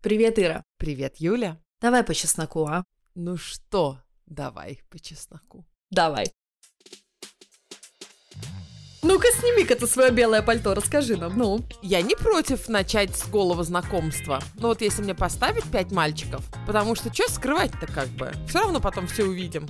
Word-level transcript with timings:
Привет, 0.00 0.38
Ира. 0.38 0.62
Привет, 0.76 1.16
Юля. 1.16 1.60
Давай 1.80 2.04
по 2.04 2.14
чесноку, 2.14 2.64
а? 2.66 2.84
Ну 3.16 3.36
что, 3.36 3.98
давай 4.26 4.80
по 4.90 5.00
чесноку. 5.00 5.66
Давай. 5.90 6.26
Ну-ка, 9.02 9.26
сними-ка 9.32 9.74
ты 9.74 9.88
свое 9.88 10.12
белое 10.12 10.42
пальто, 10.42 10.74
расскажи 10.74 11.16
нам, 11.16 11.36
ну. 11.36 11.64
Я 11.82 12.00
не 12.02 12.14
против 12.14 12.68
начать 12.68 13.16
с 13.16 13.26
голого 13.26 13.64
знакомства. 13.64 14.40
Но 14.54 14.68
вот 14.68 14.82
если 14.82 15.02
мне 15.02 15.16
поставить 15.16 15.68
пять 15.68 15.90
мальчиков, 15.90 16.48
потому 16.64 16.94
что 16.94 17.12
что 17.12 17.28
скрывать-то 17.28 17.88
как 17.88 18.06
бы? 18.10 18.32
Все 18.48 18.60
равно 18.60 18.80
потом 18.80 19.08
все 19.08 19.24
увидим. 19.24 19.68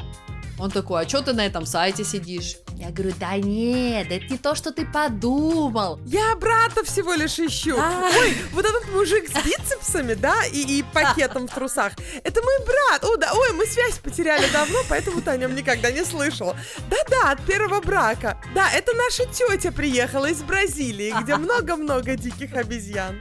Он 0.58 0.70
такой, 0.70 1.04
а 1.04 1.08
что 1.08 1.22
ты 1.22 1.32
на 1.32 1.46
этом 1.46 1.64
сайте 1.64 2.04
сидишь? 2.04 2.58
Я 2.80 2.90
говорю, 2.90 3.12
да 3.18 3.36
нет, 3.36 4.06
это 4.12 4.24
не 4.32 4.38
то, 4.38 4.54
что 4.54 4.70
ты 4.70 4.86
подумал. 4.86 5.98
Я 6.06 6.36
брата 6.36 6.84
всего 6.84 7.14
лишь 7.14 7.36
ищу. 7.40 7.76
А. 7.76 8.08
Ой, 8.20 8.36
вот 8.52 8.64
этот 8.64 8.88
мужик 8.92 9.28
с 9.28 9.32
бицепсами, 9.44 10.14
да, 10.14 10.44
и, 10.46 10.78
и 10.78 10.84
пакетом 10.94 11.48
в 11.48 11.52
трусах. 11.52 11.94
Это 12.22 12.40
мой 12.40 12.54
брат. 12.64 13.02
О, 13.02 13.16
да, 13.16 13.32
ой, 13.34 13.52
мы 13.54 13.66
связь 13.66 13.98
потеряли 13.98 14.48
давно, 14.52 14.78
поэтому 14.88 15.20
ты 15.20 15.30
о 15.32 15.36
нем 15.36 15.56
никогда 15.56 15.90
не 15.90 16.04
слышал. 16.04 16.54
Да-да, 16.88 17.32
от 17.32 17.44
первого 17.44 17.80
брака. 17.80 18.40
Да, 18.54 18.70
это 18.70 18.92
наша 18.94 19.24
тетя 19.26 19.72
приехала 19.72 20.26
из 20.26 20.40
Бразилии, 20.44 21.12
где 21.20 21.34
много-много 21.36 22.14
диких 22.14 22.54
обезьян. 22.54 23.20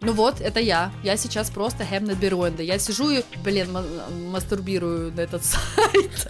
Ну 0.00 0.12
вот, 0.12 0.40
это 0.40 0.58
я. 0.58 0.90
Я 1.04 1.16
сейчас 1.16 1.50
просто 1.50 1.84
Хемнет 1.84 2.18
Беруэнда. 2.18 2.64
Я 2.64 2.80
сижу 2.80 3.10
и, 3.10 3.22
блин, 3.44 3.70
ма- 3.70 3.84
мастурбирую 4.32 5.12
на 5.12 5.20
этот 5.20 5.44
сайт. 5.44 6.26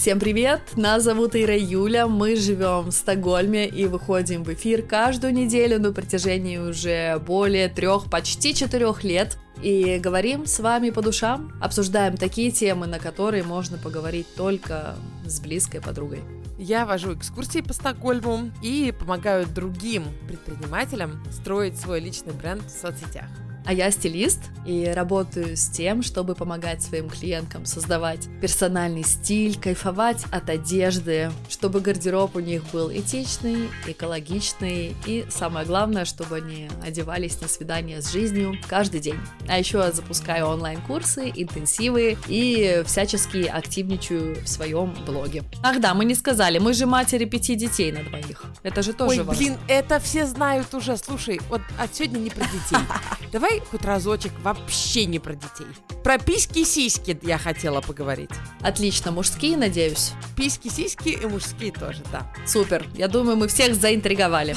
Всем 0.00 0.18
привет, 0.18 0.62
нас 0.76 1.02
зовут 1.02 1.36
Ира 1.36 1.54
Юля, 1.54 2.06
мы 2.06 2.34
живем 2.34 2.86
в 2.86 2.90
Стокгольме 2.90 3.68
и 3.68 3.84
выходим 3.84 4.44
в 4.44 4.54
эфир 4.54 4.80
каждую 4.80 5.34
неделю 5.34 5.78
на 5.78 5.92
протяжении 5.92 6.56
уже 6.56 7.18
более 7.18 7.68
трех, 7.68 8.08
почти 8.08 8.54
четырех 8.54 9.04
лет. 9.04 9.36
И 9.62 9.98
говорим 9.98 10.46
с 10.46 10.58
вами 10.58 10.88
по 10.88 11.02
душам, 11.02 11.52
обсуждаем 11.60 12.16
такие 12.16 12.50
темы, 12.50 12.86
на 12.86 12.98
которые 12.98 13.42
можно 13.42 13.76
поговорить 13.76 14.26
только 14.36 14.96
с 15.26 15.38
близкой 15.38 15.82
подругой. 15.82 16.20
Я 16.58 16.86
вожу 16.86 17.12
экскурсии 17.12 17.60
по 17.60 17.74
Стокгольму 17.74 18.52
и 18.62 18.94
помогаю 18.98 19.46
другим 19.46 20.04
предпринимателям 20.26 21.22
строить 21.30 21.78
свой 21.78 22.00
личный 22.00 22.32
бренд 22.32 22.62
в 22.62 22.70
соцсетях. 22.70 23.28
А 23.64 23.72
я 23.72 23.90
стилист 23.90 24.40
и 24.66 24.86
работаю 24.94 25.56
с 25.56 25.68
тем, 25.68 26.02
чтобы 26.02 26.34
помогать 26.34 26.82
своим 26.82 27.08
клиенткам 27.08 27.64
создавать 27.64 28.28
персональный 28.40 29.04
стиль, 29.04 29.58
кайфовать 29.58 30.24
от 30.30 30.50
одежды, 30.50 31.30
чтобы 31.48 31.80
гардероб 31.80 32.36
у 32.36 32.40
них 32.40 32.62
был 32.72 32.92
этичный, 32.92 33.68
экологичный 33.86 34.94
и 35.06 35.24
самое 35.30 35.66
главное, 35.66 36.04
чтобы 36.04 36.36
они 36.36 36.68
одевались 36.82 37.40
на 37.40 37.48
свидание 37.48 38.02
с 38.02 38.12
жизнью 38.12 38.54
каждый 38.68 39.00
день. 39.00 39.18
А 39.48 39.58
еще 39.58 39.78
я 39.78 39.92
запускаю 39.92 40.46
онлайн-курсы, 40.46 41.32
интенсивы 41.34 42.16
и 42.28 42.82
всячески 42.86 43.44
активничаю 43.46 44.42
в 44.42 44.48
своем 44.48 44.94
блоге. 45.06 45.44
Ах 45.62 45.80
да, 45.80 45.94
мы 45.94 46.04
не 46.04 46.14
сказали, 46.14 46.58
мы 46.58 46.74
же 46.74 46.86
матери 46.86 47.24
пяти 47.24 47.54
детей 47.54 47.92
на 47.92 48.02
двоих. 48.02 48.44
Это 48.62 48.82
же 48.82 48.92
тоже 48.92 49.20
Ой, 49.20 49.24
важно. 49.24 49.42
блин, 49.42 49.58
это 49.68 49.98
все 50.00 50.26
знают 50.26 50.72
уже. 50.74 50.96
Слушай, 50.96 51.40
вот 51.48 51.62
от 51.78 51.94
сегодня 51.94 52.18
не 52.18 52.30
про 52.30 52.44
детей. 52.44 52.78
Давай 53.32 53.49
хоть 53.58 53.84
разочек 53.84 54.32
вообще 54.42 55.06
не 55.06 55.18
про 55.18 55.34
детей. 55.34 55.66
Про 56.04 56.18
письки-сиськи 56.18 57.18
я 57.22 57.38
хотела 57.38 57.80
поговорить. 57.80 58.30
Отлично, 58.60 59.10
мужские, 59.10 59.56
надеюсь. 59.56 60.12
Письки-сиськи 60.36 61.08
и 61.08 61.26
мужские 61.26 61.72
тоже, 61.72 62.02
да. 62.12 62.32
Супер. 62.46 62.86
Я 62.94 63.08
думаю, 63.08 63.36
мы 63.36 63.48
всех 63.48 63.74
заинтриговали. 63.74 64.54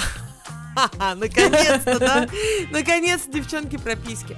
Ха-ха, 0.75 1.15
наконец-то, 1.15 1.99
да? 1.99 2.29
Наконец-то, 2.71 3.31
девчонки, 3.31 3.77
про 3.77 3.95
письки. 3.95 4.37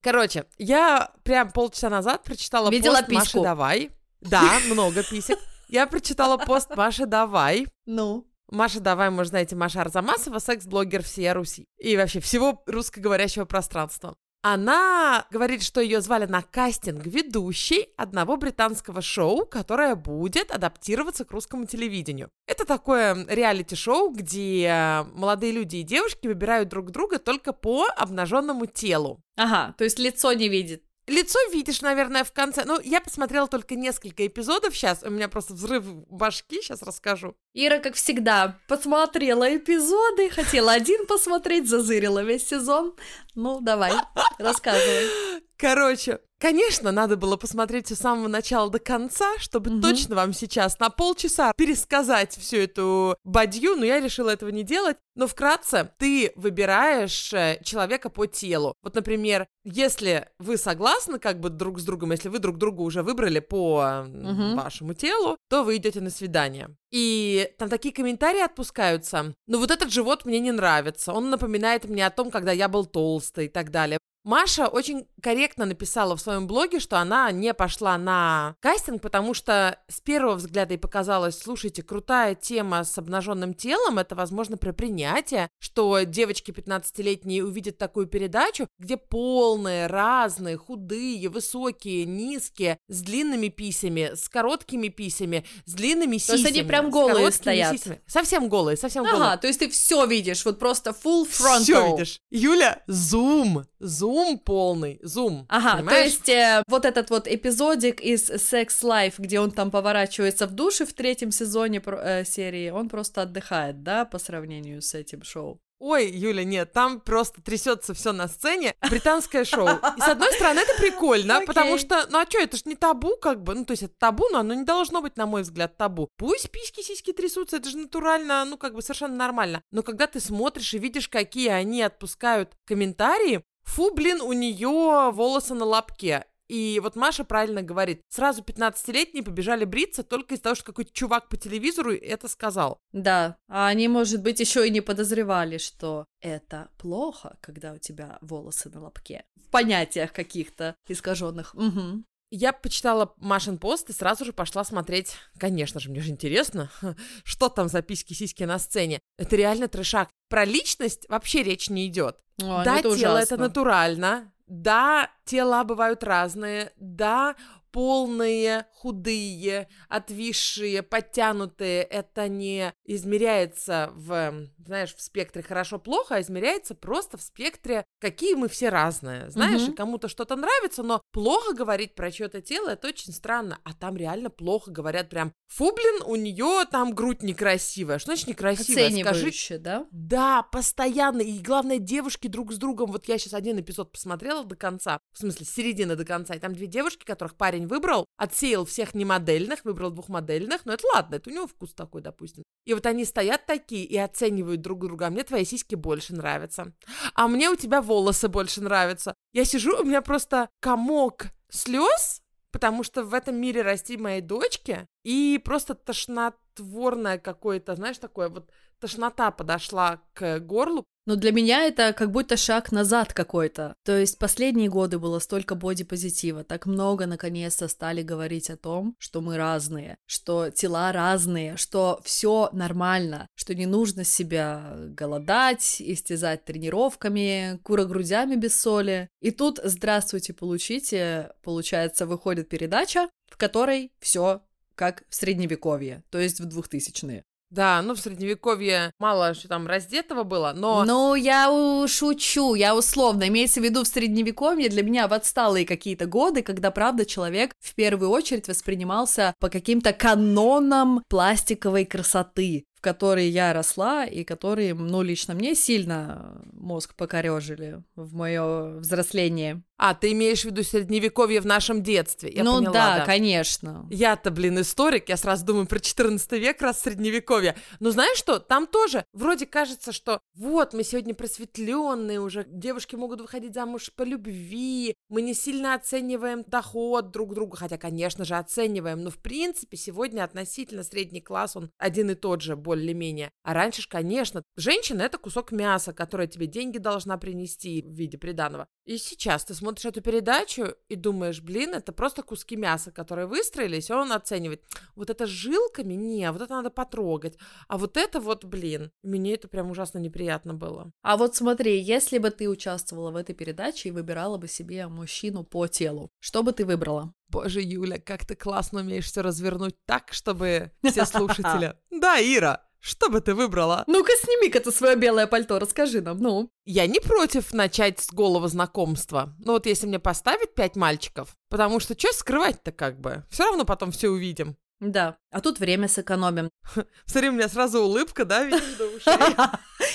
Короче, 0.00 0.46
я 0.56 1.10
прям 1.22 1.50
полчаса 1.50 1.90
назад 1.90 2.22
прочитала 2.22 2.70
Видела 2.70 3.00
пост 3.00 3.08
Маши 3.08 3.24
письку. 3.26 3.42
Давай. 3.42 3.90
Да, 4.20 4.58
много 4.66 5.02
писек. 5.02 5.38
Я 5.68 5.86
прочитала 5.86 6.38
пост 6.38 6.74
Маши 6.74 7.06
Давай. 7.06 7.66
Ну? 7.86 8.26
Маша 8.50 8.80
Давай, 8.80 9.10
может, 9.10 9.30
знаете, 9.30 9.54
Маша 9.54 9.82
Арзамасова, 9.82 10.38
секс-блогер 10.38 11.02
всея 11.02 11.34
Руси. 11.34 11.66
И 11.78 11.96
вообще 11.96 12.20
всего 12.20 12.62
русскоговорящего 12.66 13.44
пространства. 13.44 14.16
Она 14.40 15.26
говорит, 15.30 15.62
что 15.62 15.80
ее 15.80 16.00
звали 16.00 16.24
на 16.24 16.42
кастинг 16.42 17.04
ведущей 17.04 17.88
одного 17.96 18.36
британского 18.36 19.02
шоу, 19.02 19.44
которое 19.44 19.96
будет 19.96 20.52
адаптироваться 20.52 21.24
к 21.24 21.32
русскому 21.32 21.66
телевидению. 21.66 22.30
Это 22.46 22.64
такое 22.64 23.26
реалити-шоу, 23.28 24.10
где 24.10 25.04
молодые 25.12 25.52
люди 25.52 25.76
и 25.76 25.82
девушки 25.82 26.28
выбирают 26.28 26.68
друг 26.68 26.92
друга 26.92 27.18
только 27.18 27.52
по 27.52 27.86
обнаженному 27.96 28.66
телу. 28.66 29.20
Ага, 29.36 29.74
то 29.76 29.84
есть 29.84 29.98
лицо 29.98 30.32
не 30.32 30.48
видит. 30.48 30.84
Лицо 31.08 31.38
видишь, 31.52 31.80
наверное, 31.80 32.22
в 32.22 32.32
конце. 32.32 32.64
Ну, 32.64 32.78
я 32.80 33.00
посмотрела 33.00 33.48
только 33.48 33.74
несколько 33.74 34.26
эпизодов 34.26 34.76
сейчас. 34.76 35.02
У 35.02 35.10
меня 35.10 35.28
просто 35.28 35.54
взрыв 35.54 35.84
башки, 36.08 36.60
сейчас 36.60 36.82
расскажу. 36.82 37.34
Ира, 37.54 37.78
как 37.78 37.94
всегда, 37.94 38.58
посмотрела 38.68 39.56
эпизоды, 39.56 40.28
хотела 40.28 40.72
один 40.72 41.06
посмотреть, 41.06 41.68
зазырила 41.68 42.22
весь 42.22 42.46
сезон. 42.46 42.94
Ну, 43.34 43.60
давай, 43.60 43.92
рассказывай. 44.38 45.08
Короче, 45.56 46.20
конечно, 46.38 46.92
надо 46.92 47.16
было 47.16 47.36
посмотреть 47.36 47.88
с 47.88 47.98
самого 47.98 48.28
начала 48.28 48.70
до 48.70 48.78
конца, 48.78 49.38
чтобы 49.38 49.70
Мгм. 49.70 49.82
точно 49.82 50.16
вам 50.16 50.32
сейчас 50.32 50.78
на 50.78 50.90
полчаса 50.90 51.52
пересказать 51.56 52.36
всю 52.36 52.58
эту 52.58 53.16
бадью, 53.24 53.76
но 53.76 53.84
я 53.84 54.00
решила 54.00 54.30
этого 54.30 54.50
не 54.50 54.62
делать. 54.62 54.96
Но 55.14 55.26
вкратце, 55.26 55.90
ты 55.98 56.32
выбираешь 56.36 57.32
э, 57.34 57.60
человека 57.64 58.08
по 58.08 58.26
телу. 58.26 58.74
Вот, 58.82 58.94
например, 58.94 59.46
если 59.64 60.28
вы 60.38 60.56
согласны 60.56 61.18
как 61.18 61.40
бы 61.40 61.50
друг 61.50 61.80
с 61.80 61.84
другом, 61.84 62.12
если 62.12 62.28
вы 62.28 62.38
друг 62.38 62.56
друга 62.56 62.82
уже 62.82 63.02
выбрали 63.02 63.40
по 63.40 64.04
Мгм. 64.06 64.56
вашему 64.56 64.94
телу, 64.94 65.36
то 65.50 65.64
вы 65.64 65.76
идете 65.76 66.00
на 66.00 66.10
свидание. 66.10 66.68
И 66.92 67.50
там 67.58 67.68
такие 67.68 67.92
комментарии 67.92 68.40
отпускаются. 68.40 69.34
Ну 69.46 69.58
вот 69.58 69.70
этот 69.70 69.90
живот 69.92 70.24
мне 70.24 70.38
не 70.38 70.52
нравится. 70.52 71.12
Он 71.12 71.30
напоминает 71.30 71.84
мне 71.86 72.06
о 72.06 72.10
том, 72.10 72.30
когда 72.30 72.52
я 72.52 72.68
был 72.68 72.86
толстый 72.86 73.46
и 73.46 73.48
так 73.48 73.70
далее. 73.70 73.98
Маша 74.28 74.68
очень 74.68 75.06
корректно 75.22 75.64
написала 75.64 76.14
в 76.14 76.20
своем 76.20 76.46
блоге, 76.46 76.80
что 76.80 76.98
она 76.98 77.32
не 77.32 77.54
пошла 77.54 77.96
на 77.96 78.56
кастинг, 78.60 79.00
потому 79.00 79.32
что 79.32 79.78
с 79.88 80.02
первого 80.02 80.34
взгляда 80.34 80.74
ей 80.74 80.78
показалось, 80.78 81.38
слушайте, 81.38 81.82
крутая 81.82 82.34
тема 82.34 82.84
с 82.84 82.98
обнаженным 82.98 83.54
телом, 83.54 83.98
это, 83.98 84.14
возможно, 84.14 84.58
про 84.58 84.74
принятие, 84.74 85.48
что 85.58 86.02
девочки 86.02 86.50
15-летние 86.50 87.42
увидят 87.42 87.78
такую 87.78 88.06
передачу, 88.06 88.68
где 88.78 88.98
полные, 88.98 89.86
разные, 89.86 90.58
худые, 90.58 91.30
высокие, 91.30 92.04
низкие, 92.04 92.76
с 92.88 93.00
длинными 93.00 93.48
писями, 93.48 94.10
с 94.14 94.28
короткими 94.28 94.88
писями, 94.88 95.46
с 95.64 95.72
длинными 95.72 96.18
То 96.18 96.34
есть 96.34 96.44
сисями. 96.44 96.48
они 96.48 96.62
прям 96.68 96.90
голые 96.90 97.32
стоят? 97.32 97.78
сисями. 97.78 98.02
Совсем 98.06 98.50
голые, 98.50 98.76
совсем 98.76 99.04
голые. 99.04 99.22
Ага, 99.22 99.36
то 99.38 99.46
есть 99.46 99.60
ты 99.60 99.70
все 99.70 100.04
видишь, 100.04 100.44
вот 100.44 100.58
просто 100.58 100.90
full 100.90 101.26
frontal. 101.26 101.62
Всё 101.62 101.96
видишь. 101.96 102.20
Юля, 102.30 102.82
зум, 102.86 103.64
зум 103.78 104.17
полный, 104.38 104.98
зум. 105.02 105.46
Ага, 105.48 105.78
понимаешь? 105.78 105.98
то 105.98 106.04
есть 106.04 106.28
э, 106.28 106.62
вот 106.68 106.84
этот 106.84 107.10
вот 107.10 107.26
эпизодик 107.26 108.00
из 108.00 108.30
Sex 108.30 108.68
Life, 108.82 109.14
где 109.18 109.40
он 109.40 109.50
там 109.50 109.70
поворачивается 109.70 110.46
в 110.46 110.52
душе 110.52 110.86
в 110.86 110.92
третьем 110.92 111.30
сезоне 111.30 111.82
э, 111.84 112.24
серии, 112.24 112.70
он 112.70 112.88
просто 112.88 113.22
отдыхает, 113.22 113.82
да, 113.82 114.04
по 114.04 114.18
сравнению 114.18 114.82
с 114.82 114.94
этим 114.94 115.22
шоу. 115.22 115.60
Ой, 115.80 116.10
Юля, 116.10 116.42
нет, 116.42 116.72
там 116.72 117.00
просто 117.00 117.40
трясется 117.40 117.94
все 117.94 118.12
на 118.12 118.26
сцене. 118.26 118.74
Британское 118.90 119.44
шоу. 119.44 119.68
И 119.68 120.00
с 120.00 120.08
одной 120.08 120.32
стороны, 120.32 120.58
это 120.58 120.74
прикольно, 120.76 121.36
Окей. 121.36 121.46
потому 121.46 121.78
что, 121.78 122.06
ну 122.10 122.18
а 122.18 122.26
что, 122.28 122.38
это 122.38 122.56
ж 122.56 122.64
не 122.64 122.74
табу, 122.74 123.16
как 123.16 123.42
бы. 123.42 123.54
Ну, 123.54 123.64
то 123.64 123.72
есть 123.72 123.84
это 123.84 123.94
табу, 123.96 124.24
но 124.32 124.40
оно 124.40 124.54
не 124.54 124.64
должно 124.64 125.00
быть, 125.02 125.16
на 125.16 125.26
мой 125.26 125.42
взгляд, 125.42 125.76
табу. 125.76 126.08
Пусть 126.16 126.50
письки, 126.50 126.82
сиськи 126.82 127.12
трясутся, 127.12 127.58
это 127.58 127.70
же 127.70 127.78
натурально, 127.78 128.44
ну, 128.44 128.58
как 128.58 128.74
бы 128.74 128.82
совершенно 128.82 129.14
нормально. 129.14 129.62
Но 129.70 129.84
когда 129.84 130.08
ты 130.08 130.18
смотришь 130.18 130.74
и 130.74 130.78
видишь, 130.78 131.08
какие 131.08 131.48
они 131.48 131.82
отпускают 131.82 132.56
комментарии, 132.66 133.42
фу, 133.68 133.94
блин, 133.94 134.20
у 134.20 134.32
нее 134.32 135.10
волосы 135.12 135.54
на 135.54 135.64
лобке. 135.64 136.24
И 136.48 136.80
вот 136.82 136.96
Маша 136.96 137.24
правильно 137.24 137.62
говорит, 137.62 138.00
сразу 138.08 138.42
15-летние 138.42 139.22
побежали 139.22 139.64
бриться 139.66 140.02
только 140.02 140.34
из-за 140.34 140.44
того, 140.44 140.54
что 140.54 140.64
какой-то 140.64 140.92
чувак 140.94 141.28
по 141.28 141.36
телевизору 141.36 141.92
это 141.92 142.26
сказал. 142.26 142.80
Да, 142.92 143.36
а 143.48 143.68
они, 143.68 143.86
может 143.86 144.22
быть, 144.22 144.40
еще 144.40 144.66
и 144.66 144.70
не 144.70 144.80
подозревали, 144.80 145.58
что 145.58 146.06
это 146.20 146.70
плохо, 146.78 147.36
когда 147.42 147.74
у 147.74 147.78
тебя 147.78 148.16
волосы 148.22 148.70
на 148.70 148.80
лобке. 148.80 149.24
В 149.36 149.50
понятиях 149.50 150.12
каких-то 150.12 150.74
искаженных. 150.88 151.54
Угу. 151.54 152.04
Я 152.30 152.52
почитала 152.52 153.14
Машин 153.16 153.58
пост 153.58 153.88
и 153.88 153.92
сразу 153.92 154.24
же 154.24 154.32
пошла 154.32 154.62
смотреть. 154.64 155.14
Конечно 155.38 155.80
же, 155.80 155.90
мне 155.90 156.00
же 156.00 156.10
интересно, 156.10 156.70
что 157.24 157.48
там 157.48 157.68
за 157.68 157.80
письки-сиськи 157.82 158.44
на 158.44 158.58
сцене. 158.58 159.00
Это 159.16 159.36
реально 159.36 159.68
трешак. 159.68 160.10
Про 160.28 160.44
личность 160.44 161.08
вообще 161.08 161.42
речь 161.42 161.70
не 161.70 161.86
идет. 161.86 162.18
Ой, 162.40 162.64
да, 162.64 162.78
это 162.78 162.96
тело 162.96 163.16
это 163.16 163.34
ужасно. 163.34 163.36
натурально. 163.36 164.32
Да, 164.46 165.10
тела 165.24 165.64
бывают 165.64 166.02
разные. 166.02 166.72
Да, 166.76 167.34
полные, 167.70 168.66
худые, 168.72 169.68
отвисшие, 169.88 170.82
подтянутые. 170.82 171.82
Это 171.82 172.28
не 172.28 172.72
измеряется 172.84 173.90
в, 173.94 174.48
знаешь, 174.64 174.94
в 174.94 175.00
спектре 175.00 175.42
хорошо-плохо, 175.42 176.16
а 176.16 176.20
измеряется 176.20 176.74
просто 176.74 177.16
в 177.16 177.22
спектре, 177.22 177.84
какие 178.00 178.34
мы 178.34 178.48
все 178.48 178.68
разные. 178.68 179.30
Знаешь, 179.30 179.62
угу. 179.62 179.72
и 179.72 179.74
кому-то 179.74 180.08
что-то 180.08 180.36
нравится, 180.36 180.82
но 180.82 181.02
плохо 181.12 181.54
говорить 181.54 181.94
про 181.94 182.10
чье-то 182.10 182.40
тело, 182.40 182.70
это 182.70 182.88
очень 182.88 183.12
странно. 183.12 183.58
А 183.64 183.72
там 183.74 183.96
реально 183.96 184.30
плохо 184.30 184.70
говорят 184.70 185.08
прям, 185.08 185.32
фу, 185.48 185.72
блин, 185.72 186.02
у 186.06 186.16
нее 186.16 186.64
там 186.70 186.94
грудь 186.94 187.22
некрасивая. 187.22 187.98
Что 187.98 188.12
значит 188.12 188.28
некрасивая? 188.28 188.88
Скажи. 188.88 189.58
да? 189.58 189.86
Да, 189.90 190.42
постоянно. 190.42 191.22
И 191.22 191.38
главное, 191.38 191.78
девушки 191.78 192.28
друг 192.28 192.52
с 192.52 192.56
другом. 192.56 192.92
Вот 192.92 193.06
я 193.06 193.18
сейчас 193.18 193.34
один 193.34 193.60
эпизод 193.60 193.92
посмотрела 193.92 194.44
до 194.44 194.56
конца, 194.56 194.98
в 195.12 195.18
смысле, 195.18 195.46
с 195.46 195.50
середины 195.50 195.96
до 195.96 196.04
конца, 196.04 196.34
и 196.34 196.38
там 196.38 196.54
две 196.54 196.66
девушки, 196.66 197.04
которых 197.04 197.36
парень 197.36 197.57
выбрал, 197.66 198.06
отсеял 198.16 198.64
всех 198.64 198.94
немодельных, 198.94 199.64
выбрал 199.64 199.90
двухмодельных, 199.90 200.64
но 200.64 200.74
это 200.74 200.86
ладно, 200.94 201.16
это 201.16 201.30
у 201.30 201.32
него 201.32 201.46
вкус 201.46 201.74
такой, 201.74 202.02
допустим. 202.02 202.44
И 202.64 202.74
вот 202.74 202.86
они 202.86 203.04
стоят 203.04 203.46
такие 203.46 203.84
и 203.84 203.96
оценивают 203.96 204.60
друг 204.60 204.80
друга. 204.80 205.06
А 205.06 205.10
мне 205.10 205.24
твои 205.24 205.44
сиськи 205.44 205.74
больше 205.74 206.14
нравятся. 206.14 206.72
А 207.14 207.28
мне 207.28 207.50
у 207.50 207.56
тебя 207.56 207.80
волосы 207.80 208.28
больше 208.28 208.60
нравятся. 208.60 209.14
Я 209.32 209.44
сижу, 209.44 209.80
у 209.80 209.84
меня 209.84 210.02
просто 210.02 210.48
комок 210.60 211.26
слез, 211.50 212.22
потому 212.50 212.82
что 212.82 213.04
в 213.04 213.14
этом 213.14 213.36
мире 213.36 213.62
расти 213.62 213.96
моей 213.96 214.20
дочке, 214.20 214.86
и 215.04 215.40
просто 215.44 215.74
тошнотворное 215.74 217.18
какое-то, 217.18 217.74
знаешь, 217.76 217.98
такое 217.98 218.28
вот 218.28 218.50
тошнота 218.80 219.30
подошла 219.30 220.02
к 220.14 220.40
горлу. 220.40 220.84
Но 221.08 221.16
для 221.16 221.32
меня 221.32 221.64
это 221.64 221.94
как 221.94 222.10
будто 222.10 222.36
шаг 222.36 222.70
назад 222.70 223.14
какой-то. 223.14 223.74
То 223.82 223.96
есть 223.96 224.18
последние 224.18 224.68
годы 224.68 224.98
было 224.98 225.20
столько 225.20 225.54
бодипозитива, 225.54 226.44
так 226.44 226.66
много 226.66 227.06
наконец-то 227.06 227.66
стали 227.68 228.02
говорить 228.02 228.50
о 228.50 228.58
том, 228.58 228.94
что 228.98 229.22
мы 229.22 229.38
разные, 229.38 229.96
что 230.04 230.50
тела 230.50 230.92
разные, 230.92 231.56
что 231.56 231.98
все 232.04 232.50
нормально, 232.52 233.26
что 233.36 233.54
не 233.54 233.64
нужно 233.64 234.04
себя 234.04 234.74
голодать, 234.76 235.80
истязать 235.80 236.44
тренировками, 236.44 237.58
курогрудями 237.62 238.34
без 238.34 238.60
соли. 238.60 239.08
И 239.22 239.30
тут, 239.30 239.60
здравствуйте, 239.64 240.34
получите, 240.34 241.30
получается, 241.42 242.04
выходит 242.04 242.50
передача, 242.50 243.08
в 243.30 243.38
которой 243.38 243.92
все 243.98 244.42
как 244.74 245.04
в 245.08 245.14
средневековье, 245.14 246.04
то 246.10 246.18
есть 246.18 246.38
в 246.38 246.44
двухтысячные. 246.44 247.24
Да, 247.50 247.80
ну 247.82 247.94
в 247.94 248.00
средневековье 248.00 248.92
мало 248.98 249.34
что 249.34 249.48
там 249.48 249.66
раздетого 249.66 250.22
было, 250.22 250.52
но... 250.54 250.84
Ну, 250.84 251.14
я 251.14 251.48
шучу, 251.86 252.54
я 252.54 252.76
условно, 252.76 253.28
имеется 253.28 253.60
в 253.60 253.64
виду 253.64 253.84
в 253.84 253.88
средневековье 253.88 254.68
для 254.68 254.82
меня 254.82 255.08
в 255.08 255.14
отсталые 255.14 255.64
какие-то 255.64 256.06
годы, 256.06 256.42
когда, 256.42 256.70
правда, 256.70 257.06
человек 257.06 257.52
в 257.58 257.74
первую 257.74 258.10
очередь 258.10 258.48
воспринимался 258.48 259.34
по 259.38 259.48
каким-то 259.48 259.92
канонам 259.92 261.02
пластиковой 261.08 261.84
красоты 261.84 262.64
в 262.78 262.80
которой 262.80 263.28
я 263.28 263.52
росла 263.52 264.04
и 264.04 264.22
которые, 264.22 264.72
ну, 264.72 265.02
лично 265.02 265.34
мне 265.34 265.56
сильно 265.56 266.40
мозг 266.52 266.94
покорежили 266.94 267.82
в 267.96 268.14
мое 268.14 268.78
взросление. 268.78 269.64
А, 269.78 269.94
ты 269.94 270.10
имеешь 270.10 270.42
в 270.42 270.46
виду 270.46 270.64
средневековье 270.64 271.40
в 271.40 271.46
нашем 271.46 271.84
детстве? 271.84 272.32
Я 272.34 272.42
ну 272.42 272.56
поняла, 272.56 272.72
да, 272.72 272.98
да, 272.98 273.06
конечно. 273.06 273.86
Я-то, 273.90 274.32
блин, 274.32 274.60
историк, 274.60 275.08
я 275.08 275.16
сразу 275.16 275.46
думаю 275.46 275.66
про 275.66 275.78
14 275.78 276.32
век, 276.32 276.60
раз 276.60 276.82
средневековье. 276.82 277.54
Но 277.78 277.92
знаешь 277.92 278.18
что, 278.18 278.40
там 278.40 278.66
тоже 278.66 279.04
вроде 279.12 279.46
кажется, 279.46 279.92
что 279.92 280.20
вот, 280.34 280.74
мы 280.74 280.82
сегодня 280.82 281.14
просветленные 281.14 282.20
уже, 282.20 282.44
девушки 282.48 282.96
могут 282.96 283.20
выходить 283.20 283.54
замуж 283.54 283.92
по 283.94 284.02
любви, 284.02 284.96
мы 285.08 285.22
не 285.22 285.32
сильно 285.32 285.74
оцениваем 285.74 286.42
доход 286.44 287.12
друг 287.12 287.34
друга, 287.34 287.56
хотя, 287.56 287.78
конечно 287.78 288.24
же, 288.24 288.34
оцениваем, 288.34 289.04
но 289.04 289.10
в 289.10 289.18
принципе 289.18 289.76
сегодня 289.76 290.24
относительно 290.24 290.82
средний 290.82 291.20
класс, 291.20 291.54
он 291.54 291.70
один 291.78 292.10
и 292.10 292.14
тот 292.16 292.42
же, 292.42 292.56
более-менее. 292.56 293.30
А 293.44 293.54
раньше 293.54 293.82
ж, 293.82 293.86
конечно, 293.86 294.42
женщина— 294.56 295.02
это 295.02 295.18
кусок 295.18 295.52
мяса, 295.52 295.92
которое 295.92 296.26
тебе 296.26 296.48
деньги 296.48 296.78
должна 296.78 297.16
принести 297.16 297.82
в 297.82 297.92
виде 297.92 298.18
приданого. 298.18 298.66
И 298.84 298.98
сейчас 298.98 299.44
ты 299.44 299.54
смотришь 299.54 299.67
эту 299.76 300.00
передачу 300.00 300.74
и 300.88 300.96
думаешь, 300.96 301.40
блин, 301.40 301.74
это 301.74 301.92
просто 301.92 302.22
куски 302.22 302.56
мяса, 302.56 302.90
которые 302.90 303.26
выстроились, 303.26 303.90
и 303.90 303.92
он 303.92 304.12
оценивает. 304.12 304.62
Вот 304.96 305.10
это 305.10 305.26
с 305.26 305.30
жилками? 305.30 305.94
Не, 305.94 306.30
вот 306.32 306.42
это 306.42 306.54
надо 306.54 306.70
потрогать. 306.70 307.36
А 307.68 307.78
вот 307.78 307.96
это 307.96 308.20
вот, 308.20 308.44
блин, 308.44 308.90
мне 309.02 309.34
это 309.34 309.48
прям 309.48 309.70
ужасно 309.70 309.98
неприятно 309.98 310.54
было. 310.54 310.92
А 311.02 311.16
вот 311.16 311.36
смотри, 311.36 311.78
если 311.80 312.18
бы 312.18 312.30
ты 312.30 312.48
участвовала 312.48 313.10
в 313.10 313.16
этой 313.16 313.34
передаче 313.34 313.88
и 313.88 313.92
выбирала 313.92 314.38
бы 314.38 314.48
себе 314.48 314.86
мужчину 314.88 315.44
по 315.44 315.66
телу, 315.66 316.10
что 316.20 316.42
бы 316.42 316.52
ты 316.52 316.64
выбрала? 316.64 317.12
Боже, 317.28 317.60
Юля, 317.60 317.98
как 317.98 318.24
ты 318.24 318.34
классно 318.34 318.80
умеешь 318.80 319.04
все 319.04 319.20
развернуть 319.20 319.76
так, 319.84 320.12
чтобы 320.12 320.72
все 320.82 321.04
слушатели... 321.04 321.74
Да, 321.90 322.18
Ира, 322.20 322.67
что 322.80 323.08
бы 323.08 323.20
ты 323.20 323.34
выбрала? 323.34 323.84
Ну-ка, 323.86 324.12
сними-ка 324.20 324.60
ты 324.60 324.70
свое 324.70 324.96
белое 324.96 325.26
пальто, 325.26 325.58
расскажи 325.58 326.00
нам, 326.00 326.18
ну. 326.18 326.50
Я 326.64 326.86
не 326.86 327.00
против 327.00 327.52
начать 327.52 328.00
с 328.00 328.12
голого 328.12 328.48
знакомства. 328.48 329.34
Ну 329.38 329.52
вот 329.52 329.66
если 329.66 329.86
мне 329.86 329.98
поставить 329.98 330.54
пять 330.54 330.76
мальчиков, 330.76 331.36
потому 331.48 331.80
что 331.80 331.98
что 331.98 332.12
скрывать-то 332.12 332.72
как 332.72 333.00
бы? 333.00 333.24
Все 333.30 333.44
равно 333.44 333.64
потом 333.64 333.90
все 333.90 334.08
увидим. 334.08 334.56
Да, 334.80 335.16
а 335.32 335.40
тут 335.40 335.58
время 335.58 335.88
сэкономим. 335.88 336.50
Смотри, 337.06 337.30
у 337.30 337.32
меня 337.32 337.48
сразу 337.48 337.82
улыбка, 337.82 338.24
да, 338.24 338.44
видишь, 338.44 338.76
до 338.78 338.86
ушей? 338.86 339.12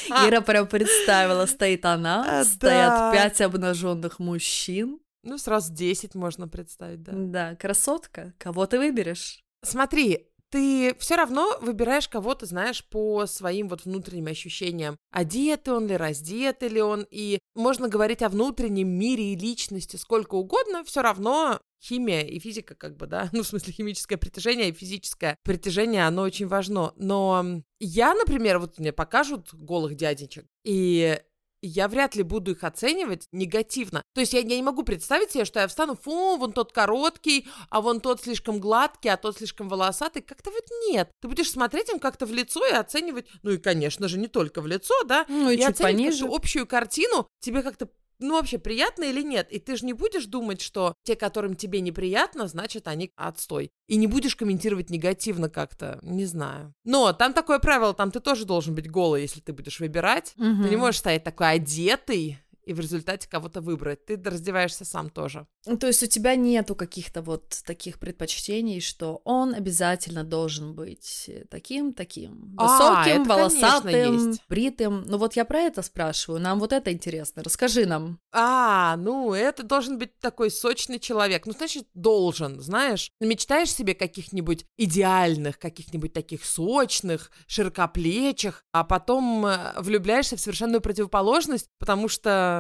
Ира 0.28 0.42
прям 0.42 0.68
представила, 0.68 1.46
стоит 1.46 1.86
она, 1.86 2.26
а, 2.42 2.44
стоят 2.44 3.14
пять 3.14 3.40
обнаженных 3.40 4.20
мужчин, 4.20 5.00
ну, 5.24 5.38
сразу 5.38 5.74
10 5.74 6.16
можно 6.16 6.50
представить, 6.50 7.02
да. 7.02 7.14
Да, 7.16 7.56
красотка. 7.56 8.34
Кого 8.38 8.66
ты 8.66 8.78
выберешь? 8.78 9.42
Смотри, 9.64 10.28
ты 10.54 10.96
все 11.00 11.16
равно 11.16 11.58
выбираешь 11.62 12.08
кого-то, 12.08 12.46
знаешь, 12.46 12.86
по 12.86 13.26
своим 13.26 13.70
вот 13.70 13.86
внутренним 13.86 14.28
ощущениям. 14.28 15.00
Одетый 15.10 15.74
он 15.74 15.88
ли, 15.88 15.98
раздетый 15.98 16.70
ли 16.70 16.80
он. 16.80 17.08
И 17.10 17.40
можно 17.56 17.88
говорить 17.88 18.22
о 18.22 18.30
внутреннем 18.30 18.88
мире 18.88 19.34
и 19.34 19.36
личности 19.36 19.96
сколько 19.96 20.36
угодно, 20.36 20.84
все 20.84 21.02
равно 21.02 21.60
химия 21.84 22.22
и 22.22 22.38
физика, 22.38 22.76
как 22.76 22.98
бы, 22.98 23.08
да, 23.08 23.30
ну, 23.34 23.42
в 23.42 23.48
смысле, 23.48 23.74
химическое 23.74 24.18
притяжение 24.18 24.70
и 24.70 24.74
физическое 24.74 25.40
притяжение, 25.44 26.06
оно 26.06 26.22
очень 26.22 26.46
важно. 26.46 26.94
Но 26.98 27.64
я, 27.80 28.14
например, 28.14 28.60
вот 28.60 28.78
мне 28.78 28.94
покажут 28.94 29.56
голых 29.56 29.96
дядечек, 29.96 30.46
и 30.64 31.20
я 31.68 31.88
вряд 31.88 32.16
ли 32.16 32.24
буду 32.24 32.52
их 32.52 32.64
оценивать 32.64 33.28
негативно. 33.32 34.04
То 34.14 34.22
есть 34.22 34.34
я, 34.34 34.40
я 34.40 34.56
не 34.56 34.62
могу 34.64 34.84
представить 34.84 35.32
себе, 35.32 35.46
что 35.46 35.60
я 35.60 35.68
встану, 35.68 35.96
фу, 35.96 36.38
вон 36.38 36.52
тот 36.52 36.72
короткий, 36.72 37.48
а 37.70 37.82
вон 37.82 38.02
тот 38.02 38.22
слишком 38.22 38.60
гладкий, 38.60 39.10
а 39.10 39.18
тот 39.18 39.38
слишком 39.38 39.70
волосатый. 39.70 40.22
Как-то 40.22 40.52
вот 40.52 40.66
нет. 40.90 41.10
Ты 41.22 41.28
будешь 41.28 41.50
смотреть 41.50 41.90
им 41.90 42.00
как-то 42.00 42.26
в 42.26 42.34
лицо 42.34 42.66
и 42.66 42.72
оценивать, 42.72 43.28
ну 43.44 43.52
и, 43.52 43.58
конечно 43.58 44.08
же, 44.08 44.18
не 44.18 44.28
только 44.28 44.62
в 44.62 44.68
лицо, 44.68 44.94
да, 45.06 45.26
ну 45.28 45.50
и, 45.50 45.56
и 45.56 45.62
чуть 45.62 45.78
пониже. 45.78 46.28
общую 46.30 46.68
картину. 46.68 47.28
Тебе 47.40 47.62
как-то 47.62 47.88
ну, 48.20 48.36
вообще, 48.36 48.58
приятно 48.58 49.04
или 49.04 49.22
нет? 49.22 49.52
И 49.52 49.60
ты 49.60 49.76
же 49.76 49.86
не 49.86 49.94
будешь 49.94 50.26
думать, 50.26 50.62
что 50.62 50.94
те, 51.04 51.16
которым 51.16 51.56
тебе 51.56 51.82
неприятно, 51.82 52.48
значит, 52.48 52.88
они 52.88 53.12
отстой. 53.16 53.72
И 53.88 53.96
не 53.96 54.08
будешь 54.08 54.36
комментировать 54.36 54.90
негативно 54.90 55.50
как-то, 55.50 56.00
не 56.02 56.26
знаю. 56.26 56.74
Но 56.84 57.14
там 57.14 57.34
такое 57.34 57.60
правило, 57.60 57.94
там 57.94 58.12
ты 58.12 58.20
тоже 58.20 58.46
должен 58.46 58.76
быть 58.76 58.90
голый, 58.90 59.24
если 59.24 59.40
ты 59.40 59.54
будешь 59.54 59.80
выбирать. 59.80 60.34
Угу. 60.38 60.64
Ты 60.64 60.70
не 60.70 60.78
можешь 60.78 61.00
стоять 61.00 61.24
такой 61.24 61.52
одетый, 61.52 62.40
и 62.66 62.74
в 62.74 62.80
результате 62.80 63.28
кого-то 63.30 63.62
выбрать. 63.62 64.06
Ты 64.06 64.22
раздеваешься 64.24 64.86
сам 64.86 65.10
тоже. 65.10 65.48
Ну, 65.66 65.78
то 65.78 65.88
есть 65.88 66.04
у 66.04 66.08
тебя 66.08 66.36
нету 66.36 66.76
каких-то 66.76 67.22
вот 67.22 67.62
таких 67.66 68.00
предпочтений, 68.00 68.82
что 68.82 69.22
он 69.24 69.54
обязательно 69.54 70.24
должен 70.24 70.74
быть 70.74 71.30
таким, 71.50 71.94
таким, 71.94 72.56
а, 72.58 72.64
высоким, 72.64 73.22
а, 73.24 73.26
волосатым, 73.26 74.34
бритым. 74.50 75.04
Ну 75.08 75.18
вот 75.18 75.36
я 75.36 75.46
про 75.46 75.60
это 75.60 75.82
спрашиваю. 75.82 76.42
Нам 76.42 76.60
вот 76.60 76.74
это 76.74 76.92
интересно. 76.92 77.44
Расскажи 77.44 77.86
нам. 77.86 78.20
А, 78.32 78.96
ну 78.98 79.34
это 79.34 79.64
должен 79.64 79.98
быть 79.98 80.20
такой 80.20 80.52
сочный 80.52 81.00
человек. 81.00 81.46
Ну 81.46 81.54
значит 81.54 81.88
должен, 81.94 82.60
знаешь. 82.60 83.12
Мечтаешь 83.20 83.74
себе 83.74 83.94
каких-нибудь 83.94 84.66
идеальных, 84.78 85.60
каких-нибудь 85.60 86.14
таких 86.14 86.46
сочных, 86.46 87.32
широкоплечих, 87.48 88.64
а 88.72 88.84
потом 88.84 89.46
э, 89.46 89.74
влюбляешься 89.80 90.36
в 90.36 90.40
совершенную 90.40 90.82
противоположность, 90.82 91.70
потому 91.80 92.08
что 92.08 92.53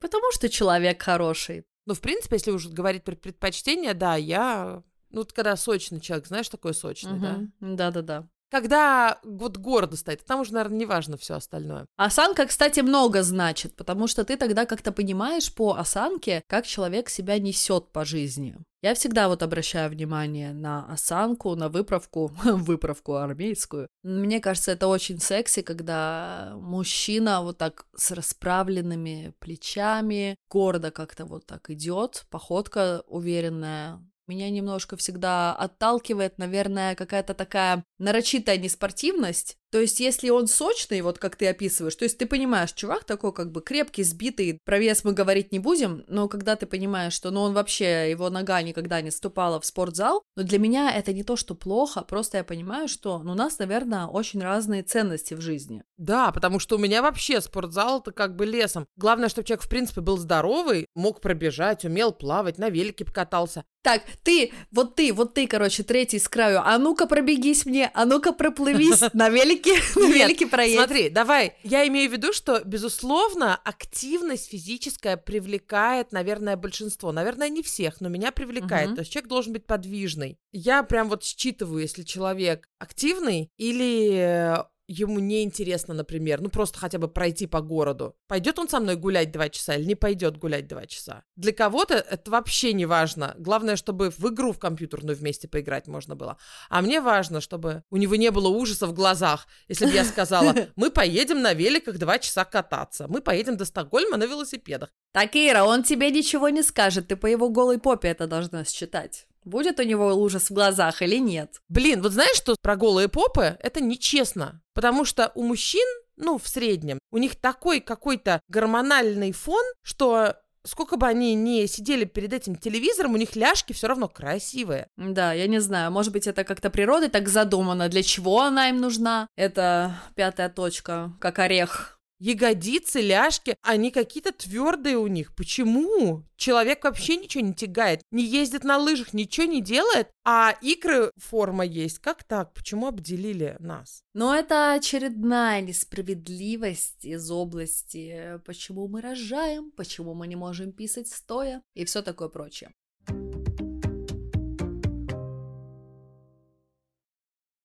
Потому 0.00 0.32
что 0.32 0.48
человек 0.48 1.02
хороший. 1.02 1.64
Ну, 1.86 1.94
в 1.94 2.00
принципе, 2.00 2.36
если 2.36 2.50
уже 2.50 2.70
говорить 2.70 3.04
про 3.04 3.16
предпочтения, 3.16 3.94
да, 3.94 4.16
я... 4.16 4.82
Ну, 5.10 5.20
вот 5.20 5.32
когда 5.32 5.56
сочный 5.56 6.00
человек, 6.00 6.26
знаешь, 6.26 6.48
такой 6.48 6.72
сочный, 6.72 7.12
угу. 7.12 7.20
да? 7.20 7.40
Да-да-да. 7.60 8.28
Когда 8.50 9.20
вот 9.22 9.56
гордо 9.58 9.96
стоит, 9.96 10.24
там 10.24 10.40
уже, 10.40 10.52
наверное, 10.52 10.78
не 10.78 10.86
важно 10.86 11.16
все 11.16 11.34
остальное. 11.34 11.86
Осанка, 11.96 12.46
кстати, 12.46 12.80
много 12.80 13.22
значит, 13.22 13.76
потому 13.76 14.06
что 14.06 14.24
ты 14.24 14.36
тогда 14.36 14.66
как-то 14.66 14.92
понимаешь 14.92 15.54
по 15.54 15.74
осанке, 15.74 16.42
как 16.48 16.66
человек 16.66 17.08
себя 17.08 17.38
несет 17.38 17.92
по 17.92 18.04
жизни. 18.04 18.56
Я 18.82 18.94
всегда 18.94 19.28
вот 19.28 19.42
обращаю 19.42 19.90
внимание 19.90 20.54
на 20.54 20.86
осанку, 20.90 21.54
на 21.54 21.68
выправку, 21.68 22.32
выправку 22.44 23.16
армейскую. 23.16 23.88
Мне 24.02 24.40
кажется, 24.40 24.72
это 24.72 24.88
очень 24.88 25.20
секси, 25.20 25.60
когда 25.60 26.54
мужчина 26.56 27.42
вот 27.42 27.58
так 27.58 27.84
с 27.94 28.10
расправленными 28.10 29.34
плечами, 29.38 30.36
гордо 30.48 30.90
как-то 30.90 31.26
вот 31.26 31.44
так 31.46 31.68
идет, 31.68 32.24
походка 32.30 33.02
уверенная, 33.06 34.00
Меня 34.30 34.48
немножко 34.48 34.96
всегда 34.96 35.52
отталкивает, 35.56 36.38
наверное, 36.38 36.94
какая-то 36.94 37.34
такая 37.34 37.84
нарочитая 37.98 38.58
неспортивность, 38.58 39.58
то 39.70 39.80
есть, 39.80 40.00
если 40.00 40.30
он 40.30 40.46
сочный, 40.46 41.00
вот 41.00 41.18
как 41.18 41.36
ты 41.36 41.48
описываешь, 41.48 41.94
то 41.94 42.04
есть 42.04 42.18
ты 42.18 42.26
понимаешь, 42.26 42.72
чувак 42.72 43.04
такой 43.04 43.32
как 43.32 43.52
бы 43.52 43.60
крепкий, 43.60 44.02
сбитый, 44.02 44.58
про 44.64 44.78
вес 44.78 45.04
мы 45.04 45.12
говорить 45.12 45.52
не 45.52 45.58
будем, 45.58 46.04
но 46.08 46.28
когда 46.28 46.56
ты 46.56 46.66
понимаешь, 46.66 47.12
что 47.12 47.30
ну 47.30 47.40
он 47.42 47.54
вообще, 47.54 48.10
его 48.10 48.30
нога 48.30 48.60
никогда 48.62 49.00
не 49.00 49.10
ступала 49.10 49.60
в 49.60 49.66
спортзал, 49.66 50.22
но 50.36 50.42
для 50.42 50.58
меня 50.58 50.92
это 50.92 51.12
не 51.12 51.22
то, 51.22 51.36
что 51.36 51.54
плохо, 51.54 52.02
просто 52.02 52.38
я 52.38 52.44
понимаю, 52.44 52.88
что 52.88 53.18
ну, 53.20 53.32
у 53.32 53.34
нас, 53.34 53.58
наверное, 53.58 54.06
очень 54.06 54.40
разные 54.40 54.82
ценности 54.82 55.34
в 55.34 55.40
жизни. 55.40 55.82
Да, 55.96 56.32
потому 56.32 56.58
что 56.58 56.76
у 56.76 56.78
меня 56.78 57.02
вообще 57.02 57.40
спортзал 57.40 58.00
это 58.00 58.12
как 58.12 58.36
бы 58.36 58.46
лесом. 58.46 58.86
Главное, 58.96 59.28
чтобы 59.28 59.46
человек, 59.46 59.64
в 59.64 59.68
принципе, 59.68 60.00
был 60.00 60.16
здоровый, 60.16 60.86
мог 60.94 61.20
пробежать, 61.20 61.84
умел 61.84 62.12
плавать, 62.12 62.58
на 62.58 62.70
велике 62.70 63.04
покатался. 63.04 63.64
Так, 63.82 64.02
ты, 64.22 64.52
вот 64.70 64.94
ты, 64.94 65.12
вот 65.12 65.32
ты, 65.34 65.46
короче, 65.46 65.82
третий 65.82 66.18
с 66.18 66.28
краю. 66.28 66.60
А 66.62 66.76
ну-ка 66.78 67.06
пробегись 67.06 67.64
мне, 67.64 67.90
а 67.94 68.04
ну-ка 68.04 68.32
проплывись 68.32 69.02
на 69.14 69.30
велике, 69.30 69.59
на 69.96 70.12
велике 70.12 70.46
проедь. 70.46 70.76
Смотри, 70.76 71.08
давай, 71.08 71.54
я 71.62 71.86
имею 71.88 72.10
в 72.10 72.12
виду, 72.12 72.32
что, 72.32 72.62
безусловно, 72.64 73.56
активность 73.56 74.48
физическая 74.50 75.16
привлекает, 75.16 76.12
наверное, 76.12 76.56
большинство. 76.56 77.12
Наверное, 77.12 77.48
не 77.48 77.62
всех, 77.62 78.00
но 78.00 78.08
меня 78.08 78.32
привлекает. 78.32 78.94
То 78.94 79.00
есть 79.00 79.12
человек 79.12 79.28
должен 79.28 79.52
быть 79.52 79.66
подвижный. 79.66 80.38
Я 80.52 80.82
прям 80.82 81.08
вот 81.08 81.22
считываю, 81.24 81.82
если 81.82 82.02
человек 82.02 82.68
активный 82.78 83.50
или 83.56 84.58
ему 84.90 85.20
не 85.20 85.44
интересно, 85.44 85.94
например, 85.94 86.40
ну 86.40 86.48
просто 86.48 86.78
хотя 86.78 86.98
бы 86.98 87.06
пройти 87.06 87.46
по 87.46 87.60
городу, 87.60 88.16
пойдет 88.26 88.58
он 88.58 88.68
со 88.68 88.80
мной 88.80 88.96
гулять 88.96 89.30
два 89.30 89.48
часа 89.48 89.76
или 89.76 89.84
не 89.84 89.94
пойдет 89.94 90.36
гулять 90.36 90.66
два 90.66 90.86
часа. 90.86 91.22
Для 91.36 91.52
кого-то 91.52 91.94
это 91.94 92.30
вообще 92.30 92.72
не 92.72 92.86
важно. 92.86 93.34
Главное, 93.38 93.76
чтобы 93.76 94.10
в 94.10 94.28
игру 94.28 94.52
в 94.52 94.58
компьютерную 94.58 95.16
вместе 95.16 95.46
поиграть 95.46 95.86
можно 95.86 96.16
было. 96.16 96.38
А 96.68 96.82
мне 96.82 97.00
важно, 97.00 97.40
чтобы 97.40 97.84
у 97.90 97.96
него 97.96 98.16
не 98.16 98.32
было 98.32 98.48
ужаса 98.48 98.88
в 98.88 98.92
глазах, 98.92 99.46
если 99.68 99.86
бы 99.86 99.92
я 99.92 100.04
сказала, 100.04 100.54
мы 100.76 100.90
поедем 100.90 101.40
на 101.40 101.54
великах 101.54 101.96
два 101.98 102.18
часа 102.18 102.44
кататься, 102.44 103.06
мы 103.08 103.20
поедем 103.20 103.56
до 103.56 103.64
Стокгольма 103.64 104.16
на 104.16 104.24
велосипедах. 104.24 104.90
Так, 105.12 105.36
Ира, 105.36 105.64
он 105.64 105.84
тебе 105.84 106.10
ничего 106.10 106.48
не 106.48 106.62
скажет, 106.62 107.06
ты 107.06 107.16
по 107.16 107.26
его 107.26 107.48
голой 107.48 107.78
попе 107.78 108.08
это 108.08 108.26
должна 108.26 108.64
считать. 108.64 109.26
Будет 109.44 109.80
у 109.80 109.82
него 109.82 110.14
ужас 110.14 110.50
в 110.50 110.54
глазах 110.54 111.02
или 111.02 111.16
нет? 111.16 111.60
Блин, 111.68 112.02
вот 112.02 112.12
знаешь, 112.12 112.36
что 112.36 112.56
про 112.60 112.76
голые 112.76 113.08
попы? 113.08 113.56
Это 113.60 113.80
нечестно. 113.82 114.60
Потому 114.74 115.04
что 115.04 115.32
у 115.34 115.42
мужчин, 115.42 115.86
ну, 116.16 116.38
в 116.38 116.46
среднем, 116.46 116.98
у 117.10 117.18
них 117.18 117.36
такой 117.36 117.80
какой-то 117.80 118.40
гормональный 118.48 119.32
фон, 119.32 119.64
что 119.82 120.36
сколько 120.64 120.96
бы 120.96 121.06
они 121.06 121.34
ни 121.34 121.66
сидели 121.66 122.04
перед 122.04 122.32
этим 122.32 122.56
телевизором, 122.56 123.14
у 123.14 123.16
них 123.16 123.36
ляжки 123.36 123.72
все 123.72 123.88
равно 123.88 124.08
красивые. 124.08 124.86
Да, 124.96 125.32
я 125.32 125.46
не 125.46 125.60
знаю, 125.60 125.90
может 125.90 126.12
быть, 126.12 126.26
это 126.26 126.44
как-то 126.44 126.70
природой 126.70 127.08
так 127.08 127.28
задумано, 127.28 127.88
для 127.88 128.02
чего 128.02 128.42
она 128.42 128.68
им 128.68 128.80
нужна. 128.80 129.26
Это 129.36 129.94
пятая 130.14 130.48
точка, 130.48 131.12
как 131.20 131.38
орех 131.38 131.99
ягодицы, 132.20 133.00
ляжки, 133.00 133.56
они 133.62 133.90
какие-то 133.90 134.32
твердые 134.32 134.98
у 134.98 135.08
них. 135.08 135.34
Почему? 135.34 136.24
Человек 136.36 136.84
вообще 136.84 137.16
ничего 137.16 137.44
не 137.44 137.52
тягает, 137.52 138.02
не 138.10 138.24
ездит 138.24 138.64
на 138.64 138.78
лыжах, 138.78 139.12
ничего 139.12 139.46
не 139.46 139.60
делает, 139.60 140.08
а 140.24 140.54
икры 140.62 141.10
форма 141.16 141.66
есть. 141.66 141.98
Как 141.98 142.24
так? 142.24 142.54
Почему 142.54 142.86
обделили 142.86 143.56
нас? 143.58 144.02
Но 144.14 144.34
это 144.34 144.72
очередная 144.72 145.60
несправедливость 145.60 147.04
из 147.04 147.30
области, 147.30 148.40
почему 148.46 148.88
мы 148.88 149.00
рожаем, 149.00 149.70
почему 149.72 150.14
мы 150.14 150.28
не 150.28 150.36
можем 150.36 150.72
писать 150.72 151.08
стоя 151.08 151.62
и 151.74 151.84
все 151.84 152.02
такое 152.02 152.28
прочее. 152.28 152.70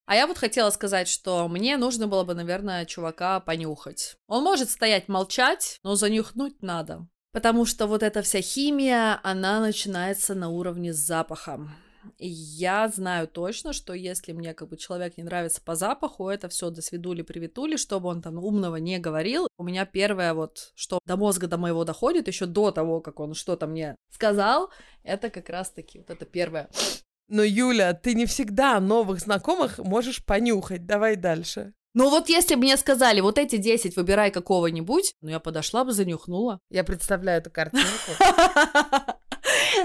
А 0.05 0.15
я 0.15 0.27
вот 0.27 0.37
хотела 0.37 0.69
сказать, 0.69 1.07
что 1.07 1.47
мне 1.47 1.77
нужно 1.77 2.07
было 2.07 2.23
бы, 2.23 2.35
наверное, 2.35 2.85
чувака 2.85 3.39
понюхать. 3.39 4.17
Он 4.27 4.43
может 4.43 4.69
стоять 4.69 5.07
молчать, 5.07 5.79
но 5.83 5.95
занюхнуть 5.95 6.61
надо. 6.61 7.07
Потому 7.31 7.65
что 7.65 7.87
вот 7.87 8.03
эта 8.03 8.21
вся 8.21 8.41
химия, 8.41 9.19
она 9.23 9.59
начинается 9.59 10.35
на 10.35 10.49
уровне 10.49 10.93
с 10.93 10.97
запахом. 10.97 11.75
И 12.17 12.27
я 12.27 12.87
знаю 12.87 13.27
точно, 13.27 13.73
что 13.73 13.93
если 13.93 14.31
мне 14.31 14.53
как 14.53 14.69
бы 14.69 14.77
человек 14.77 15.17
не 15.17 15.23
нравится 15.23 15.61
по 15.61 15.75
запаху, 15.75 16.29
это 16.29 16.49
все 16.49 16.69
до 16.69 16.81
свидули 16.81 17.23
привитули, 17.23 17.75
чтобы 17.75 18.09
он 18.09 18.21
там 18.21 18.37
умного 18.37 18.75
не 18.77 18.99
говорил. 18.99 19.47
У 19.57 19.63
меня 19.63 19.85
первое 19.85 20.33
вот, 20.33 20.71
что 20.75 20.99
до 21.05 21.17
мозга 21.17 21.47
до 21.47 21.57
моего 21.57 21.83
доходит, 21.83 22.27
еще 22.27 22.45
до 22.45 22.71
того, 22.71 23.01
как 23.01 23.19
он 23.19 23.33
что-то 23.33 23.67
мне 23.67 23.95
сказал, 24.11 24.69
это 25.03 25.29
как 25.29 25.49
раз-таки 25.49 25.99
вот 25.99 26.09
это 26.09 26.25
первое. 26.25 26.69
Но, 27.27 27.43
Юля, 27.43 27.93
ты 27.93 28.13
не 28.13 28.25
всегда 28.25 28.79
новых 28.79 29.19
знакомых 29.19 29.79
можешь 29.79 30.23
понюхать. 30.23 30.85
Давай 30.85 31.15
дальше. 31.15 31.73
Ну 31.95 32.09
вот 32.09 32.27
если 32.27 32.55
бы 32.55 32.61
мне 32.61 32.75
сказали, 32.77 33.21
вот 33.21 33.37
эти 33.37 33.55
10 33.55 33.95
выбирай 33.95 34.29
какого-нибудь, 34.29 35.15
ну 35.21 35.29
я 35.29 35.39
подошла 35.39 35.85
бы, 35.85 35.93
занюхнула. 35.93 36.59
Я 36.69 36.83
представляю 36.83 37.41
эту 37.41 37.51
картинку. 37.51 38.11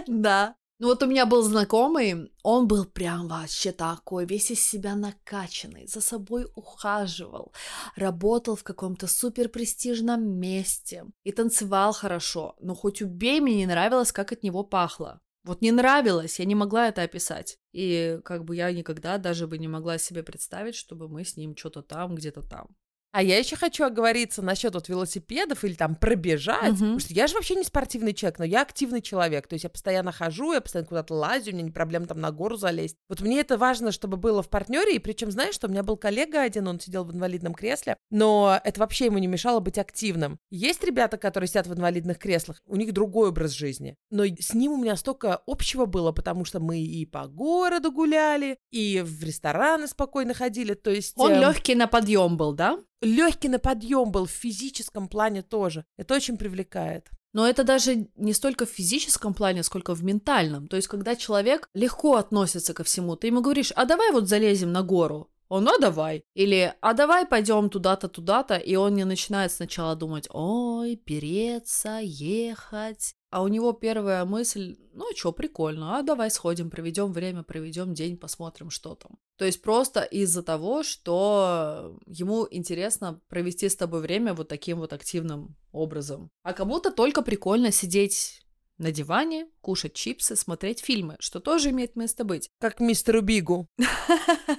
Да. 0.06 0.54
Ну 0.78 0.86
вот 0.86 1.02
у 1.02 1.06
меня 1.06 1.26
был 1.26 1.42
знакомый, 1.42 2.32
он 2.42 2.66
был 2.66 2.86
прям 2.86 3.28
вообще 3.28 3.70
такой, 3.70 4.24
весь 4.24 4.50
из 4.50 4.66
себя 4.66 4.94
накачанный, 4.94 5.86
за 5.86 6.00
собой 6.00 6.46
ухаживал, 6.54 7.52
работал 7.96 8.56
в 8.56 8.62
каком-то 8.62 9.06
супер 9.06 9.50
престижном 9.50 10.22
месте 10.38 11.04
и 11.22 11.32
танцевал 11.32 11.92
хорошо, 11.92 12.54
но 12.60 12.74
хоть 12.74 13.02
убей, 13.02 13.40
мне 13.40 13.56
не 13.56 13.66
нравилось, 13.66 14.10
как 14.10 14.32
от 14.32 14.42
него 14.42 14.64
пахло. 14.64 15.20
Вот 15.42 15.62
не 15.62 15.72
нравилось, 15.72 16.38
я 16.38 16.44
не 16.44 16.54
могла 16.54 16.88
это 16.88 17.02
описать. 17.02 17.58
И 17.72 18.20
как 18.24 18.44
бы 18.44 18.56
я 18.56 18.70
никогда 18.72 19.16
даже 19.16 19.46
бы 19.46 19.58
не 19.58 19.68
могла 19.68 19.96
себе 19.98 20.22
представить, 20.22 20.74
чтобы 20.74 21.08
мы 21.08 21.24
с 21.24 21.36
ним 21.36 21.56
что-то 21.56 21.82
там, 21.82 22.14
где-то 22.14 22.42
там. 22.42 22.76
А 23.12 23.22
я 23.22 23.38
еще 23.38 23.56
хочу 23.56 23.84
оговориться 23.84 24.42
насчет 24.42 24.74
вот 24.74 24.88
велосипедов 24.88 25.64
или 25.64 25.74
там 25.74 25.96
пробежать. 25.96 26.72
Угу. 26.72 26.78
Потому 26.78 26.98
что 27.00 27.12
я 27.12 27.26
же 27.26 27.34
вообще 27.34 27.56
не 27.56 27.64
спортивный 27.64 28.14
человек, 28.14 28.38
но 28.38 28.44
я 28.44 28.62
активный 28.62 29.02
человек. 29.02 29.46
То 29.48 29.54
есть 29.54 29.64
я 29.64 29.70
постоянно 29.70 30.12
хожу, 30.12 30.52
я 30.52 30.60
постоянно 30.60 30.88
куда-то 30.88 31.14
лазю, 31.14 31.50
у 31.50 31.54
меня 31.54 31.62
не 31.62 31.70
проблема 31.70 32.06
там 32.06 32.20
на 32.20 32.30
гору 32.30 32.56
залезть. 32.56 32.96
Вот 33.08 33.20
мне 33.20 33.40
это 33.40 33.58
важно, 33.58 33.90
чтобы 33.90 34.16
было 34.16 34.42
в 34.42 34.48
партнере. 34.48 34.94
И 34.94 34.98
причем, 34.98 35.30
знаешь, 35.30 35.54
что 35.54 35.66
у 35.66 35.70
меня 35.70 35.82
был 35.82 35.96
коллега 35.96 36.42
один, 36.42 36.68
он 36.68 36.78
сидел 36.78 37.04
в 37.04 37.12
инвалидном 37.12 37.54
кресле, 37.54 37.96
но 38.10 38.60
это 38.62 38.80
вообще 38.80 39.06
ему 39.06 39.18
не 39.18 39.26
мешало 39.26 39.60
быть 39.60 39.78
активным. 39.78 40.38
Есть 40.50 40.84
ребята, 40.84 41.16
которые 41.16 41.48
сидят 41.48 41.66
в 41.66 41.74
инвалидных 41.74 42.18
креслах, 42.18 42.58
у 42.66 42.76
них 42.76 42.92
другой 42.92 43.30
образ 43.30 43.50
жизни. 43.52 43.96
Но 44.10 44.24
с 44.24 44.54
ним 44.54 44.72
у 44.72 44.76
меня 44.76 44.96
столько 44.96 45.40
общего 45.46 45.86
было, 45.86 46.12
потому 46.12 46.44
что 46.44 46.60
мы 46.60 46.80
и 46.80 47.06
по 47.06 47.26
городу 47.26 47.90
гуляли, 47.90 48.58
и 48.70 49.00
в 49.00 49.24
рестораны 49.24 49.88
спокойно 49.88 50.34
ходили. 50.34 50.74
То 50.74 50.90
есть... 50.90 51.14
Он 51.16 51.32
эм... 51.32 51.40
легкий 51.40 51.74
на 51.74 51.86
подъем 51.86 52.36
был, 52.36 52.52
да? 52.52 52.78
Легкий 53.00 53.48
на 53.48 53.58
подъем 53.58 54.10
был 54.10 54.26
в 54.26 54.30
физическом 54.30 55.08
плане 55.08 55.42
тоже. 55.42 55.84
Это 55.96 56.14
очень 56.14 56.36
привлекает. 56.36 57.10
Но 57.32 57.46
это 57.46 57.62
даже 57.62 58.08
не 58.16 58.32
столько 58.32 58.66
в 58.66 58.70
физическом 58.70 59.34
плане, 59.34 59.62
сколько 59.62 59.94
в 59.94 60.02
ментальном. 60.02 60.66
То 60.66 60.76
есть, 60.76 60.88
когда 60.88 61.14
человек 61.14 61.68
легко 61.74 62.16
относится 62.16 62.74
ко 62.74 62.82
всему, 62.82 63.16
ты 63.16 63.28
ему 63.28 63.40
говоришь, 63.40 63.72
а 63.76 63.84
давай 63.84 64.10
вот 64.10 64.28
залезем 64.28 64.72
на 64.72 64.82
гору. 64.82 65.30
Он, 65.50 65.68
а 65.68 65.78
давай. 65.78 66.22
Или, 66.34 66.72
а 66.80 66.94
давай 66.94 67.26
пойдем 67.26 67.70
туда-то, 67.70 68.08
туда-то. 68.08 68.56
И 68.56 68.76
он 68.76 68.94
не 68.94 69.04
начинает 69.04 69.50
сначала 69.50 69.96
думать, 69.96 70.28
ой, 70.30 70.94
переться, 70.94 71.98
ехать. 72.00 73.16
А 73.30 73.42
у 73.42 73.48
него 73.48 73.72
первая 73.72 74.24
мысль, 74.24 74.76
ну 74.92 75.10
а 75.10 75.16
что, 75.16 75.32
прикольно, 75.32 75.98
а 75.98 76.02
давай 76.02 76.30
сходим, 76.30 76.70
проведем 76.70 77.12
время, 77.12 77.42
проведем 77.42 77.94
день, 77.94 78.16
посмотрим, 78.16 78.70
что 78.70 78.94
там. 78.94 79.18
То 79.38 79.44
есть 79.44 79.60
просто 79.60 80.02
из-за 80.02 80.44
того, 80.44 80.84
что 80.84 81.98
ему 82.06 82.46
интересно 82.48 83.20
провести 83.28 83.68
с 83.68 83.76
тобой 83.76 84.02
время 84.02 84.34
вот 84.34 84.48
таким 84.48 84.78
вот 84.78 84.92
активным 84.92 85.56
образом. 85.72 86.30
А 86.42 86.52
кому-то 86.52 86.92
только 86.92 87.22
прикольно 87.22 87.72
сидеть 87.72 88.42
на 88.80 88.92
диване, 88.92 89.46
кушать 89.60 89.92
чипсы, 89.92 90.34
смотреть 90.36 90.80
фильмы, 90.80 91.16
что 91.20 91.38
тоже 91.38 91.70
имеет 91.70 91.96
место 91.96 92.24
быть. 92.24 92.50
Как 92.60 92.80
мистеру 92.80 93.20
Бигу. 93.20 93.68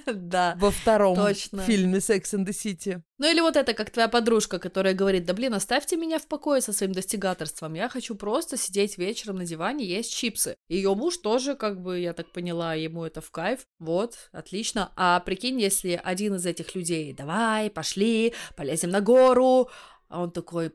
Да. 0.06 0.54
Во 0.58 0.70
втором 0.70 1.16
фильме 1.34 1.98
Sex 1.98 2.22
and 2.34 2.46
the 2.46 2.52
City. 2.52 3.02
Ну 3.18 3.30
или 3.30 3.40
вот 3.40 3.56
это, 3.56 3.72
как 3.74 3.90
твоя 3.90 4.08
подружка, 4.08 4.58
которая 4.58 4.94
говорит, 4.94 5.26
да 5.26 5.32
блин, 5.32 5.54
оставьте 5.54 5.96
меня 5.96 6.18
в 6.18 6.26
покое 6.26 6.60
со 6.60 6.72
своим 6.72 6.92
достигаторством, 6.92 7.74
я 7.74 7.88
хочу 7.88 8.14
просто 8.16 8.56
сидеть 8.56 8.98
вечером 8.98 9.36
на 9.36 9.44
диване, 9.44 9.84
есть 9.84 10.12
чипсы. 10.12 10.56
Ее 10.68 10.94
муж 10.94 11.18
тоже, 11.18 11.54
как 11.54 11.80
бы, 11.80 12.00
я 12.00 12.14
так 12.14 12.32
поняла, 12.32 12.74
ему 12.74 13.04
это 13.04 13.20
в 13.20 13.30
кайф, 13.30 13.60
вот, 13.78 14.30
отлично. 14.32 14.92
А 14.96 15.20
прикинь, 15.20 15.60
если 15.60 16.00
один 16.02 16.34
из 16.34 16.46
этих 16.46 16.74
людей, 16.74 17.12
давай, 17.12 17.70
пошли, 17.70 18.34
полезем 18.56 18.90
на 18.90 19.00
гору, 19.00 19.70
а 20.08 20.22
он 20.22 20.32
такой, 20.32 20.72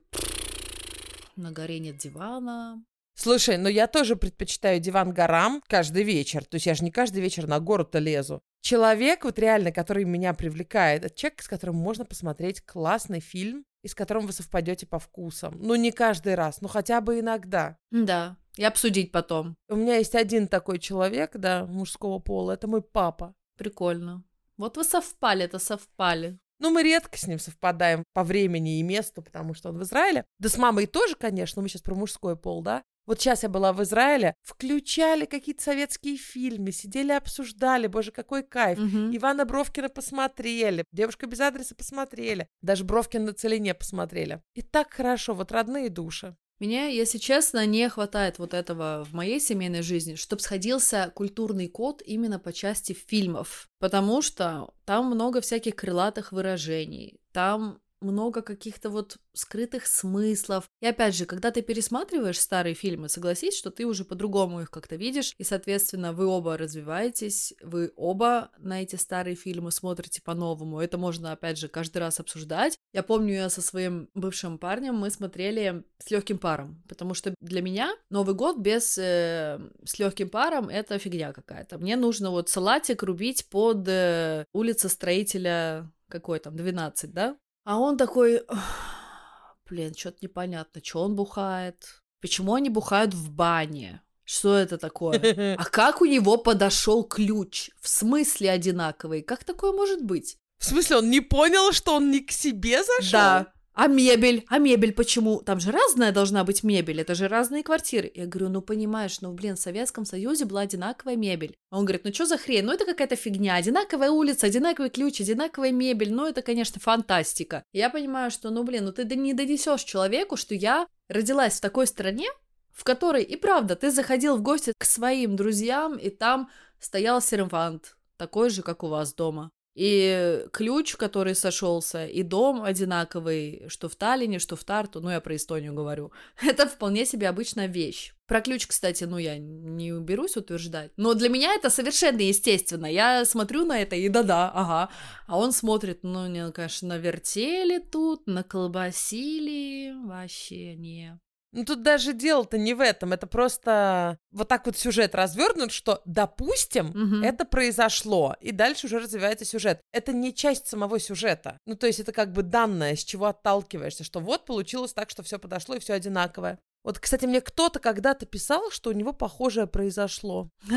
на 1.35 1.51
горе 1.51 1.79
нет 1.79 1.97
дивана, 1.97 2.81
Слушай, 3.19 3.57
ну 3.57 3.67
я 3.67 3.87
тоже 3.87 4.15
предпочитаю 4.15 4.79
диван 4.79 5.11
горам 5.11 5.63
каждый 5.67 6.03
вечер. 6.03 6.45
То 6.45 6.55
есть 6.55 6.67
я 6.67 6.75
же 6.75 6.83
не 6.83 6.91
каждый 6.91 7.19
вечер 7.21 7.47
на 7.47 7.59
гору-то 7.59 7.97
лезу. 7.97 8.41
Человек, 8.61 9.25
вот 9.25 9.39
реально, 9.39 9.71
который 9.71 10.05
меня 10.05 10.33
привлекает, 10.33 11.03
это 11.03 11.15
человек, 11.15 11.41
с 11.41 11.47
которым 11.47 11.77
можно 11.77 12.05
посмотреть 12.05 12.61
классный 12.61 13.19
фильм, 13.19 13.65
и 13.81 13.87
с 13.87 13.95
которым 13.95 14.27
вы 14.27 14.33
совпадете 14.33 14.85
по 14.85 14.99
вкусам. 14.99 15.57
Ну, 15.59 15.75
не 15.75 15.91
каждый 15.91 16.35
раз, 16.35 16.61
но 16.61 16.67
хотя 16.67 17.01
бы 17.01 17.19
иногда. 17.19 17.77
Да. 17.89 18.37
И 18.55 18.63
обсудить 18.63 19.11
потом. 19.11 19.55
У 19.69 19.75
меня 19.75 19.97
есть 19.97 20.13
один 20.13 20.47
такой 20.47 20.77
человек, 20.77 21.37
да, 21.37 21.65
мужского 21.65 22.19
пола, 22.19 22.51
это 22.51 22.67
мой 22.67 22.81
папа. 22.81 23.33
Прикольно. 23.57 24.23
Вот 24.57 24.77
вы 24.77 24.83
совпали, 24.83 25.45
это 25.45 25.57
совпали. 25.59 26.37
Ну, 26.59 26.71
мы 26.71 26.83
редко 26.83 27.17
с 27.17 27.27
ним 27.27 27.39
совпадаем 27.39 28.03
по 28.13 28.23
времени 28.23 28.79
и 28.79 28.83
месту, 28.83 29.21
потому 29.21 29.53
что 29.53 29.69
он 29.69 29.77
в 29.77 29.83
Израиле. 29.83 30.25
Да 30.39 30.49
с 30.49 30.57
мамой 30.57 30.87
тоже, 30.87 31.15
конечно, 31.15 31.61
мы 31.61 31.69
сейчас 31.69 31.83
про 31.83 31.95
мужской 31.95 32.35
пол, 32.35 32.63
да. 32.63 32.83
Вот 33.07 33.21
сейчас 33.21 33.43
я 33.43 33.49
была 33.49 33.73
в 33.73 33.81
Израиле, 33.83 34.35
включали 34.43 35.25
какие-то 35.25 35.63
советские 35.63 36.17
фильмы, 36.17 36.71
сидели, 36.73 37.13
обсуждали, 37.13 37.87
боже, 37.87 38.11
какой 38.11 38.43
кайф. 38.43 38.77
Мгм. 38.77 39.15
Ивана 39.15 39.45
Бровкина 39.45 39.89
посмотрели, 39.89 40.83
девушка 40.91 41.25
без 41.25 41.39
адреса 41.39 41.73
посмотрели, 41.73 42.47
даже 42.61 42.83
Бровкин 42.83 43.23
на 43.23 43.33
целине 43.33 43.73
посмотрели. 43.73 44.41
И 44.53 44.61
так 44.61 44.93
хорошо, 44.93 45.33
вот 45.33 45.53
родные 45.53 45.89
души. 45.89 46.35
Меня, 46.59 46.87
если 46.87 47.19
честно, 47.19 47.65
не 47.67 47.87
хватает 47.87 48.39
вот 48.39 48.53
этого 48.53 49.05
в 49.05 49.13
моей 49.13 49.39
семейной 49.39 49.83
жизни, 49.83 50.15
чтобы 50.15 50.41
сходился 50.41 51.11
культурный 51.13 51.67
код 51.67 52.01
именно 52.03 52.39
по 52.39 52.51
части 52.51 52.93
фильмов. 52.93 53.69
Потому 53.79 54.23
что 54.23 54.73
там 54.83 55.05
много 55.05 55.39
всяких 55.39 55.75
крылатых 55.75 56.31
выражений, 56.31 57.19
там 57.31 57.79
много 58.01 58.41
каких-то 58.41 58.89
вот 58.89 59.17
скрытых 59.33 59.87
смыслов. 59.87 60.69
И 60.81 60.87
опять 60.87 61.15
же, 61.15 61.25
когда 61.25 61.51
ты 61.51 61.61
пересматриваешь 61.61 62.39
старые 62.39 62.73
фильмы, 62.73 63.09
согласись, 63.09 63.57
что 63.57 63.71
ты 63.71 63.85
уже 63.85 64.05
по-другому 64.05 64.61
их 64.61 64.71
как-то 64.71 64.95
видишь, 64.95 65.33
и, 65.37 65.43
соответственно, 65.43 66.13
вы 66.13 66.25
оба 66.25 66.57
развиваетесь, 66.57 67.53
вы 67.61 67.91
оба 67.95 68.51
на 68.57 68.81
эти 68.81 68.95
старые 68.95 69.35
фильмы 69.35 69.71
смотрите 69.71 70.21
по-новому. 70.21 70.79
Это 70.79 70.97
можно, 70.97 71.31
опять 71.31 71.57
же, 71.57 71.67
каждый 71.67 71.99
раз 71.99 72.19
обсуждать. 72.19 72.77
Я 72.93 73.03
помню, 73.03 73.33
я 73.33 73.49
со 73.49 73.61
своим 73.61 74.09
бывшим 74.13 74.57
парнем 74.57 74.95
мы 74.95 75.09
смотрели 75.09 75.83
с 75.99 76.09
легким 76.11 76.37
паром, 76.37 76.83
потому 76.87 77.13
что 77.13 77.33
для 77.41 77.61
меня 77.61 77.95
Новый 78.09 78.35
год 78.35 78.57
без 78.57 78.97
э, 78.97 79.59
с 79.85 79.99
легким 79.99 80.29
паром 80.29 80.69
это 80.69 80.97
фигня 80.97 81.33
какая-то. 81.33 81.77
Мне 81.77 81.95
нужно 81.95 82.31
вот 82.31 82.49
салатик 82.49 83.03
рубить 83.03 83.49
под 83.49 83.87
э, 83.87 84.45
улица 84.53 84.89
строителя 84.89 85.91
какой 86.09 86.39
там, 86.39 86.55
12, 86.55 87.13
да? 87.13 87.37
А 87.67 87.79
он 87.79 87.97
такой, 87.97 88.39
«Ох, 88.47 89.57
блин, 89.69 89.93
что-то 89.93 90.19
непонятно, 90.21 90.79
что 90.81 91.03
он 91.03 91.17
бухает, 91.17 92.01
почему 92.21 92.53
они 92.53 92.69
бухают 92.69 93.13
в 93.13 93.29
бане, 93.29 94.01
что 94.23 94.55
это 94.55 94.77
такое? 94.77 95.19
А 95.59 95.65
как 95.65 95.99
у 95.99 96.05
него 96.05 96.37
подошел 96.37 97.03
ключ? 97.03 97.69
В 97.81 97.89
смысле 97.89 98.51
одинаковый? 98.51 99.21
Как 99.21 99.43
такое 99.43 99.73
может 99.73 100.01
быть? 100.01 100.37
В 100.59 100.63
смысле, 100.63 100.99
он 100.99 101.09
не 101.09 101.19
понял, 101.19 101.73
что 101.73 101.95
он 101.95 102.09
не 102.09 102.21
к 102.21 102.31
себе 102.31 102.85
зашел? 102.85 103.11
Да. 103.11 103.53
А 103.79 103.85
мебель? 103.85 104.43
А 104.47 104.57
мебель 104.57 104.91
почему? 104.91 105.41
Там 105.41 105.59
же 105.59 105.71
разная 105.71 106.11
должна 106.11 106.43
быть 106.43 106.63
мебель, 106.63 106.99
это 106.99 107.13
же 107.13 107.27
разные 107.27 107.61
квартиры. 107.61 108.11
Я 108.15 108.25
говорю, 108.25 108.49
ну 108.49 108.63
понимаешь, 108.63 109.21
ну 109.21 109.31
блин, 109.33 109.55
в 109.55 109.59
Советском 109.59 110.03
Союзе 110.03 110.45
была 110.45 110.61
одинаковая 110.61 111.15
мебель. 111.15 111.55
Он 111.69 111.85
говорит, 111.85 112.03
ну 112.03 112.11
что 112.11 112.25
за 112.25 112.39
хрень? 112.39 112.65
Ну 112.65 112.73
это 112.73 112.85
какая-то 112.85 113.15
фигня. 113.15 113.53
Одинаковая 113.53 114.09
улица, 114.09 114.47
одинаковый 114.47 114.89
ключ, 114.89 115.21
одинаковая 115.21 115.71
мебель. 115.71 116.11
Ну 116.11 116.25
это, 116.25 116.41
конечно, 116.41 116.81
фантастика. 116.81 117.63
Я 117.71 117.91
понимаю, 117.91 118.31
что, 118.31 118.49
ну 118.49 118.63
блин, 118.63 118.85
ну 118.85 118.91
ты 118.91 119.03
не 119.15 119.35
донесешь 119.35 119.83
человеку, 119.83 120.37
что 120.37 120.55
я 120.55 120.87
родилась 121.07 121.57
в 121.57 121.61
такой 121.61 121.85
стране, 121.85 122.29
в 122.73 122.83
которой 122.83 123.21
и 123.21 123.35
правда 123.35 123.75
ты 123.75 123.91
заходил 123.91 124.37
в 124.37 124.41
гости 124.41 124.73
к 124.75 124.85
своим 124.85 125.35
друзьям, 125.35 125.97
и 125.97 126.09
там 126.09 126.49
стоял 126.79 127.21
сервант, 127.21 127.95
такой 128.17 128.49
же, 128.49 128.63
как 128.63 128.81
у 128.81 128.87
вас 128.87 129.13
дома. 129.13 129.51
И 129.77 130.47
ключ, 130.53 130.95
который 130.95 131.35
сошелся, 131.35 132.07
и 132.07 132.23
дом 132.23 132.63
одинаковый, 132.63 133.65
что 133.67 133.87
в 133.87 133.95
Таллине, 133.95 134.39
что 134.39 134.55
в 134.55 134.63
Тарту, 134.63 135.01
ну 135.01 135.11
я 135.11 135.21
про 135.21 135.35
Эстонию 135.35 135.75
говорю. 135.75 136.11
Это 136.41 136.67
вполне 136.67 137.05
себе 137.05 137.29
обычная 137.29 137.67
вещь. 137.67 138.15
Про 138.25 138.41
ключ, 138.41 138.65
кстати, 138.65 139.03
ну 139.03 139.19
я 139.19 139.37
не 139.37 139.91
берусь 139.91 140.35
утверждать, 140.35 140.91
но 140.97 141.13
для 141.13 141.29
меня 141.29 141.53
это 141.53 141.69
совершенно 141.69 142.21
естественно. 142.21 142.87
Я 142.87 143.23
смотрю 143.23 143.65
на 143.65 143.79
это 143.79 143.95
и 143.95 144.09
да-да, 144.09 144.51
ага. 144.53 144.89
А 145.27 145.37
он 145.37 145.53
смотрит, 145.53 145.99
ну, 146.01 146.27
не, 146.27 146.51
конечно, 146.51 146.89
на 146.89 146.97
вертели 146.97 147.77
тут, 147.77 148.27
на 148.27 148.43
колбасили, 148.43 149.93
вообще 150.07 150.75
не. 150.75 151.19
Ну 151.57 151.65
тут 151.65 151.81
даже 151.81 152.13
дело-то 152.13 152.59
не 152.59 152.75
в 152.75 152.81
этом, 152.81 153.13
это 153.13 153.25
просто 153.25 154.19
вот 154.29 154.47
так 154.47 154.67
вот 154.67 154.77
сюжет 154.77 155.15
развернут, 155.15 155.71
что, 155.71 156.03
допустим, 156.05 156.91
Мгм. 156.93 157.23
это 157.23 157.45
произошло, 157.45 158.35
и 158.39 158.51
дальше 158.51 158.85
уже 158.85 158.99
развивается 158.99 159.43
сюжет. 159.43 159.81
Это 159.91 160.13
не 160.13 160.35
часть 160.35 160.67
самого 160.67 160.99
сюжета. 160.99 161.57
Ну 161.65 161.75
то 161.75 161.87
есть 161.87 161.99
это 161.99 162.11
как 162.11 162.31
бы 162.31 162.43
данное, 162.43 162.95
с 162.95 163.03
чего 163.03 163.25
отталкиваешься, 163.25 164.03
что 164.03 164.19
вот 164.19 164.45
получилось 164.45 164.93
так, 164.93 165.09
что 165.09 165.23
все 165.23 165.39
подошло 165.39 165.73
и 165.73 165.79
все 165.79 165.93
одинаковое. 165.93 166.59
Вот, 166.83 166.99
кстати, 166.99 167.25
мне 167.25 167.41
кто-то 167.41 167.79
когда-то 167.79 168.27
писал, 168.27 168.69
что 168.69 168.91
у 168.91 168.93
него 168.93 169.11
похожее 169.11 169.65
произошло. 169.65 170.49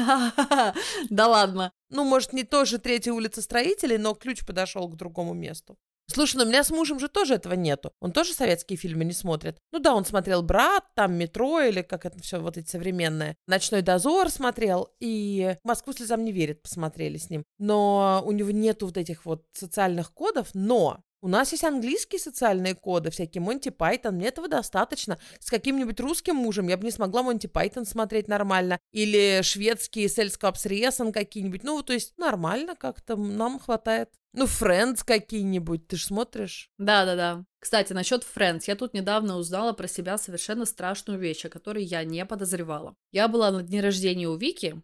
Да 1.10 1.28
ладно. 1.28 1.72
Ну, 1.90 2.04
может, 2.04 2.32
не 2.32 2.44
тоже 2.44 2.78
третья 2.78 3.12
улица 3.12 3.42
строителей, 3.42 3.98
но 3.98 4.14
ключ 4.14 4.46
подошел 4.46 4.88
к 4.88 4.96
другому 4.96 5.34
месту. 5.34 5.76
Слушай, 6.12 6.36
ну 6.36 6.44
у 6.44 6.46
меня 6.46 6.64
с 6.64 6.70
мужем 6.70 6.98
же 6.98 7.08
тоже 7.08 7.34
этого 7.34 7.54
нету. 7.54 7.92
Он 8.00 8.12
тоже 8.12 8.32
советские 8.32 8.76
фильмы 8.76 9.04
не 9.04 9.12
смотрит. 9.12 9.58
Ну 9.72 9.78
да, 9.78 9.94
он 9.94 10.04
смотрел 10.04 10.42
«Брат», 10.42 10.84
там 10.94 11.14
«Метро» 11.14 11.60
или 11.60 11.82
как 11.82 12.04
это 12.04 12.20
все 12.20 12.40
вот 12.40 12.56
эти 12.56 12.68
современные. 12.68 13.36
«Ночной 13.46 13.82
дозор» 13.82 14.28
смотрел, 14.30 14.92
и 14.98 15.56
«Москву 15.62 15.92
слезам 15.92 16.24
не 16.24 16.32
верит» 16.32 16.62
посмотрели 16.62 17.16
с 17.16 17.30
ним. 17.30 17.44
Но 17.58 18.22
у 18.24 18.32
него 18.32 18.50
нету 18.50 18.86
вот 18.86 18.96
этих 18.96 19.24
вот 19.24 19.44
социальных 19.52 20.12
кодов, 20.12 20.48
но 20.54 21.00
у 21.22 21.28
нас 21.28 21.52
есть 21.52 21.64
английские 21.64 22.18
социальные 22.18 22.74
коды, 22.74 23.10
всякие 23.10 23.42
Монти 23.42 23.68
Пайтон, 23.68 24.14
мне 24.14 24.28
этого 24.28 24.48
достаточно. 24.48 25.18
С 25.38 25.50
каким-нибудь 25.50 26.00
русским 26.00 26.36
мужем 26.36 26.68
я 26.68 26.78
бы 26.78 26.84
не 26.84 26.90
смогла 26.90 27.22
Монти 27.22 27.46
Пайтон 27.46 27.84
смотреть 27.84 28.26
нормально. 28.26 28.78
Или 28.92 29.42
шведские 29.42 30.08
Сельскапсресен 30.08 31.12
какие-нибудь. 31.12 31.62
Ну, 31.62 31.82
то 31.82 31.92
есть 31.92 32.16
нормально 32.16 32.74
как-то, 32.74 33.16
нам 33.16 33.58
хватает. 33.58 34.08
Ну, 34.32 34.46
Френдс 34.46 35.02
какие-нибудь, 35.02 35.88
ты 35.88 35.96
ж 35.96 36.04
смотришь? 36.04 36.70
Да-да-да. 36.78 37.44
Кстати, 37.58 37.92
насчет 37.92 38.22
Friends. 38.22 38.62
Я 38.66 38.76
тут 38.76 38.94
недавно 38.94 39.36
узнала 39.36 39.72
про 39.72 39.88
себя 39.88 40.18
совершенно 40.18 40.64
страшную 40.64 41.18
вещь, 41.18 41.44
о 41.44 41.48
которой 41.48 41.82
я 41.82 42.04
не 42.04 42.24
подозревала. 42.24 42.94
Я 43.10 43.26
была 43.26 43.50
на 43.50 43.62
дне 43.62 43.80
рождения 43.80 44.28
у 44.28 44.36
Вики, 44.36 44.80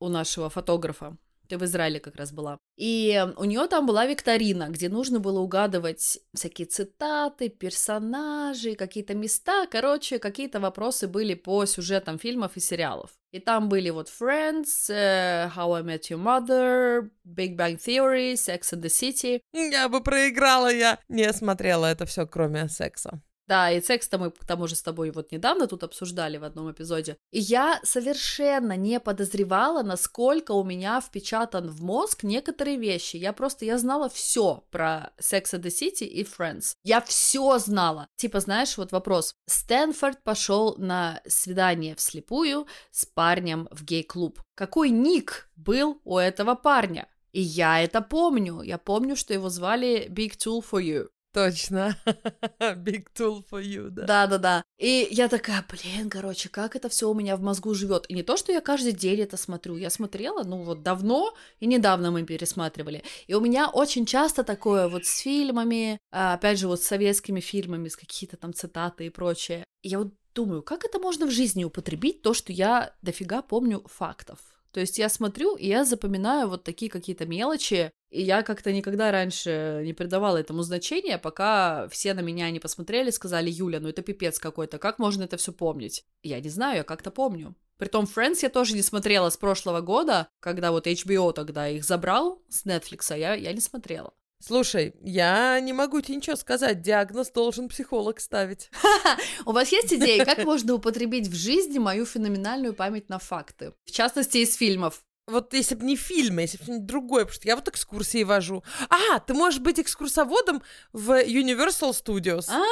у 0.00 0.08
нашего 0.08 0.50
фотографа. 0.50 1.16
Ты 1.48 1.56
в 1.56 1.64
Израиле 1.64 1.98
как 2.00 2.16
раз 2.16 2.32
была. 2.32 2.58
И 2.76 3.24
у 3.36 3.44
нее 3.44 3.66
там 3.68 3.86
была 3.86 4.06
викторина, 4.06 4.68
где 4.68 4.88
нужно 4.88 5.18
было 5.18 5.40
угадывать 5.40 6.18
всякие 6.34 6.66
цитаты, 6.66 7.48
персонажи, 7.48 8.74
какие-то 8.74 9.14
места. 9.14 9.66
Короче, 9.66 10.18
какие-то 10.18 10.60
вопросы 10.60 11.08
были 11.08 11.34
по 11.34 11.64
сюжетам 11.66 12.18
фильмов 12.18 12.56
и 12.56 12.60
сериалов. 12.60 13.10
И 13.30 13.40
там 13.40 13.68
были 13.68 13.90
вот 13.90 14.08
Friends, 14.08 14.90
э, 14.90 15.50
How 15.54 15.72
I 15.74 15.82
Met 15.82 16.10
Your 16.10 16.22
Mother, 16.22 17.10
Big 17.26 17.56
Bang 17.56 17.76
Theory, 17.76 18.34
Sex 18.34 18.72
and 18.72 18.82
the 18.82 18.88
City. 18.88 19.40
Я 19.52 19.88
бы 19.88 20.02
проиграла, 20.02 20.72
я 20.72 20.98
не 21.08 21.32
смотрела 21.32 21.86
это 21.86 22.06
все, 22.06 22.26
кроме 22.26 22.68
секса. 22.68 23.20
Да, 23.48 23.70
и 23.70 23.80
секс-то 23.80 24.18
мы 24.18 24.30
к 24.30 24.44
тому 24.44 24.68
же 24.68 24.76
с 24.76 24.82
тобой 24.82 25.10
вот 25.10 25.32
недавно 25.32 25.66
тут 25.66 25.82
обсуждали 25.82 26.36
в 26.36 26.44
одном 26.44 26.70
эпизоде. 26.70 27.16
И 27.30 27.40
я 27.40 27.80
совершенно 27.82 28.76
не 28.76 29.00
подозревала, 29.00 29.82
насколько 29.82 30.52
у 30.52 30.62
меня 30.62 31.00
впечатан 31.00 31.66
в 31.66 31.82
мозг 31.82 32.24
некоторые 32.24 32.76
вещи. 32.76 33.16
Я 33.16 33.32
просто, 33.32 33.64
я 33.64 33.78
знала 33.78 34.10
все 34.10 34.64
про 34.70 35.12
Sex 35.18 35.54
and 35.54 35.62
the 35.62 35.70
City 35.70 36.04
и 36.04 36.24
Friends. 36.24 36.74
Я 36.84 37.00
все 37.00 37.58
знала. 37.58 38.06
Типа, 38.16 38.40
знаешь, 38.40 38.76
вот 38.76 38.92
вопрос. 38.92 39.34
Стэнфорд 39.46 40.22
пошел 40.22 40.76
на 40.76 41.22
свидание 41.26 41.94
вслепую 41.94 42.66
с 42.90 43.06
парнем 43.06 43.66
в 43.70 43.82
гей-клуб. 43.82 44.42
Какой 44.54 44.90
ник 44.90 45.50
был 45.56 46.02
у 46.04 46.18
этого 46.18 46.54
парня? 46.54 47.08
И 47.32 47.40
я 47.40 47.80
это 47.80 48.02
помню. 48.02 48.60
Я 48.60 48.76
помню, 48.76 49.16
что 49.16 49.32
его 49.32 49.48
звали 49.48 50.06
Big 50.10 50.36
Tool 50.36 50.62
for 50.62 50.82
You. 50.82 51.08
Точно. 51.32 51.96
Big 52.60 53.06
tool 53.14 53.44
for 53.50 53.62
you, 53.62 53.90
да. 53.90 54.04
Да, 54.04 54.26
да, 54.26 54.38
да. 54.38 54.64
И 54.78 55.06
я 55.10 55.28
такая, 55.28 55.64
блин, 55.68 56.08
короче, 56.08 56.48
как 56.48 56.74
это 56.74 56.88
все 56.88 57.08
у 57.10 57.14
меня 57.14 57.36
в 57.36 57.42
мозгу 57.42 57.74
живет. 57.74 58.06
И 58.08 58.14
не 58.14 58.22
то, 58.22 58.36
что 58.36 58.50
я 58.52 58.60
каждый 58.60 58.92
день 58.92 59.20
это 59.20 59.36
смотрю. 59.36 59.76
Я 59.76 59.90
смотрела, 59.90 60.42
ну 60.42 60.62
вот 60.62 60.82
давно, 60.82 61.34
и 61.60 61.66
недавно 61.66 62.10
мы 62.10 62.24
пересматривали. 62.24 63.02
И 63.26 63.34
у 63.34 63.40
меня 63.40 63.68
очень 63.68 64.06
часто 64.06 64.42
такое 64.42 64.88
вот 64.88 65.04
с 65.04 65.18
фильмами, 65.18 65.98
а, 66.10 66.34
опять 66.34 66.58
же, 66.58 66.66
вот 66.66 66.80
с 66.82 66.86
советскими 66.86 67.40
фильмами, 67.40 67.88
с 67.88 67.96
какие-то 67.96 68.36
там 68.36 68.54
цитаты 68.54 69.06
и 69.06 69.10
прочее. 69.10 69.64
И 69.82 69.88
я 69.88 69.98
вот 69.98 70.14
думаю, 70.34 70.62
как 70.62 70.84
это 70.84 70.98
можно 70.98 71.26
в 71.26 71.30
жизни 71.30 71.64
употребить, 71.64 72.22
то, 72.22 72.32
что 72.32 72.52
я 72.52 72.94
дофига 73.02 73.42
помню 73.42 73.82
фактов. 73.86 74.38
То 74.72 74.80
есть 74.80 74.98
я 74.98 75.08
смотрю, 75.08 75.56
и 75.56 75.66
я 75.66 75.84
запоминаю 75.84 76.48
вот 76.48 76.64
такие 76.64 76.90
какие-то 76.90 77.26
мелочи, 77.26 77.90
и 78.10 78.22
я 78.22 78.42
как-то 78.42 78.72
никогда 78.72 79.10
раньше 79.10 79.82
не 79.84 79.92
придавала 79.92 80.36
этому 80.36 80.62
значения, 80.62 81.18
пока 81.18 81.88
все 81.88 82.14
на 82.14 82.20
меня 82.20 82.50
не 82.50 82.60
посмотрели, 82.60 83.10
сказали, 83.10 83.50
Юля, 83.50 83.80
ну 83.80 83.88
это 83.88 84.02
пипец 84.02 84.38
какой-то, 84.38 84.78
как 84.78 84.98
можно 84.98 85.24
это 85.24 85.36
все 85.36 85.52
помнить? 85.52 86.04
Я 86.22 86.40
не 86.40 86.48
знаю, 86.48 86.78
я 86.78 86.84
как-то 86.84 87.10
помню. 87.10 87.54
Притом 87.78 88.06
Friends 88.06 88.38
я 88.42 88.48
тоже 88.48 88.74
не 88.74 88.82
смотрела 88.82 89.30
с 89.30 89.36
прошлого 89.36 89.80
года, 89.80 90.28
когда 90.40 90.72
вот 90.72 90.86
HBO 90.86 91.32
тогда 91.32 91.68
их 91.68 91.84
забрал 91.84 92.42
с 92.48 92.66
Netflix, 92.66 93.10
а 93.10 93.16
я, 93.16 93.34
я 93.34 93.52
не 93.52 93.60
смотрела. 93.60 94.12
Слушай, 94.40 94.94
я 95.02 95.58
не 95.60 95.72
могу 95.72 96.00
тебе 96.00 96.16
ничего 96.16 96.36
сказать, 96.36 96.80
диагноз 96.80 97.30
должен 97.30 97.68
психолог 97.68 98.20
ставить. 98.20 98.70
У 99.46 99.52
вас 99.52 99.70
есть 99.72 99.92
идеи, 99.92 100.24
как 100.24 100.44
можно 100.44 100.74
употребить 100.74 101.26
в 101.26 101.34
жизни 101.34 101.78
мою 101.78 102.06
феноменальную 102.06 102.72
память 102.72 103.08
на 103.08 103.18
факты? 103.18 103.72
В 103.84 103.90
частности, 103.90 104.38
из 104.38 104.54
фильмов. 104.54 105.02
Вот 105.26 105.52
если 105.52 105.74
бы 105.74 105.84
не 105.84 105.96
фильмы, 105.96 106.42
если 106.42 106.56
бы 106.56 106.64
что-нибудь 106.64 106.86
другое, 106.86 107.24
потому 107.24 107.34
что 107.34 107.48
я 107.48 107.56
вот 107.56 107.68
экскурсии 107.68 108.22
вожу. 108.22 108.64
А, 108.88 109.18
ты 109.18 109.34
можешь 109.34 109.60
быть 109.60 109.78
экскурсоводом 109.78 110.62
в 110.92 111.10
Universal 111.22 111.90
Studios. 111.90 112.46
А, 112.48 112.62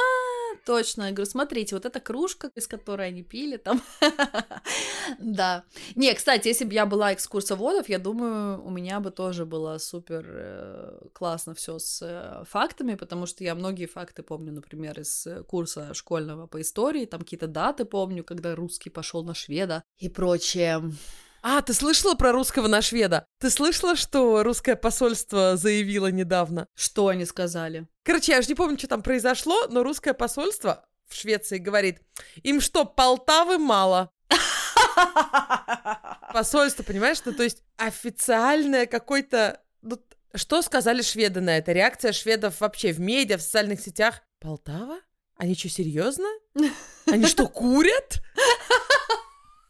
точно. 0.65 1.03
Я 1.03 1.11
говорю, 1.11 1.29
смотрите, 1.29 1.75
вот 1.75 1.85
эта 1.85 1.99
кружка, 1.99 2.49
из 2.55 2.67
которой 2.67 3.07
они 3.07 3.23
пили 3.23 3.57
там. 3.57 3.81
Да. 5.19 5.63
Не, 5.95 6.13
кстати, 6.13 6.49
если 6.49 6.65
бы 6.65 6.73
я 6.73 6.85
была 6.85 7.13
экскурсоводов, 7.13 7.89
я 7.89 7.97
думаю, 7.97 8.61
у 8.61 8.69
меня 8.69 8.99
бы 8.99 9.09
тоже 9.09 9.45
было 9.45 9.77
супер 9.77 10.25
э, 10.27 10.99
классно 11.13 11.53
все 11.53 11.79
с 11.79 12.01
э, 12.01 12.43
фактами, 12.45 12.95
потому 12.95 13.25
что 13.25 13.43
я 13.43 13.55
многие 13.55 13.85
факты 13.85 14.21
помню, 14.21 14.51
например, 14.51 14.99
из 14.99 15.25
э, 15.25 15.43
курса 15.43 15.93
школьного 15.93 16.47
по 16.47 16.59
истории, 16.59 17.05
там 17.05 17.21
какие-то 17.21 17.47
даты 17.47 17.85
помню, 17.85 18.23
когда 18.23 18.55
русский 18.55 18.89
пошел 18.89 19.23
на 19.23 19.33
шведа 19.33 19.83
и 19.97 20.09
прочее. 20.09 20.91
А, 21.41 21.61
ты 21.61 21.73
слышала 21.73 22.15
про 22.15 22.31
русского 22.31 22.67
на 22.67 22.81
шведа? 22.81 23.25
Ты 23.39 23.49
слышала, 23.49 23.95
что 23.95 24.43
русское 24.43 24.75
посольство 24.75 25.55
заявило 25.55 26.07
недавно? 26.07 26.67
Что 26.75 27.09
они 27.09 27.25
сказали? 27.25 27.87
Короче, 28.03 28.33
я 28.33 28.41
же 28.41 28.49
не 28.49 28.55
помню, 28.55 28.77
что 28.77 28.87
там 28.87 29.03
произошло, 29.03 29.67
но 29.67 29.83
русское 29.83 30.13
посольство 30.13 30.85
в 31.07 31.15
Швеции 31.15 31.57
говорит, 31.57 32.01
им 32.43 32.59
что, 32.59 32.85
Полтавы 32.85 33.57
мало? 33.57 34.11
Посольство, 36.33 36.83
понимаешь? 36.83 37.19
Ну, 37.23 37.33
то 37.33 37.43
есть 37.43 37.63
официальное 37.77 38.85
какой-то... 38.85 39.61
Ну, 39.81 39.99
что 40.33 40.61
сказали 40.61 41.01
шведы 41.01 41.41
на 41.41 41.57
это? 41.57 41.71
Реакция 41.71 42.11
шведов 42.11 42.59
вообще 42.59 42.91
в 42.91 42.99
медиа, 42.99 43.37
в 43.37 43.41
социальных 43.41 43.79
сетях? 43.79 44.21
Полтава? 44.39 44.99
Они 45.37 45.55
что, 45.55 45.69
серьезно? 45.69 46.27
Они 47.05 47.25
что, 47.25 47.47
курят? 47.47 48.21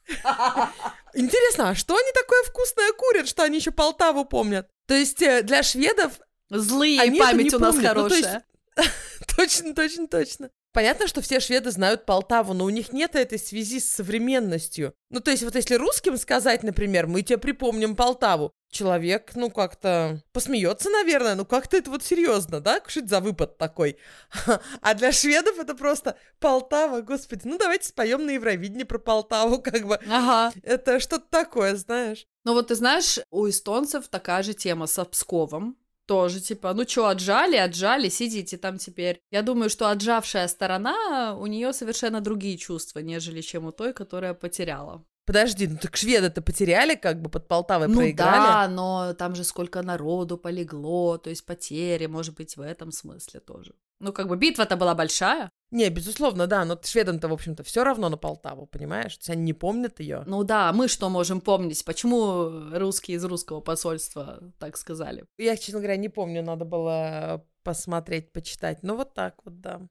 Интересно, 1.14 1.70
а 1.70 1.76
что 1.76 1.96
они 1.98 2.12
такое 2.14 2.44
вкусное 2.44 2.92
курят, 2.94 3.28
что 3.28 3.44
они 3.44 3.58
еще 3.58 3.72
Полтаву 3.72 4.26
помнят? 4.26 4.70
То 4.86 4.94
есть 4.94 5.22
э, 5.22 5.42
для 5.44 5.64
шведов... 5.64 6.20
Злые, 6.50 7.02
они 7.02 7.20
память 7.20 7.54
у 7.54 7.60
нас 7.60 7.76
помнят. 7.76 7.90
хорошая. 7.90 8.46
Ну, 8.76 8.84
есть... 8.84 9.36
точно, 9.36 9.76
точно, 9.76 10.08
точно. 10.08 10.50
Понятно, 10.78 11.08
что 11.08 11.22
все 11.22 11.40
шведы 11.40 11.72
знают 11.72 12.06
Полтаву, 12.06 12.54
но 12.54 12.64
у 12.64 12.70
них 12.70 12.94
нет 12.94 13.16
этой 13.16 13.40
связи 13.40 13.80
с 13.80 13.90
современностью. 13.90 14.94
Ну, 15.10 15.20
то 15.22 15.32
есть 15.32 15.42
вот 15.42 15.56
если 15.56 15.74
русским 15.74 16.18
сказать, 16.18 16.62
например, 16.62 17.08
мы 17.08 17.24
тебе 17.24 17.40
припомним 17.40 17.96
Полтаву, 17.96 18.52
человек, 18.70 19.32
ну, 19.34 19.50
как-то 19.50 20.22
посмеется, 20.34 20.92
наверное, 20.92 21.34
ну, 21.34 21.46
как-то 21.46 21.78
это 21.78 21.90
вот 21.90 22.04
серьезно, 22.04 22.60
да? 22.60 22.80
Что 22.86 23.00
это 23.00 23.10
за 23.10 23.22
выпад 23.22 23.58
такой? 23.58 23.98
А 24.82 24.94
для 24.94 25.12
шведов 25.12 25.58
это 25.58 25.74
просто 25.74 26.16
Полтава, 26.40 27.02
господи, 27.02 27.42
ну, 27.46 27.58
давайте 27.58 27.88
споем 27.88 28.28
на 28.28 28.30
Евровидении 28.30 28.84
про 28.84 29.00
Полтаву, 29.00 29.60
как 29.64 29.88
бы. 29.88 30.00
Ага. 30.08 30.54
Это 30.62 31.00
что-то 31.00 31.26
такое, 31.32 31.76
знаешь. 31.76 32.28
Ну, 32.44 32.54
вот 32.54 32.68
ты 32.68 32.76
знаешь, 32.76 33.18
у 33.32 33.50
эстонцев 33.50 34.10
такая 34.10 34.44
же 34.44 34.54
тема 34.54 34.86
с 34.86 35.04
Псковом 35.06 35.76
тоже, 36.08 36.42
типа, 36.42 36.74
ну 36.74 36.88
что, 36.88 37.08
отжали, 37.08 37.58
отжали, 37.58 38.10
сидите 38.10 38.58
там 38.58 38.78
теперь. 38.78 39.20
Я 39.30 39.42
думаю, 39.42 39.70
что 39.70 39.90
отжавшая 39.90 40.48
сторона, 40.48 41.36
у 41.38 41.46
нее 41.48 41.74
совершенно 41.74 42.22
другие 42.22 42.58
чувства, 42.58 43.00
нежели 43.00 43.42
чем 43.42 43.66
у 43.66 43.72
той, 43.72 43.94
которая 43.94 44.34
потеряла. 44.34 45.06
Подожди, 45.28 45.68
ну 45.68 45.78
так 45.78 45.98
шведы-то 45.98 46.42
потеряли, 46.42 46.96
как 46.96 47.22
бы 47.22 47.30
под 47.30 47.50
Полтавой 47.50 47.90
ну, 47.90 47.98
проиграли. 47.98 48.38
да, 48.38 48.68
но 48.70 49.14
там 49.14 49.36
же 49.36 49.44
сколько 49.44 49.82
народу 49.82 50.38
полегло, 50.38 51.18
то 51.18 51.30
есть 51.30 51.46
потери, 51.46 52.06
может 52.06 52.36
быть, 52.36 52.56
в 52.56 52.62
этом 52.62 52.94
смысле 52.94 53.42
тоже. 53.42 53.74
Ну, 54.00 54.14
как 54.14 54.30
бы 54.30 54.38
битва-то 54.38 54.78
была 54.78 54.96
большая. 54.96 55.52
Не, 55.70 55.90
безусловно, 55.90 56.48
да, 56.48 56.64
но 56.64 56.80
шведам-то, 56.82 57.28
в 57.28 57.34
общем-то, 57.34 57.64
все 57.64 57.84
равно 57.84 58.08
на 58.08 58.16
Полтаву, 58.16 58.68
понимаешь? 58.68 59.18
То 59.18 59.20
есть 59.20 59.30
они 59.32 59.44
не 59.44 59.54
помнят 59.54 60.00
ее. 60.00 60.24
Ну 60.26 60.46
да, 60.46 60.72
мы 60.72 60.88
что 60.88 61.10
можем 61.10 61.42
помнить? 61.42 61.84
Почему 61.84 62.70
русские 62.72 63.18
из 63.18 63.26
русского 63.26 63.60
посольства 63.60 64.40
так 64.60 64.78
сказали? 64.78 65.26
Я, 65.38 65.58
честно 65.58 65.80
говоря, 65.80 65.98
не 65.98 66.08
помню, 66.08 66.42
надо 66.42 66.64
было 66.64 67.46
посмотреть, 67.64 68.32
почитать. 68.32 68.82
Ну 68.82 68.96
вот 68.96 69.14
так 69.14 69.36
вот, 69.44 69.60
да. 69.60 69.82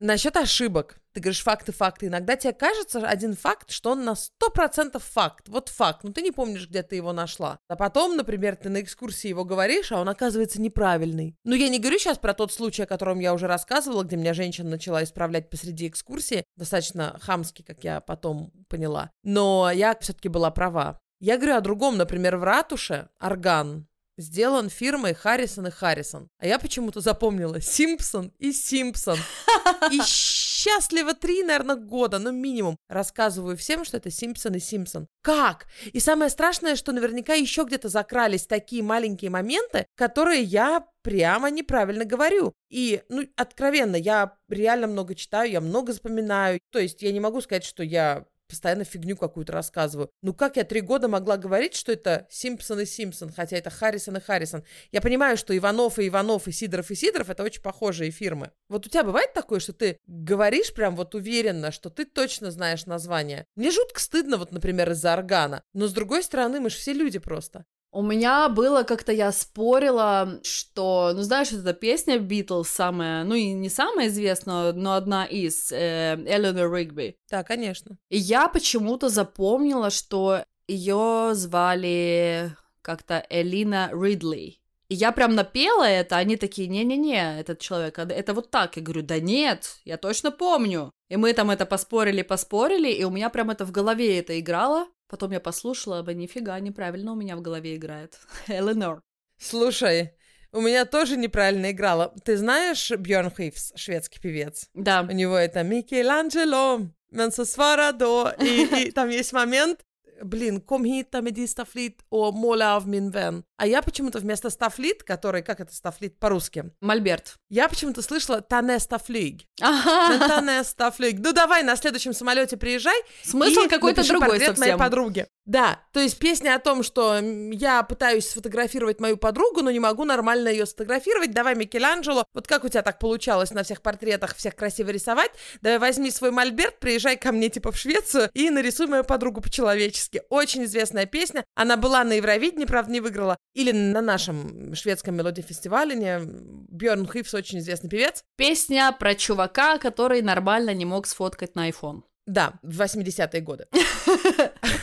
Насчет 0.00 0.36
ошибок. 0.36 1.00
Ты 1.12 1.20
говоришь 1.20 1.42
факты, 1.42 1.72
факты. 1.72 2.06
Иногда 2.06 2.36
тебе 2.36 2.52
кажется 2.52 3.04
один 3.04 3.34
факт, 3.34 3.72
что 3.72 3.90
он 3.92 4.04
на 4.04 4.14
100% 4.14 5.00
факт. 5.00 5.48
Вот 5.48 5.68
факт, 5.68 6.04
но 6.04 6.12
ты 6.12 6.22
не 6.22 6.30
помнишь, 6.30 6.68
где 6.68 6.84
ты 6.84 6.94
его 6.94 7.12
нашла. 7.12 7.58
А 7.68 7.74
потом, 7.74 8.16
например, 8.16 8.54
ты 8.54 8.68
на 8.68 8.80
экскурсии 8.80 9.28
его 9.28 9.44
говоришь, 9.44 9.90
а 9.90 10.00
он 10.00 10.08
оказывается 10.08 10.60
неправильный. 10.60 11.34
Но 11.42 11.56
я 11.56 11.68
не 11.68 11.80
говорю 11.80 11.98
сейчас 11.98 12.18
про 12.18 12.34
тот 12.34 12.52
случай, 12.52 12.82
о 12.82 12.86
котором 12.86 13.18
я 13.18 13.34
уже 13.34 13.48
рассказывала, 13.48 14.04
где 14.04 14.16
меня 14.16 14.34
женщина 14.34 14.70
начала 14.70 15.02
исправлять 15.02 15.50
посреди 15.50 15.88
экскурсии. 15.88 16.44
Достаточно 16.56 17.18
хамски, 17.20 17.62
как 17.62 17.82
я 17.82 18.00
потом 18.00 18.52
поняла. 18.68 19.10
Но 19.24 19.68
я 19.72 19.96
все-таки 19.98 20.28
была 20.28 20.52
права. 20.52 21.00
Я 21.18 21.36
говорю 21.36 21.56
о 21.56 21.60
другом, 21.60 21.96
например, 21.96 22.36
в 22.36 22.44
ратуше 22.44 23.08
орган 23.18 23.88
сделан 24.18 24.68
фирмой 24.68 25.14
Харрисон 25.14 25.68
и 25.68 25.70
Харрисон. 25.70 26.28
А 26.38 26.46
я 26.46 26.58
почему-то 26.58 27.00
запомнила 27.00 27.60
Симпсон 27.60 28.32
и 28.38 28.52
Симпсон. 28.52 29.16
И 29.92 30.00
счастливо 30.02 31.14
три, 31.14 31.42
наверное, 31.42 31.76
года, 31.76 32.18
ну 32.18 32.32
минимум. 32.32 32.76
Рассказываю 32.88 33.56
всем, 33.56 33.84
что 33.84 33.96
это 33.96 34.10
Симпсон 34.10 34.54
и 34.54 34.58
Симпсон. 34.58 35.06
Как? 35.22 35.66
И 35.92 36.00
самое 36.00 36.30
страшное, 36.30 36.74
что 36.74 36.92
наверняка 36.92 37.34
еще 37.34 37.62
где-то 37.64 37.88
закрались 37.88 38.46
такие 38.46 38.82
маленькие 38.82 39.30
моменты, 39.30 39.86
которые 39.94 40.42
я 40.42 40.86
прямо 41.02 41.50
неправильно 41.50 42.04
говорю. 42.04 42.54
И, 42.68 43.02
ну, 43.08 43.24
откровенно, 43.36 43.96
я 43.96 44.36
реально 44.48 44.88
много 44.88 45.14
читаю, 45.14 45.50
я 45.50 45.60
много 45.60 45.92
запоминаю. 45.92 46.60
То 46.70 46.78
есть 46.78 47.02
я 47.02 47.12
не 47.12 47.20
могу 47.20 47.40
сказать, 47.40 47.64
что 47.64 47.82
я 47.82 48.26
постоянно 48.48 48.84
фигню 48.84 49.16
какую-то 49.16 49.52
рассказываю. 49.52 50.10
Ну 50.22 50.34
как 50.34 50.56
я 50.56 50.64
три 50.64 50.80
года 50.80 51.08
могла 51.08 51.36
говорить, 51.36 51.74
что 51.74 51.92
это 51.92 52.26
Симпсон 52.30 52.80
и 52.80 52.86
Симпсон, 52.86 53.32
хотя 53.32 53.56
это 53.56 53.70
Харрисон 53.70 54.16
и 54.16 54.20
Харрисон? 54.20 54.64
Я 54.92 55.00
понимаю, 55.00 55.36
что 55.36 55.56
Иванов 55.56 55.98
и 55.98 56.08
Иванов 56.08 56.48
и 56.48 56.52
Сидоров 56.52 56.90
и 56.90 56.94
Сидоров 56.94 57.30
это 57.30 57.42
очень 57.42 57.62
похожие 57.62 58.10
фирмы. 58.10 58.50
Вот 58.68 58.86
у 58.86 58.88
тебя 58.88 59.04
бывает 59.04 59.32
такое, 59.32 59.60
что 59.60 59.72
ты 59.72 59.98
говоришь 60.06 60.72
прям 60.72 60.96
вот 60.96 61.14
уверенно, 61.14 61.70
что 61.70 61.90
ты 61.90 62.04
точно 62.04 62.50
знаешь 62.50 62.86
название? 62.86 63.44
Мне 63.56 63.70
жутко 63.70 64.00
стыдно, 64.00 64.36
вот, 64.36 64.52
например, 64.52 64.90
из-за 64.92 65.12
органа. 65.12 65.62
Но 65.74 65.86
с 65.86 65.92
другой 65.92 66.22
стороны, 66.22 66.60
мы 66.60 66.70
же 66.70 66.76
все 66.76 66.92
люди 66.92 67.18
просто. 67.18 67.64
У 67.90 68.02
меня 68.02 68.48
было 68.48 68.82
как-то, 68.82 69.12
я 69.12 69.32
спорила, 69.32 70.40
что, 70.42 71.12
ну 71.14 71.22
знаешь, 71.22 71.52
эта 71.52 71.72
песня 71.72 72.18
Битлз 72.18 72.68
самая, 72.68 73.24
ну 73.24 73.34
и 73.34 73.52
не 73.52 73.70
самая 73.70 74.08
известная, 74.08 74.72
но 74.74 74.92
одна 74.92 75.24
из, 75.24 75.72
э, 75.72 76.22
Эленор 76.26 76.72
Ригби. 76.72 77.16
Да, 77.30 77.42
конечно. 77.44 77.96
И 78.10 78.18
я 78.18 78.48
почему-то 78.48 79.08
запомнила, 79.08 79.88
что 79.90 80.44
ее 80.66 81.30
звали 81.32 82.54
как-то 82.82 83.26
Элина 83.30 83.90
Ридли. 83.92 84.60
И 84.88 84.94
я 84.94 85.12
прям 85.12 85.34
напела 85.34 85.84
это, 85.84 86.16
они 86.16 86.36
такие, 86.36 86.66
не-не-не, 86.66 87.40
этот 87.40 87.58
человек, 87.58 87.98
это 87.98 88.32
вот 88.32 88.50
так. 88.50 88.76
Я 88.76 88.82
говорю, 88.82 89.02
да 89.02 89.20
нет, 89.20 89.80
я 89.84 89.98
точно 89.98 90.30
помню. 90.30 90.92
И 91.10 91.16
мы 91.16 91.34
там 91.34 91.50
это 91.50 91.66
поспорили, 91.66 92.22
поспорили, 92.22 92.90
и 92.90 93.04
у 93.04 93.10
меня 93.10 93.28
прям 93.28 93.50
это 93.50 93.66
в 93.66 93.72
голове 93.72 94.18
это 94.18 94.38
играло. 94.40 94.86
Потом 95.08 95.32
я 95.32 95.40
послушала 95.40 96.02
бы, 96.02 96.14
нифига, 96.14 96.60
неправильно 96.60 97.12
у 97.12 97.16
меня 97.16 97.36
в 97.36 97.40
голове 97.40 97.76
играет. 97.76 98.18
Эленор. 98.46 99.00
Слушай, 99.38 100.12
у 100.52 100.60
меня 100.60 100.84
тоже 100.84 101.16
неправильно 101.16 101.70
играла. 101.70 102.14
Ты 102.24 102.36
знаешь 102.36 102.90
Бьорн 102.90 103.30
Хейвс, 103.30 103.72
шведский 103.74 104.20
певец? 104.20 104.68
Да. 104.74 105.02
У 105.02 105.12
него 105.12 105.36
это 105.36 105.62
Микеланджело, 105.62 106.88
Менсосвара 107.10 107.92
до, 107.92 108.34
и, 108.38 108.88
и 108.88 108.90
там 108.90 109.08
есть 109.08 109.32
момент, 109.32 109.80
блин, 110.22 110.62
hit 110.84 111.12
med 111.22 111.34
din 111.34 111.48
stafflit 111.48 111.98
och 112.08 112.34
måla 112.34 112.76
av 112.76 112.88
min 112.88 113.10
vän. 113.10 113.42
А 113.56 113.66
я 113.66 113.82
почему-то 113.82 114.18
вместо 114.18 114.50
стафлит, 114.50 115.02
который, 115.02 115.42
как 115.42 115.60
это 115.60 115.74
стафлит 115.74 116.18
по-русски? 116.18 116.64
Мольберт. 116.80 117.36
Я 117.50 117.68
почему-то 117.68 118.02
слышала 118.02 118.40
тане 118.40 118.78
стафлиг. 118.78 119.42
Ага. 119.60 120.28
Тане 120.28 120.64
стафлиг. 120.64 121.18
Ну 121.18 121.32
давай 121.32 121.62
на 121.62 121.76
следующем 121.76 122.12
самолете 122.12 122.56
приезжай. 122.56 122.96
Смысл 123.22 123.68
какой-то 123.68 124.06
другой 124.06 124.40
совсем. 124.40 124.58
моей 124.58 124.76
подруги. 124.76 125.26
Да, 125.48 125.80
то 125.94 126.00
есть 126.00 126.18
песня 126.18 126.54
о 126.54 126.58
том, 126.58 126.82
что 126.82 127.18
я 127.18 127.82
пытаюсь 127.82 128.28
сфотографировать 128.28 129.00
мою 129.00 129.16
подругу, 129.16 129.62
но 129.62 129.70
не 129.70 129.80
могу 129.80 130.04
нормально 130.04 130.48
ее 130.48 130.66
сфотографировать. 130.66 131.30
Давай, 131.30 131.54
Микеланджело, 131.54 132.26
вот 132.34 132.46
как 132.46 132.64
у 132.64 132.68
тебя 132.68 132.82
так 132.82 132.98
получалось 132.98 133.50
на 133.52 133.62
всех 133.62 133.80
портретах 133.80 134.36
всех 134.36 134.54
красиво 134.54 134.90
рисовать? 134.90 135.30
Давай 135.62 135.78
возьми 135.78 136.10
свой 136.10 136.32
мольберт, 136.32 136.78
приезжай 136.78 137.16
ко 137.16 137.32
мне 137.32 137.48
типа 137.48 137.72
в 137.72 137.78
Швецию 137.78 138.28
и 138.34 138.50
нарисуй 138.50 138.88
мою 138.88 139.04
подругу 139.04 139.40
по-человечески. 139.40 140.20
Очень 140.28 140.64
известная 140.64 141.06
песня. 141.06 141.46
Она 141.54 141.78
была 141.78 142.04
на 142.04 142.12
Евровидении, 142.12 142.66
правда, 142.66 142.92
не 142.92 143.00
выиграла. 143.00 143.38
Или 143.54 143.72
на 143.72 144.02
нашем 144.02 144.74
шведском 144.74 145.16
мелодии-фестивале. 145.16 146.20
Бьорн 146.68 147.10
Хивс 147.10 147.32
очень 147.32 147.60
известный 147.60 147.88
певец. 147.88 148.22
Песня 148.36 148.94
про 148.98 149.14
чувака, 149.14 149.78
который 149.78 150.20
нормально 150.20 150.74
не 150.74 150.84
мог 150.84 151.06
сфоткать 151.06 151.54
на 151.54 151.70
iPhone. 151.70 152.02
Да, 152.26 152.60
в 152.62 152.82
80-е 152.82 153.40
годы. 153.40 153.66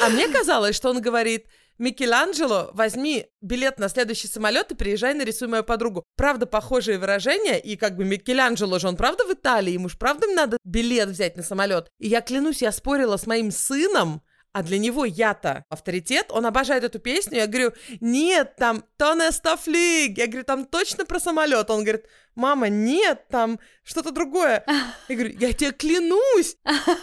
А 0.00 0.08
мне 0.08 0.28
казалось, 0.28 0.76
что 0.76 0.90
он 0.90 1.00
говорит, 1.00 1.46
Микеланджело, 1.78 2.70
возьми 2.72 3.26
билет 3.40 3.78
на 3.78 3.88
следующий 3.88 4.26
самолет 4.26 4.72
и 4.72 4.74
приезжай, 4.74 5.14
нарисуй 5.14 5.46
мою 5.46 5.62
подругу. 5.62 6.02
Правда, 6.16 6.46
похожие 6.46 6.98
выражения, 6.98 7.58
и 7.58 7.76
как 7.76 7.96
бы 7.96 8.04
Микеланджело 8.04 8.78
же, 8.78 8.88
он 8.88 8.96
правда 8.96 9.24
в 9.24 9.32
Италии, 9.32 9.72
ему 9.72 9.88
же 9.88 9.96
правда 9.96 10.26
надо 10.26 10.58
билет 10.64 11.08
взять 11.08 11.36
на 11.36 11.42
самолет. 11.42 11.88
И 11.98 12.08
я 12.08 12.20
клянусь, 12.20 12.62
я 12.62 12.72
спорила 12.72 13.16
с 13.16 13.26
моим 13.26 13.52
сыном, 13.52 14.22
а 14.58 14.62
для 14.64 14.78
него 14.78 15.04
я-то 15.04 15.64
авторитет, 15.68 16.26
он 16.30 16.44
обожает 16.44 16.82
эту 16.82 16.98
песню, 16.98 17.36
я 17.36 17.46
говорю, 17.46 17.72
нет, 18.00 18.56
там 18.56 18.82
Тоне 18.96 19.30
Стафлиг, 19.30 20.18
я 20.18 20.26
говорю, 20.26 20.42
там 20.42 20.64
точно 20.64 21.04
про 21.04 21.20
самолет, 21.20 21.70
он 21.70 21.84
говорит, 21.84 22.06
мама, 22.34 22.68
нет, 22.68 23.28
там 23.28 23.60
что-то 23.84 24.10
другое. 24.10 24.64
Я 25.08 25.14
говорю, 25.14 25.38
я 25.38 25.52
тебе 25.52 25.70
клянусь, 25.70 26.56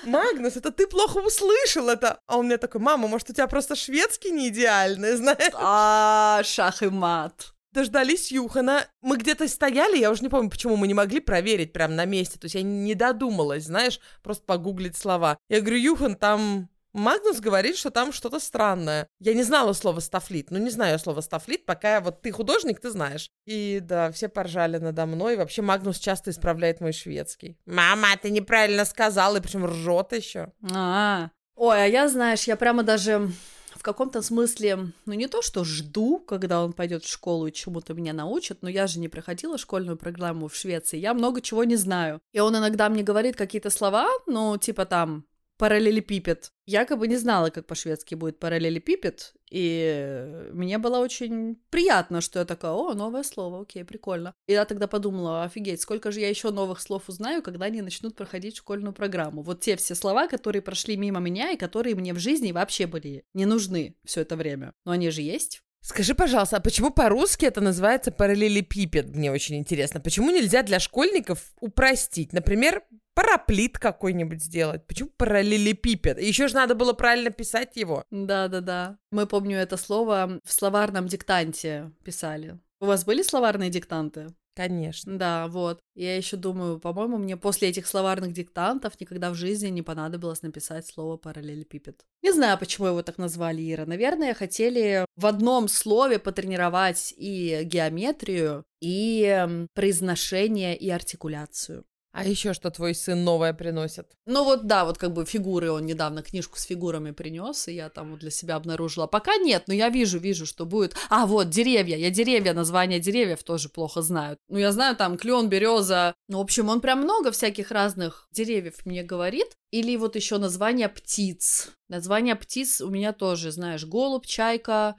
Магнус, 0.03 0.57
это 0.57 0.69
ты 0.73 0.85
плохо 0.85 1.19
услышал 1.19 1.87
это. 1.87 2.19
А 2.27 2.37
он 2.37 2.47
мне 2.47 2.57
такой, 2.57 2.81
мама, 2.81 3.07
может, 3.07 3.29
у 3.29 3.33
тебя 3.33 3.47
просто 3.47 3.77
шведский 3.77 4.31
не 4.31 4.49
идеальный, 4.49 5.15
знаешь? 5.15 5.53
А, 5.53 6.41
шах 6.43 6.83
и 6.83 6.89
мат 6.89 7.53
дождались 7.71 8.31
Юхана. 8.31 8.87
Мы 9.01 9.17
где-то 9.17 9.47
стояли, 9.47 9.97
я 9.97 10.09
уже 10.09 10.23
не 10.23 10.29
помню, 10.29 10.49
почему 10.49 10.77
мы 10.77 10.87
не 10.87 10.93
могли 10.93 11.19
проверить 11.19 11.73
прямо 11.73 11.93
на 11.93 12.05
месте. 12.05 12.39
То 12.39 12.45
есть 12.45 12.55
я 12.55 12.63
не 12.63 12.95
додумалась, 12.95 13.65
знаешь, 13.65 13.99
просто 14.23 14.45
погуглить 14.45 14.95
слова. 14.95 15.37
Я 15.49 15.59
говорю, 15.59 15.77
Юхан, 15.77 16.15
там 16.15 16.69
Магнус 16.95 17.41
говорит, 17.41 17.75
что 17.75 17.89
там 17.89 18.13
что-то 18.13 18.39
странное. 18.39 19.09
Я 19.19 19.33
не 19.33 19.43
знала 19.43 19.73
слова 19.73 19.99
стафлит. 19.99 20.49
Ну, 20.49 20.59
не 20.59 20.69
знаю 20.69 20.97
слова 20.97 21.19
стафлит, 21.19 21.65
пока 21.65 21.99
вот 21.99 22.21
ты 22.21 22.31
художник, 22.31 22.79
ты 22.79 22.89
знаешь. 22.89 23.29
И 23.45 23.81
да, 23.81 24.11
все 24.11 24.29
поржали 24.29 24.77
надо 24.77 25.05
мной. 25.05 25.35
Вообще 25.35 25.61
Магнус 25.61 25.99
часто 25.99 26.31
исправляет 26.31 26.79
мой 26.79 26.93
шведский. 26.93 27.57
Мама, 27.65 28.07
ты 28.21 28.29
неправильно 28.29 28.85
сказала, 28.85 29.37
и 29.37 29.41
причем 29.41 29.65
ржет 29.65 30.13
еще. 30.13 30.53
А, 30.73 31.31
ой, 31.55 31.83
а 31.83 31.85
я, 31.85 32.07
знаешь, 32.07 32.43
я 32.43 32.55
прямо 32.55 32.81
даже 32.83 33.29
в 33.75 33.83
каком-то 33.83 34.21
смысле, 34.21 34.93
ну 35.05 35.13
не 35.13 35.27
то, 35.27 35.41
что 35.41 35.65
жду, 35.65 36.19
когда 36.19 36.63
он 36.63 36.71
пойдет 36.71 37.03
в 37.03 37.11
школу 37.11 37.47
и 37.47 37.51
чему-то 37.51 37.93
меня 37.93 38.13
научит, 38.13 38.59
но 38.61 38.69
я 38.69 38.87
же 38.87 38.99
не 38.99 39.09
проходила 39.09 39.57
школьную 39.57 39.97
программу 39.97 40.47
в 40.47 40.55
Швеции, 40.55 40.97
я 40.97 41.13
много 41.13 41.41
чего 41.41 41.65
не 41.65 41.75
знаю. 41.75 42.21
И 42.31 42.39
он 42.39 42.57
иногда 42.57 42.87
мне 42.87 43.03
говорит 43.03 43.35
какие-то 43.35 43.69
слова, 43.69 44.07
ну 44.27 44.57
типа 44.57 44.85
там 44.85 45.25
параллелепипед. 45.57 46.51
Якобы 46.65 47.07
не 47.07 47.17
знала, 47.17 47.49
как 47.49 47.65
по-шведски 47.67 48.15
будет 48.15 48.39
параллелепипед, 48.39 49.33
и 49.51 50.49
мне 50.51 50.77
было 50.77 50.99
очень 50.99 51.57
приятно, 51.69 52.21
что 52.21 52.39
я 52.39 52.45
такая, 52.45 52.71
о, 52.71 52.93
новое 52.93 53.23
слово, 53.23 53.61
окей, 53.61 53.83
прикольно. 53.83 54.33
И 54.47 54.53
я 54.53 54.65
тогда 54.65 54.87
подумала, 54.87 55.43
офигеть, 55.43 55.81
сколько 55.81 56.11
же 56.11 56.19
я 56.19 56.29
еще 56.29 56.51
новых 56.51 56.81
слов 56.81 57.03
узнаю, 57.07 57.41
когда 57.41 57.67
они 57.67 57.81
начнут 57.81 58.15
проходить 58.15 58.57
школьную 58.57 58.93
программу. 58.93 59.43
Вот 59.43 59.61
те 59.61 59.75
все 59.75 59.95
слова, 59.95 60.27
которые 60.27 60.61
прошли 60.61 60.97
мимо 60.97 61.19
меня 61.19 61.51
и 61.51 61.57
которые 61.57 61.95
мне 61.95 62.13
в 62.13 62.19
жизни 62.19 62.51
вообще 62.51 62.87
были 62.87 63.23
не 63.33 63.45
нужны 63.45 63.95
все 64.05 64.21
это 64.21 64.35
время. 64.35 64.73
Но 64.85 64.91
они 64.91 65.09
же 65.09 65.21
есть. 65.21 65.61
Скажи, 65.85 66.15
пожалуйста, 66.15 66.57
а 66.57 66.61
почему 66.61 66.89
по-русски 66.89 67.45
это 67.45 67.61
называется 67.61 68.11
параллелепипед? 68.11 69.15
Мне 69.15 69.31
очень 69.31 69.57
интересно. 69.57 69.99
Почему 69.99 70.31
нельзя 70.31 70.63
для 70.63 70.79
школьников 70.79 71.51
упростить? 71.59 72.33
Например, 72.33 72.81
параплит 73.15 73.79
какой-нибудь 73.79 74.43
сделать. 74.43 74.85
Почему 74.85 75.09
параллелепипед? 75.17 76.19
Еще 76.19 76.47
же 76.47 76.55
надо 76.55 76.75
было 76.75 76.93
правильно 76.93 77.31
писать 77.31 77.75
его. 77.75 78.03
Да-да-да. 78.11 78.97
Мы, 79.11 79.25
помню, 79.25 79.57
это 79.57 79.77
слово 79.77 80.39
в 80.43 80.53
словарном 80.53 81.07
диктанте 81.07 81.91
писали. 82.03 82.59
У 82.79 82.85
вас 82.85 83.05
были 83.05 83.23
словарные 83.23 83.69
диктанты? 83.69 84.27
Конечно. 84.55 85.17
Да, 85.17 85.47
вот. 85.47 85.79
Я 85.95 86.15
еще 86.15 86.37
думаю, 86.37 86.79
по-моему, 86.79 87.17
мне 87.17 87.35
после 87.35 87.69
этих 87.69 87.87
словарных 87.87 88.31
диктантов 88.31 88.99
никогда 88.99 89.29
в 89.29 89.35
жизни 89.35 89.67
не 89.67 89.81
понадобилось 89.81 90.43
написать 90.43 90.87
слово 90.87 91.17
параллелепипед. 91.17 92.05
Не 92.21 92.31
знаю, 92.31 92.57
почему 92.57 92.87
его 92.87 93.01
так 93.01 93.17
назвали, 93.17 93.61
Ира. 93.69 93.85
Наверное, 93.85 94.33
хотели 94.33 95.05
в 95.17 95.25
одном 95.25 95.67
слове 95.67 96.19
потренировать 96.19 97.13
и 97.17 97.63
геометрию, 97.63 98.63
и 98.81 99.67
произношение, 99.73 100.77
и 100.77 100.89
артикуляцию. 100.89 101.85
А 102.15 102.23
еще 102.23 102.53
что 102.53 102.71
твой 102.71 102.95
сын 102.95 103.25
новое 103.25 103.51
приносит? 103.51 104.07
Ну 104.25 104.45
вот 104.45 104.67
да, 104.67 104.85
вот 104.85 104.97
как 104.97 105.11
бы 105.11 105.25
фигуры, 105.25 105.69
он 105.69 105.85
недавно 105.85 106.23
книжку 106.23 106.57
с 106.57 106.63
фигурами 106.63 107.11
принес, 107.11 107.67
и 107.67 107.73
я 107.73 107.89
там 107.89 108.11
вот 108.11 108.21
для 108.21 108.31
себя 108.31 108.55
обнаружила. 108.55 109.05
Пока 109.05 109.35
нет, 109.35 109.65
но 109.67 109.73
я 109.73 109.89
вижу, 109.89 110.17
вижу, 110.17 110.45
что 110.45 110.65
будет. 110.65 110.95
А 111.09 111.25
вот 111.25 111.49
деревья, 111.49 111.97
я 111.97 112.09
деревья, 112.09 112.53
название 112.53 113.01
деревьев 113.01 113.43
тоже 113.43 113.67
плохо 113.67 114.01
знаю. 114.01 114.37
Ну 114.47 114.57
я 114.57 114.71
знаю 114.71 114.95
там 114.95 115.17
клен, 115.17 115.49
береза. 115.49 116.15
Ну 116.29 116.37
в 116.37 116.41
общем, 116.41 116.69
он 116.69 116.79
прям 116.79 117.01
много 117.01 117.33
всяких 117.33 117.69
разных 117.69 118.29
деревьев 118.31 118.85
мне 118.85 119.03
говорит. 119.03 119.57
Или 119.71 119.97
вот 119.97 120.15
еще 120.15 120.37
название 120.37 120.87
птиц. 120.87 121.71
Название 121.89 122.35
птиц 122.35 122.79
у 122.79 122.89
меня 122.89 123.11
тоже, 123.11 123.51
знаешь, 123.51 123.83
голубь, 123.83 124.25
чайка, 124.25 124.95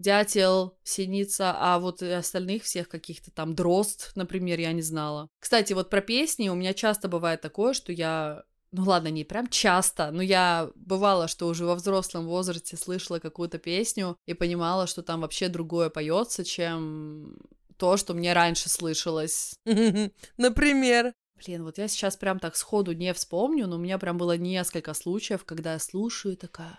дятел, 0.00 0.76
синица, 0.82 1.54
а 1.56 1.78
вот 1.78 2.02
остальных 2.02 2.64
всех 2.64 2.88
каких-то 2.88 3.30
там 3.30 3.54
дрозд, 3.54 4.12
например, 4.14 4.58
я 4.58 4.72
не 4.72 4.82
знала. 4.82 5.28
Кстати, 5.38 5.72
вот 5.72 5.90
про 5.90 6.00
песни 6.00 6.48
у 6.48 6.54
меня 6.54 6.74
часто 6.74 7.08
бывает 7.08 7.40
такое, 7.40 7.72
что 7.72 7.92
я 7.92 8.42
ну 8.72 8.84
ладно, 8.84 9.08
не 9.08 9.24
прям 9.24 9.48
часто, 9.48 10.12
но 10.12 10.22
я 10.22 10.70
бывала, 10.76 11.26
что 11.26 11.48
уже 11.48 11.64
во 11.64 11.74
взрослом 11.74 12.26
возрасте 12.28 12.76
слышала 12.76 13.18
какую-то 13.18 13.58
песню 13.58 14.16
и 14.26 14.34
понимала, 14.34 14.86
что 14.86 15.02
там 15.02 15.22
вообще 15.22 15.48
другое 15.48 15.90
поется, 15.90 16.44
чем 16.44 17.36
то, 17.76 17.96
что 17.96 18.14
мне 18.14 18.32
раньше 18.32 18.68
слышалось. 18.68 19.54
Например? 20.36 21.12
Блин, 21.44 21.64
вот 21.64 21.78
я 21.78 21.88
сейчас 21.88 22.16
прям 22.16 22.38
так 22.38 22.54
сходу 22.54 22.92
не 22.92 23.12
вспомню, 23.14 23.66
но 23.66 23.76
у 23.76 23.78
меня 23.78 23.98
прям 23.98 24.18
было 24.18 24.36
несколько 24.36 24.94
случаев, 24.94 25.44
когда 25.44 25.72
я 25.72 25.78
слушаю 25.78 26.36
такая, 26.36 26.78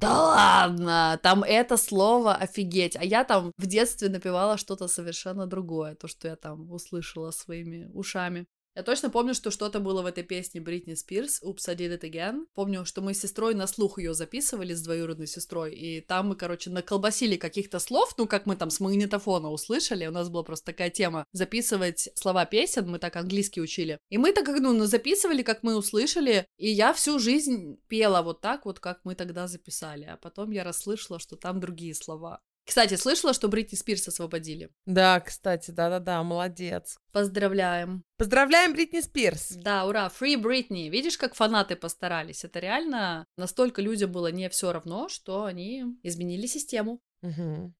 да 0.00 0.22
ладно, 0.22 1.18
там 1.22 1.42
это 1.42 1.76
слово 1.76 2.34
офигеть. 2.34 2.96
А 2.96 3.04
я 3.04 3.24
там 3.24 3.52
в 3.56 3.66
детстве 3.66 4.08
напевала 4.08 4.56
что-то 4.56 4.88
совершенно 4.88 5.46
другое, 5.46 5.94
то, 5.96 6.06
что 6.06 6.28
я 6.28 6.36
там 6.36 6.70
услышала 6.70 7.32
своими 7.32 7.90
ушами. 7.92 8.46
Я 8.78 8.84
точно 8.84 9.10
помню, 9.10 9.34
что 9.34 9.50
что-то 9.50 9.80
было 9.80 10.02
в 10.02 10.06
этой 10.06 10.22
песне 10.22 10.60
Бритни 10.60 10.94
Спирс 10.94 11.42
«Oops, 11.42 11.68
I 11.68 11.74
did 11.74 11.98
it 11.98 12.08
again». 12.08 12.46
Помню, 12.54 12.84
что 12.84 13.00
мы 13.00 13.12
с 13.12 13.20
сестрой 13.20 13.56
на 13.56 13.66
слух 13.66 13.98
ее 13.98 14.14
записывали 14.14 14.72
с 14.72 14.82
двоюродной 14.82 15.26
сестрой, 15.26 15.74
и 15.74 16.00
там 16.00 16.28
мы, 16.28 16.36
короче, 16.36 16.70
наколбасили 16.70 17.34
каких-то 17.34 17.80
слов, 17.80 18.14
ну, 18.16 18.28
как 18.28 18.46
мы 18.46 18.54
там 18.54 18.70
с 18.70 18.78
магнитофона 18.78 19.50
услышали, 19.50 20.06
у 20.06 20.12
нас 20.12 20.28
была 20.28 20.44
просто 20.44 20.66
такая 20.66 20.90
тема 20.90 21.24
записывать 21.32 22.08
слова 22.14 22.46
песен, 22.46 22.88
мы 22.88 23.00
так 23.00 23.16
английский 23.16 23.60
учили. 23.60 23.98
И 24.10 24.16
мы 24.16 24.32
так, 24.32 24.46
ну, 24.46 24.84
записывали, 24.84 25.42
как 25.42 25.64
мы 25.64 25.74
услышали, 25.74 26.46
и 26.56 26.70
я 26.70 26.92
всю 26.92 27.18
жизнь 27.18 27.80
пела 27.88 28.22
вот 28.22 28.40
так 28.40 28.64
вот, 28.64 28.78
как 28.78 29.00
мы 29.02 29.16
тогда 29.16 29.48
записали, 29.48 30.04
а 30.04 30.16
потом 30.16 30.52
я 30.52 30.62
расслышала, 30.62 31.18
что 31.18 31.34
там 31.34 31.58
другие 31.58 31.96
слова. 31.96 32.42
Кстати, 32.68 32.96
слышала, 32.96 33.32
что 33.32 33.48
Бритни 33.48 33.76
Спирс 33.76 34.06
освободили? 34.08 34.68
Да, 34.84 35.18
кстати, 35.20 35.70
да-да-да, 35.70 36.22
молодец. 36.22 36.98
Поздравляем. 37.12 38.04
Поздравляем, 38.18 38.74
Бритни 38.74 39.00
Спирс. 39.00 39.52
Да, 39.52 39.86
ура, 39.86 40.08
Free 40.08 40.36
Britney. 40.36 40.90
Видишь, 40.90 41.16
как 41.16 41.34
фанаты 41.34 41.76
постарались? 41.76 42.44
Это 42.44 42.58
реально 42.58 43.24
настолько 43.38 43.80
людям 43.80 44.12
было 44.12 44.30
не 44.30 44.50
все 44.50 44.70
равно, 44.70 45.08
что 45.08 45.44
они 45.44 45.84
изменили 46.02 46.44
систему. 46.46 47.00
Угу. 47.22 47.72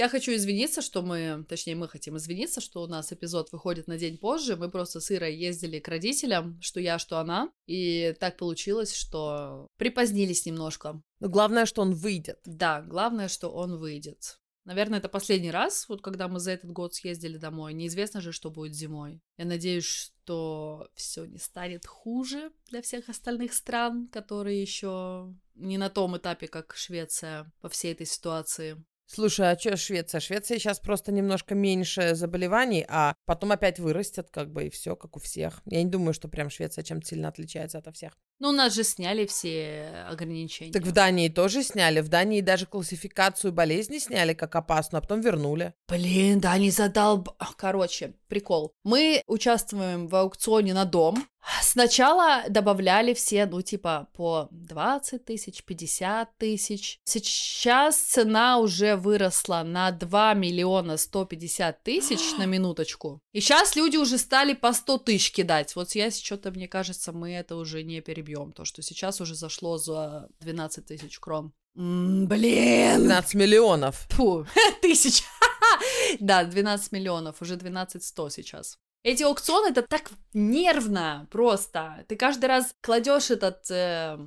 Я 0.00 0.08
хочу 0.08 0.34
извиниться, 0.34 0.80
что 0.80 1.02
мы, 1.02 1.44
точнее, 1.46 1.74
мы 1.74 1.86
хотим 1.86 2.16
извиниться, 2.16 2.62
что 2.62 2.80
у 2.82 2.86
нас 2.86 3.12
эпизод 3.12 3.52
выходит 3.52 3.86
на 3.86 3.98
день 3.98 4.16
позже. 4.16 4.56
Мы 4.56 4.70
просто 4.70 4.98
с 4.98 5.10
Ирой 5.10 5.36
ездили 5.36 5.78
к 5.78 5.88
родителям, 5.88 6.58
что 6.62 6.80
я, 6.80 6.98
что 6.98 7.18
она. 7.18 7.52
И 7.66 8.16
так 8.18 8.38
получилось, 8.38 8.94
что 8.94 9.66
припозднились 9.76 10.46
немножко. 10.46 11.02
Но 11.18 11.28
главное, 11.28 11.66
что 11.66 11.82
он 11.82 11.92
выйдет. 11.92 12.40
Да, 12.46 12.80
главное, 12.80 13.28
что 13.28 13.50
он 13.50 13.76
выйдет. 13.76 14.38
Наверное, 14.64 15.00
это 15.00 15.10
последний 15.10 15.50
раз, 15.50 15.86
вот 15.86 16.00
когда 16.00 16.28
мы 16.28 16.40
за 16.40 16.52
этот 16.52 16.70
год 16.70 16.94
съездили 16.94 17.36
домой. 17.36 17.74
Неизвестно 17.74 18.22
же, 18.22 18.32
что 18.32 18.50
будет 18.50 18.74
зимой. 18.74 19.20
Я 19.36 19.44
надеюсь, 19.44 19.84
что 19.84 20.88
все 20.94 21.26
не 21.26 21.36
станет 21.36 21.84
хуже 21.84 22.52
для 22.70 22.80
всех 22.80 23.10
остальных 23.10 23.52
стран, 23.52 24.08
которые 24.08 24.62
еще 24.62 25.34
не 25.56 25.76
на 25.76 25.90
том 25.90 26.16
этапе, 26.16 26.48
как 26.48 26.74
Швеция 26.74 27.52
по 27.60 27.68
всей 27.68 27.92
этой 27.92 28.06
ситуации. 28.06 28.82
Слушай, 29.12 29.50
а 29.50 29.58
что 29.58 29.76
Швеция? 29.76 30.20
Швеция 30.20 30.60
сейчас 30.60 30.78
просто 30.78 31.10
немножко 31.10 31.56
меньше 31.56 32.14
заболеваний, 32.14 32.86
а 32.88 33.14
потом 33.24 33.50
опять 33.50 33.80
вырастет, 33.80 34.30
как 34.30 34.52
бы, 34.52 34.66
и 34.66 34.70
все, 34.70 34.94
как 34.94 35.16
у 35.16 35.20
всех. 35.20 35.62
Я 35.66 35.82
не 35.82 35.90
думаю, 35.90 36.14
что 36.14 36.28
прям 36.28 36.48
Швеция 36.48 36.84
чем-то 36.84 37.08
сильно 37.08 37.26
отличается 37.26 37.78
от 37.78 37.92
всех. 37.92 38.16
Ну, 38.40 38.48
у 38.48 38.52
нас 38.52 38.74
же 38.74 38.84
сняли 38.84 39.26
все 39.26 40.06
ограничения. 40.08 40.72
Так 40.72 40.84
в 40.84 40.92
Дании 40.92 41.28
тоже 41.28 41.62
сняли. 41.62 42.00
В 42.00 42.08
Дании 42.08 42.40
даже 42.40 42.64
классификацию 42.64 43.52
болезни 43.52 43.98
сняли 43.98 44.32
как 44.32 44.56
опасную, 44.56 45.00
а 45.00 45.02
потом 45.02 45.20
вернули. 45.20 45.74
Блин, 45.88 46.40
да, 46.40 46.56
не 46.56 46.70
задал... 46.70 47.22
Короче, 47.56 48.14
прикол. 48.28 48.72
Мы 48.82 49.22
участвуем 49.26 50.08
в 50.08 50.14
аукционе 50.14 50.72
на 50.72 50.86
дом. 50.86 51.22
Сначала 51.62 52.44
добавляли 52.48 53.14
все, 53.14 53.46
ну, 53.46 53.62
типа, 53.62 54.08
по 54.14 54.48
20 54.50 55.24
тысяч, 55.24 55.64
50 55.64 56.36
тысяч. 56.38 57.00
Сейчас 57.04 57.96
цена 57.96 58.58
уже 58.58 58.96
выросла 58.96 59.62
на 59.64 59.90
2 59.90 60.34
миллиона 60.34 60.96
150 60.96 61.82
тысяч 61.82 62.20
на 62.38 62.46
минуточку. 62.46 63.20
И 63.32 63.40
сейчас 63.40 63.74
люди 63.74 63.96
уже 63.96 64.18
стали 64.18 64.54
по 64.54 64.72
100 64.72 64.98
тысяч 64.98 65.32
кидать. 65.32 65.74
Вот 65.76 65.92
я 65.92 66.10
что-то, 66.10 66.50
мне 66.50 66.68
кажется, 66.68 67.12
мы 67.12 67.32
это 67.32 67.56
уже 67.56 67.82
не 67.82 68.00
перебьем. 68.00 68.29
То, 68.54 68.64
что 68.64 68.82
сейчас 68.82 69.20
уже 69.20 69.34
зашло 69.34 69.78
за 69.78 70.28
12 70.40 70.86
тысяч 70.86 71.18
крон. 71.18 71.52
М, 71.76 72.26
блин! 72.26 73.02
15 73.02 73.34
миллионов. 73.34 74.06
Фу, 74.10 74.46
тысяч. 74.82 75.22
Да, 76.18 76.44
12 76.44 76.92
миллионов, 76.92 77.40
уже 77.40 77.56
12 77.56 78.02
100 78.02 78.30
сейчас. 78.30 78.78
Эти 79.02 79.22
аукционы 79.22 79.70
это 79.70 79.82
так 79.82 80.10
нервно 80.34 81.26
просто. 81.30 82.04
Ты 82.08 82.16
каждый 82.16 82.46
раз 82.46 82.74
кладешь 82.80 83.30
этот, 83.30 83.70
э, 83.70 84.18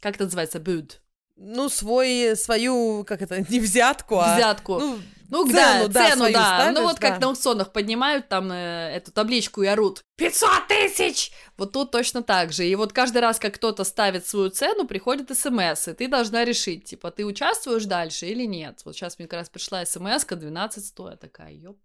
как 0.00 0.14
это 0.14 0.24
называется, 0.24 0.58
бюд. 0.58 1.02
Ну, 1.44 1.68
свой, 1.68 2.36
свою, 2.36 3.04
как 3.04 3.20
это, 3.20 3.44
не 3.48 3.58
взятку, 3.58 4.20
а... 4.20 4.36
Взятку. 4.36 4.78
Ну, 4.78 4.98
Ну, 5.28 5.44
цену, 5.44 5.88
да, 5.88 5.88
да, 5.88 6.08
цену, 6.08 6.16
свою 6.16 6.34
да. 6.34 6.44
ставишь, 6.58 6.78
ну, 6.78 6.82
вот 6.82 6.98
как 7.00 7.14
да. 7.14 7.20
на 7.20 7.26
аукционах 7.28 7.72
поднимают 7.72 8.28
там 8.28 8.52
э, 8.52 8.92
эту 8.94 9.12
табличку 9.12 9.62
и 9.62 9.66
орут 9.66 10.02
500 10.16 10.68
тысяч! 10.68 11.32
Вот 11.56 11.72
тут 11.72 11.90
точно 11.90 12.22
так 12.22 12.52
же. 12.52 12.66
И 12.66 12.74
вот 12.76 12.92
каждый 12.92 13.22
раз, 13.22 13.38
как 13.38 13.54
кто-то 13.54 13.82
ставит 13.84 14.26
свою 14.26 14.50
цену, 14.50 14.86
приходит 14.86 15.36
смс, 15.36 15.88
и 15.88 15.94
ты 15.94 16.06
должна 16.06 16.44
решить, 16.44 16.84
типа, 16.84 17.10
ты 17.10 17.24
участвуешь 17.24 17.86
дальше 17.86 18.26
или 18.26 18.44
нет. 18.44 18.82
Вот 18.84 18.94
сейчас 18.94 19.18
мне 19.18 19.26
как 19.26 19.40
раз 19.40 19.48
пришла 19.48 19.84
смс 19.84 20.24
12 20.26 20.86
100, 20.86 21.10
я 21.10 21.16
такая, 21.16 21.52
ёп. 21.54 21.78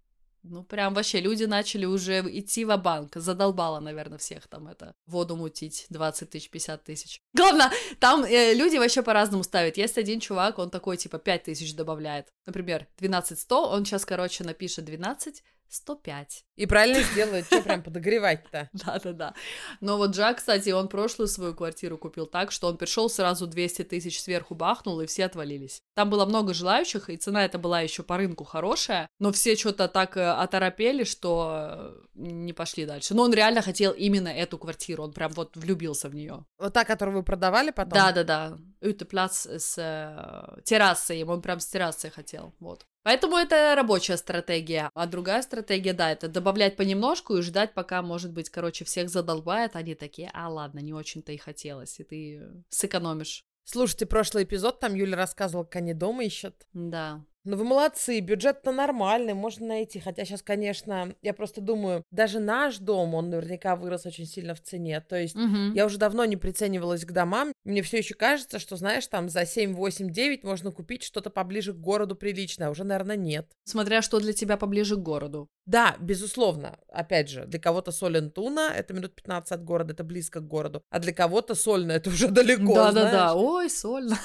Ну, 0.49 0.63
прям 0.63 0.93
вообще 0.93 1.19
люди 1.19 1.43
начали 1.43 1.85
уже 1.85 2.21
идти 2.21 2.65
в 2.65 2.77
банк 2.77 3.15
Задолбало, 3.15 3.79
наверное, 3.79 4.17
всех 4.17 4.47
там 4.47 4.67
это 4.67 4.93
воду 5.05 5.35
мутить 5.35 5.85
20 5.89 6.29
тысяч, 6.29 6.49
50 6.49 6.83
тысяч. 6.83 7.21
Главное, 7.33 7.71
там 7.99 8.23
э, 8.23 8.53
люди 8.53 8.77
вообще 8.77 9.03
по-разному 9.03 9.43
ставят. 9.43 9.77
Есть 9.77 9.97
один 9.97 10.19
чувак, 10.19 10.59
он 10.59 10.69
такой, 10.69 10.97
типа, 10.97 11.17
5 11.17 11.43
тысяч 11.43 11.75
добавляет. 11.75 12.27
Например, 12.45 12.87
12 12.97 13.39
100, 13.39 13.69
он 13.69 13.85
сейчас, 13.85 14.05
короче, 14.05 14.43
напишет 14.43 14.85
12 14.85 15.43
105. 15.69 16.45
И 16.55 16.65
правильно 16.65 17.01
сделают, 17.01 17.45
что 17.45 17.61
прям 17.61 17.83
подогревать-то? 17.83 18.69
Да-да-да. 18.73 19.33
Но 19.81 19.97
вот 19.97 20.11
Джак, 20.11 20.37
кстати, 20.37 20.69
он 20.69 20.87
прошлую 20.87 21.27
свою 21.27 21.53
квартиру 21.53 21.97
купил 21.97 22.25
так, 22.25 22.51
что 22.51 22.67
он 22.67 22.77
пришел 22.77 23.09
сразу 23.09 23.47
200 23.47 23.83
тысяч 23.83 24.19
сверху 24.19 24.55
бахнул, 24.55 24.99
и 25.01 25.05
все 25.05 25.25
отвалились. 25.25 25.81
Там 25.95 26.09
было 26.09 26.25
много 26.25 26.53
желающих, 26.53 27.09
и 27.09 27.17
цена 27.17 27.45
это 27.45 27.59
была 27.59 27.81
еще 27.81 28.03
по 28.03 28.17
рынку 28.17 28.43
хорошая, 28.43 29.07
но 29.19 29.31
все 29.31 29.55
что-то 29.55 29.87
так 29.87 30.17
э, 30.17 30.31
оторопели, 30.31 31.03
что 31.03 31.51
э, 31.53 32.01
не 32.15 32.53
пошли 32.53 32.85
дальше. 32.85 33.13
Но 33.13 33.23
он 33.23 33.33
реально 33.33 33.61
хотел 33.61 33.91
именно 33.91 34.29
эту 34.29 34.57
квартиру, 34.57 35.03
он 35.03 35.13
прям 35.13 35.31
вот 35.33 35.55
влюбился 35.55 36.09
в 36.09 36.15
нее. 36.15 36.45
Вот 36.57 36.73
та, 36.73 36.85
которую 36.85 37.17
вы 37.17 37.23
продавали 37.23 37.71
потом? 37.71 37.93
Да-да-да. 37.93 38.57
Ютеплац 38.81 39.45
с 39.45 39.77
э, 39.77 40.61
террасой, 40.63 41.23
он 41.23 41.41
прям 41.41 41.59
с 41.59 41.67
террасой 41.67 42.09
хотел, 42.09 42.53
вот. 42.59 42.85
Поэтому 43.07 43.37
это 43.37 43.73
рабочая 43.73 44.17
стратегия. 44.17 44.91
А 44.93 45.05
другая 45.05 45.41
стратегия, 45.41 45.93
да, 45.93 46.11
это 46.11 46.27
добавлять 46.27 46.75
понемножку 46.75 47.37
и 47.37 47.41
ждать, 47.41 47.73
пока, 47.73 48.01
может 48.01 48.33
быть, 48.33 48.49
короче, 48.49 48.83
всех 48.83 49.07
задолбает. 49.07 49.77
Они 49.77 49.95
такие, 49.95 50.29
а 50.33 50.49
ладно, 50.49 50.79
не 50.79 50.93
очень-то 50.93 51.31
и 51.31 51.37
хотелось, 51.37 52.01
и 52.01 52.03
ты 52.03 52.65
сэкономишь. 52.67 53.45
Слушайте, 53.63 54.07
прошлый 54.07 54.43
эпизод, 54.43 54.81
там 54.81 54.93
Юля 54.93 55.15
рассказывала, 55.15 55.63
как 55.63 55.77
они 55.77 55.93
дома 55.93 56.25
ищут. 56.25 56.67
Да. 56.73 57.23
Ну 57.49 57.55
вы 57.55 57.63
молодцы, 57.63 58.19
бюджет-то 58.19 58.73
нормальный, 58.73 59.33
можно 59.33 59.67
найти. 59.67 60.01
Хотя 60.01 60.25
сейчас, 60.25 60.41
конечно, 60.41 61.15
я 61.21 61.33
просто 61.33 61.61
думаю, 61.61 62.03
даже 62.11 62.39
наш 62.41 62.77
дом, 62.79 63.15
он 63.15 63.29
наверняка 63.29 63.77
вырос 63.77 64.05
очень 64.05 64.25
сильно 64.25 64.53
в 64.53 64.61
цене. 64.61 64.99
То 64.99 65.15
есть 65.15 65.33
Мгм. 65.33 65.71
я 65.71 65.85
уже 65.85 65.97
давно 65.97 66.25
не 66.25 66.35
приценивалась 66.35 67.05
к 67.05 67.11
домам. 67.13 67.53
Мне 67.63 67.83
все 67.83 67.99
еще 67.99 68.15
кажется, 68.15 68.59
что, 68.59 68.75
знаешь, 68.75 69.07
там 69.07 69.29
за 69.29 69.45
7, 69.45 69.73
8, 69.75 70.09
9 70.11 70.43
можно 70.43 70.73
купить 70.73 71.03
что-то 71.03 71.29
поближе 71.29 71.71
к 71.71 71.77
городу 71.77 72.17
приличное, 72.17 72.67
а 72.67 72.71
уже, 72.71 72.83
наверное, 72.83 73.15
нет. 73.15 73.49
Смотря 73.63 74.01
что 74.01 74.19
для 74.19 74.33
тебя 74.33 74.57
поближе 74.57 74.97
к 74.97 74.99
городу. 74.99 75.47
Да, 75.67 75.97
безусловно. 75.99 76.79
Опять 76.87 77.29
же, 77.29 77.45
для 77.45 77.59
кого-то 77.59 77.91
Солен 77.91 78.31
Туна 78.31 78.71
это 78.73 78.93
минут 78.93 79.13
15 79.13 79.51
от 79.51 79.63
города, 79.65 79.93
это 79.93 80.05
близко 80.05 80.39
к 80.39 80.47
городу. 80.47 80.81
А 80.89 80.99
для 80.99 81.13
кого-то 81.13 81.55
Сольно 81.55 81.91
это 81.91 82.09
уже 82.09 82.29
далеко, 82.29 82.73
Да-да-да, 82.73 83.35
ой, 83.35 83.69
сольно. 83.69 84.17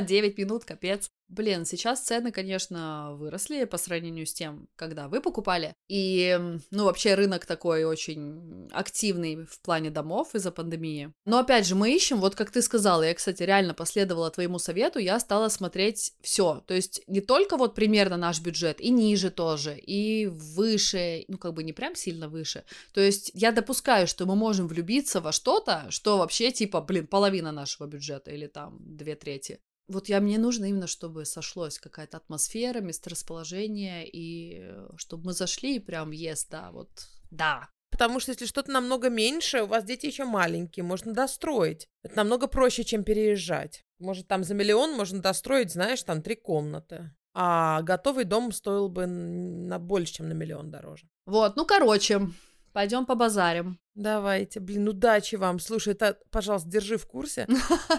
9 0.00 0.38
минут, 0.38 0.64
капец. 0.64 1.10
Блин, 1.28 1.64
сейчас 1.64 2.02
цены, 2.02 2.30
конечно, 2.30 3.14
выросли 3.14 3.64
по 3.64 3.78
сравнению 3.78 4.26
с 4.26 4.32
тем, 4.32 4.68
когда 4.76 5.08
вы 5.08 5.20
покупали. 5.20 5.74
И, 5.88 6.38
ну, 6.70 6.84
вообще 6.84 7.16
рынок 7.16 7.46
такой 7.46 7.82
очень 7.84 8.68
активный 8.72 9.44
в 9.44 9.60
плане 9.60 9.90
домов 9.90 10.34
из-за 10.34 10.52
пандемии. 10.52 11.12
Но, 11.24 11.40
опять 11.40 11.66
же, 11.66 11.74
мы 11.74 11.92
ищем, 11.92 12.20
вот 12.20 12.36
как 12.36 12.52
ты 12.52 12.62
сказала, 12.62 13.02
я, 13.02 13.12
кстати, 13.12 13.42
реально 13.42 13.74
последовала 13.74 14.30
твоему 14.30 14.60
совету, 14.60 15.00
я 15.00 15.18
стала 15.18 15.48
смотреть 15.48 16.12
все. 16.22 16.62
То 16.66 16.74
есть 16.74 17.02
не 17.08 17.20
только 17.20 17.56
вот 17.56 17.74
примерно 17.74 18.16
наш 18.16 18.40
бюджет, 18.40 18.80
и 18.80 18.90
ниже 18.90 19.30
тоже, 19.30 19.76
и 19.76 20.26
выше, 20.26 20.85
ну, 20.94 21.38
как 21.38 21.54
бы 21.54 21.62
не 21.62 21.72
прям 21.72 21.94
сильно 21.94 22.28
выше. 22.28 22.64
То 22.92 23.00
есть 23.00 23.30
я 23.34 23.52
допускаю, 23.52 24.06
что 24.06 24.26
мы 24.26 24.36
можем 24.36 24.68
влюбиться 24.68 25.20
во 25.20 25.32
что-то, 25.32 25.86
что 25.90 26.18
вообще 26.18 26.52
типа, 26.52 26.80
блин, 26.80 27.06
половина 27.06 27.52
нашего 27.52 27.86
бюджета 27.86 28.30
или 28.30 28.46
там 28.46 28.78
две 28.80 29.14
трети. 29.16 29.58
Вот 29.88 30.08
я, 30.08 30.20
мне 30.20 30.38
нужно 30.38 30.64
именно, 30.64 30.88
чтобы 30.88 31.24
сошлось 31.24 31.78
какая-то 31.78 32.16
атмосфера, 32.16 32.80
месторасположение, 32.80 34.08
и 34.08 34.58
э, 34.60 34.88
чтобы 34.96 35.26
мы 35.26 35.32
зашли 35.32 35.76
и 35.76 35.80
прям, 35.80 36.10
yes, 36.10 36.46
да, 36.50 36.70
вот, 36.72 36.88
да. 37.30 37.70
Потому 37.90 38.18
что 38.18 38.32
если 38.32 38.46
что-то 38.46 38.72
намного 38.72 39.08
меньше, 39.08 39.62
у 39.62 39.66
вас 39.66 39.84
дети 39.84 40.06
еще 40.06 40.24
маленькие, 40.24 40.84
можно 40.84 41.12
достроить. 41.12 41.86
Это 42.02 42.16
намного 42.16 42.48
проще, 42.48 42.82
чем 42.82 43.04
переезжать. 43.04 43.84
Может, 44.00 44.26
там 44.26 44.44
за 44.44 44.54
миллион 44.54 44.92
можно 44.92 45.20
достроить, 45.20 45.72
знаешь, 45.72 46.02
там 46.02 46.20
три 46.20 46.34
комнаты. 46.34 47.14
А 47.38 47.82
готовый 47.82 48.24
дом 48.24 48.50
стоил 48.50 48.88
бы 48.88 49.04
на 49.06 49.78
больше, 49.78 50.14
чем 50.14 50.30
на 50.30 50.32
миллион 50.32 50.70
дороже. 50.70 51.06
Вот, 51.26 51.54
ну, 51.56 51.66
короче, 51.66 52.22
пойдем 52.72 53.04
побазарим. 53.04 53.78
Давайте, 53.96 54.60
блин, 54.60 54.86
удачи 54.88 55.36
вам. 55.36 55.58
Слушай, 55.58 55.94
это, 55.94 56.18
пожалуйста, 56.30 56.68
держи 56.68 56.98
в 56.98 57.06
курсе. 57.06 57.46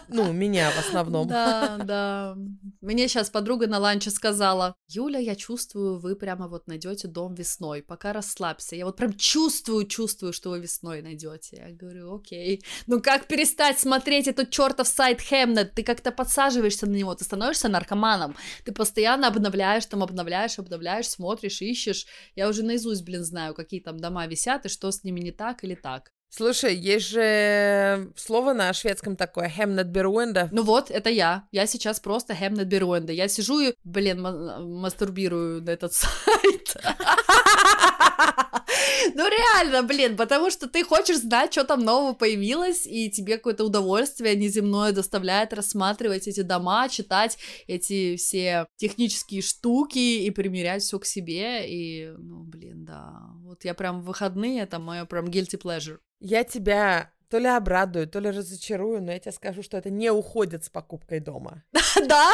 Ну, 0.09 0.31
меня 0.31 0.71
в 0.71 0.79
основном. 0.79 1.27
Да, 1.27 1.77
да. 1.83 2.35
Мне 2.81 3.07
сейчас 3.07 3.29
подруга 3.29 3.67
на 3.67 3.79
ланче 3.79 4.09
сказала, 4.09 4.75
Юля, 4.87 5.19
я 5.19 5.35
чувствую, 5.35 5.99
вы 5.99 6.15
прямо 6.15 6.47
вот 6.47 6.67
найдете 6.67 7.07
дом 7.07 7.33
весной, 7.33 7.81
пока 7.81 8.13
расслабься. 8.13 8.75
Я 8.75 8.85
вот 8.85 8.95
прям 8.95 9.13
чувствую, 9.13 9.85
чувствую, 9.85 10.33
что 10.33 10.51
вы 10.51 10.59
весной 10.59 11.01
найдете. 11.01 11.65
Я 11.67 11.75
говорю, 11.75 12.15
окей. 12.15 12.63
Ну 12.87 13.01
как 13.01 13.27
перестать 13.27 13.79
смотреть 13.79 14.27
этот 14.27 14.49
чертов 14.49 14.87
сайт 14.87 15.19
Хемнет? 15.19 15.73
Ты 15.73 15.83
как-то 15.83 16.11
подсаживаешься 16.11 16.85
на 16.85 16.95
него, 16.95 17.15
ты 17.15 17.25
становишься 17.25 17.69
наркоманом. 17.69 18.35
Ты 18.63 18.71
постоянно 18.71 19.27
обновляешь, 19.27 19.85
там 19.85 20.03
обновляешь, 20.03 20.59
обновляешь, 20.59 21.09
смотришь, 21.09 21.61
ищешь. 21.61 22.05
Я 22.35 22.47
уже 22.49 22.63
наизусть, 22.63 23.03
блин, 23.03 23.23
знаю, 23.23 23.53
какие 23.55 23.81
там 23.81 23.99
дома 23.99 24.27
висят 24.27 24.65
и 24.65 24.69
что 24.69 24.91
с 24.91 25.03
ними 25.03 25.19
не 25.19 25.31
так 25.31 25.63
или 25.63 25.75
так. 25.75 25.86
Слушай, 26.29 26.75
есть 26.75 27.07
же 27.07 28.11
слово 28.15 28.53
на 28.53 28.73
шведском 28.73 29.15
такое, 29.15 29.49
хемнет 29.49 29.87
беруэнда. 29.87 30.49
Ну 30.51 30.61
вот, 30.63 30.91
это 30.91 31.09
я. 31.09 31.47
Я 31.51 31.65
сейчас 31.65 31.99
просто 31.99 32.35
Хемнет 32.35 32.67
Беруэнда. 32.67 33.13
Я 33.13 33.27
сижу 33.27 33.59
и, 33.59 33.73
блин, 33.83 34.21
ма- 34.21 34.59
мастурбирую 34.59 35.63
на 35.63 35.69
этот 35.71 35.93
сайт. 35.93 36.75
Ну 39.13 39.27
реально, 39.27 39.83
блин, 39.83 40.17
потому 40.17 40.49
что 40.51 40.67
ты 40.67 40.83
хочешь 40.83 41.17
знать, 41.19 41.51
что 41.51 41.63
там 41.63 41.83
нового 41.83 42.13
появилось, 42.13 42.85
и 42.85 43.09
тебе 43.09 43.37
какое-то 43.37 43.63
удовольствие 43.63 44.35
неземное 44.35 44.91
доставляет 44.91 45.53
рассматривать 45.53 46.27
эти 46.27 46.41
дома, 46.41 46.89
читать 46.89 47.37
эти 47.67 48.15
все 48.17 48.67
технические 48.75 49.41
штуки 49.41 49.97
и 49.97 50.29
примерять 50.31 50.83
все 50.83 50.99
к 50.99 51.05
себе. 51.05 51.67
И, 51.67 52.11
ну, 52.17 52.43
блин, 52.43 52.85
да. 52.85 53.13
Вот 53.47 53.63
я 53.63 53.73
прям 53.73 54.01
в 54.01 54.05
выходные, 54.05 54.63
это 54.63 54.77
мое 54.77 55.05
прям 55.05 55.27
guilty 55.27 55.57
pleasure. 55.57 55.99
Я 56.19 56.43
тебя 56.43 57.13
то 57.29 57.37
ли 57.37 57.47
обрадую, 57.47 58.05
то 58.05 58.19
ли 58.19 58.29
разочарую, 58.29 59.01
но 59.01 59.13
я 59.13 59.19
тебе 59.19 59.31
скажу, 59.31 59.63
что 59.63 59.77
это 59.77 59.89
не 59.89 60.11
уходит 60.11 60.65
с 60.65 60.69
покупкой 60.69 61.21
дома. 61.21 61.63
Да? 62.07 62.33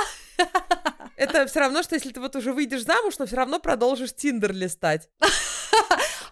Это 1.15 1.45
все 1.45 1.59
равно, 1.59 1.83
что 1.83 1.93
если 1.93 2.11
ты 2.11 2.19
вот 2.19 2.35
уже 2.35 2.51
выйдешь 2.51 2.83
замуж, 2.83 3.19
но 3.19 3.27
все 3.27 3.35
равно 3.35 3.59
продолжишь 3.59 4.15
Тиндер 4.15 4.53
листать. 4.53 5.07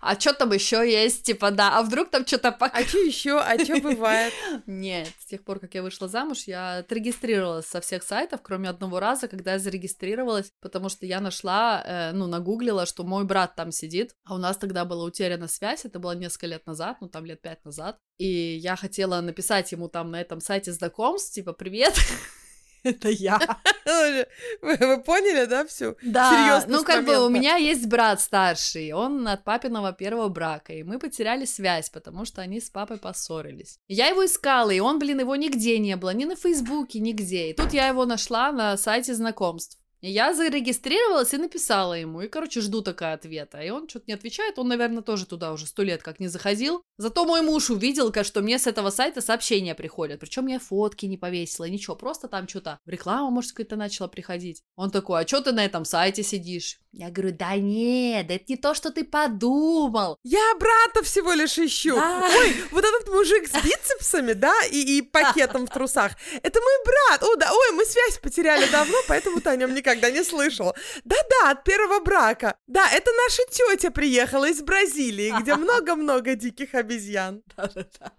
А 0.02 0.20
что 0.20 0.34
там 0.34 0.52
еще 0.52 0.78
есть, 0.90 1.24
типа, 1.24 1.52
да, 1.52 1.78
а 1.78 1.84
вдруг 1.84 2.10
там 2.10 2.26
что-то 2.26 2.52
пока... 2.52 2.80
А 2.80 2.84
что 2.84 2.98
еще? 2.98 3.40
А 3.40 3.58
что 3.64 3.80
бывает? 3.82 4.34
Нет, 4.66 5.08
с 5.20 5.26
тех 5.26 5.44
пор, 5.44 5.60
как 5.60 5.76
я 5.76 5.84
вышла 5.84 6.08
замуж, 6.08 6.44
я 6.48 6.78
отрегистрировалась 6.78 7.68
со 7.68 7.82
всех 7.82 8.02
сайтов, 8.02 8.42
кроме 8.42 8.70
одного 8.70 9.00
раза, 9.00 9.28
когда 9.28 9.54
я 9.54 9.60
зарегистрировалась, 9.60 10.52
потому 10.60 10.90
что 10.90 11.06
я 11.06 11.22
нашла, 11.22 11.84
э, 11.86 12.12
ну, 12.14 12.26
нагуглила, 12.26 12.88
что 12.88 13.04
мой 13.04 13.26
брат 13.26 13.56
там 13.56 13.72
сидит, 13.72 14.16
а 14.26 14.34
у 14.34 14.38
нас 14.38 14.58
тогда 14.58 14.86
была 14.86 15.04
утеряна 15.04 15.48
связь, 15.48 15.86
это 15.86 16.00
было 16.00 16.14
несколько 16.14 16.48
лет 16.48 16.66
назад, 16.66 16.98
ну, 17.00 17.08
там 17.08 17.24
лет 17.26 17.42
пять 17.42 17.64
назад, 17.64 18.00
и 18.18 18.56
я 18.56 18.76
хотела 18.76 19.22
написать 19.22 19.72
ему 19.72 19.88
там 19.88 20.10
на 20.10 20.20
этом 20.20 20.42
сайте 20.42 20.72
знакомств, 20.72 21.34
типа, 21.34 21.54
привет, 21.54 21.94
это 22.84 23.10
я. 23.10 23.40
Вы, 24.62 24.78
вы 24.78 25.02
поняли, 25.04 25.46
да, 25.46 25.66
всю? 25.66 25.96
Да, 26.02 26.64
ну 26.68 26.84
как 26.84 27.06
бы 27.06 27.26
у 27.26 27.30
меня 27.30 27.56
есть 27.56 27.88
брат 27.88 28.22
старший, 28.22 28.92
он 28.94 29.28
от 29.28 29.44
папиного 29.44 29.92
первого 29.92 30.30
брака, 30.30 30.74
и 30.74 30.84
мы 30.84 31.00
потеряли 31.00 31.46
связь, 31.46 31.90
потому 31.90 32.26
что 32.26 32.42
они 32.42 32.60
с 32.60 32.70
папой 32.70 32.98
поссорились. 32.98 33.80
Я 33.88 34.08
его 34.08 34.26
искала, 34.26 34.72
и 34.72 34.80
он, 34.80 35.00
блин, 35.00 35.20
его 35.20 35.36
нигде 35.36 35.80
не 35.80 35.96
было, 35.96 36.12
ни 36.12 36.26
на 36.26 36.36
Фейсбуке, 36.36 37.00
нигде. 37.00 37.50
И 37.50 37.54
тут 37.54 37.74
я 37.74 37.88
его 37.88 38.06
нашла 38.06 38.52
на 38.52 38.78
сайте 38.78 39.14
знакомств. 39.14 39.81
Я 40.02 40.34
зарегистрировалась 40.34 41.34
и 41.34 41.38
написала 41.38 41.94
ему. 41.94 42.22
И, 42.22 42.28
короче, 42.28 42.62
жду 42.62 42.82
такая 42.82 43.14
ответа. 43.14 43.62
И 43.62 43.70
он 43.70 43.88
что-то 43.88 44.06
не 44.08 44.14
отвечает. 44.14 44.58
Он, 44.58 44.68
наверное, 44.68 45.04
тоже 45.04 45.28
туда 45.28 45.54
уже 45.54 45.68
сто 45.68 45.84
лет 45.84 46.02
как 46.02 46.20
не 46.20 46.28
заходил. 46.28 46.82
Зато 46.98 47.24
мой 47.26 47.42
муж 47.42 47.70
увидел, 47.70 48.12
что 48.24 48.42
мне 48.42 48.58
с 48.58 48.66
этого 48.66 48.90
сайта 48.90 49.22
сообщения 49.22 49.76
приходят. 49.76 50.20
Причем 50.20 50.48
я 50.48 50.60
фотки 50.60 51.06
не 51.06 51.18
повесила, 51.18 51.66
ничего. 51.66 51.96
Просто 51.96 52.28
там 52.28 52.48
что-то 52.48 52.80
реклама, 52.88 53.30
может, 53.30 53.52
какая-то 53.52 53.76
начала 53.76 54.08
приходить. 54.08 54.64
Он 54.76 54.90
такой, 54.90 55.22
а 55.22 55.28
что 55.28 55.42
ты 55.42 55.52
на 55.52 55.64
этом 55.64 55.86
сайте 55.86 56.24
сидишь? 56.24 56.80
Я 56.94 57.10
говорю, 57.10 57.34
да 57.34 57.56
нет, 57.56 58.30
это 58.30 58.44
не 58.50 58.58
то, 58.58 58.74
что 58.74 58.92
ты 58.92 59.06
подумал. 59.06 60.18
Я 60.24 60.54
брата 60.60 61.04
всего 61.04 61.32
лишь 61.32 61.58
ищу. 61.58 61.96
Да. 61.96 62.30
Ой, 62.38 62.56
вот 62.72 62.84
этот 62.84 63.08
мужик 63.08 63.48
с 63.48 63.54
бицепсами, 63.64 64.34
да, 64.34 64.54
и, 64.70 64.98
и 64.98 65.02
пакетом 65.02 65.68
в 65.68 65.70
трусах. 65.70 66.12
Это 66.44 66.60
мой 66.60 66.86
брат. 66.86 67.24
О, 67.24 67.36
да, 67.38 67.50
ой, 67.50 67.72
мы 67.76 67.86
связь 67.86 68.18
потеряли 68.18 68.70
давно, 68.70 68.98
поэтому 69.08 69.40
ты 69.40 69.50
о 69.50 69.56
нем 69.56 69.74
никогда 69.74 70.12
не 70.12 70.22
слышал. 70.22 70.76
Да-да, 71.06 71.52
от 71.52 71.64
первого 71.64 72.02
брака. 72.02 72.58
Да, 72.68 72.86
это 72.92 73.10
наша 73.26 73.44
тетя 73.50 73.90
приехала 73.92 74.50
из 74.50 74.62
Бразилии, 74.62 75.34
где 75.40 75.56
много-много 75.56 76.36
диких 76.36 76.76
обезьян. 76.76 77.42
Да-да-да. 77.56 78.12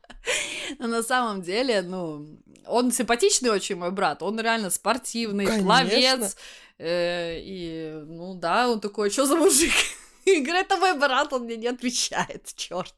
Но 0.79 0.87
на 0.87 1.03
самом 1.03 1.43
деле, 1.43 1.83
ну, 1.83 2.27
он 2.67 2.91
симпатичный 2.93 3.51
очень, 3.51 3.77
мой 3.77 3.91
брат. 3.91 4.23
Он 4.23 4.41
реально 4.41 4.71
спортивный, 4.71 5.47
Конечно. 5.47 5.67
пловец. 5.67 6.37
Э, 6.83 7.39
и, 7.39 7.93
ну 8.07 8.35
да, 8.35 8.69
он 8.69 8.81
такой, 8.81 9.11
что 9.11 9.25
за 9.27 9.37
мужик? 9.37 9.73
И 10.25 10.41
говорит, 10.41 10.67
это 10.67 10.77
мой 10.77 10.99
брат, 10.99 11.33
он 11.33 11.45
мне 11.45 11.57
не 11.57 11.69
отвечает, 11.69 12.53
черт. 12.57 12.95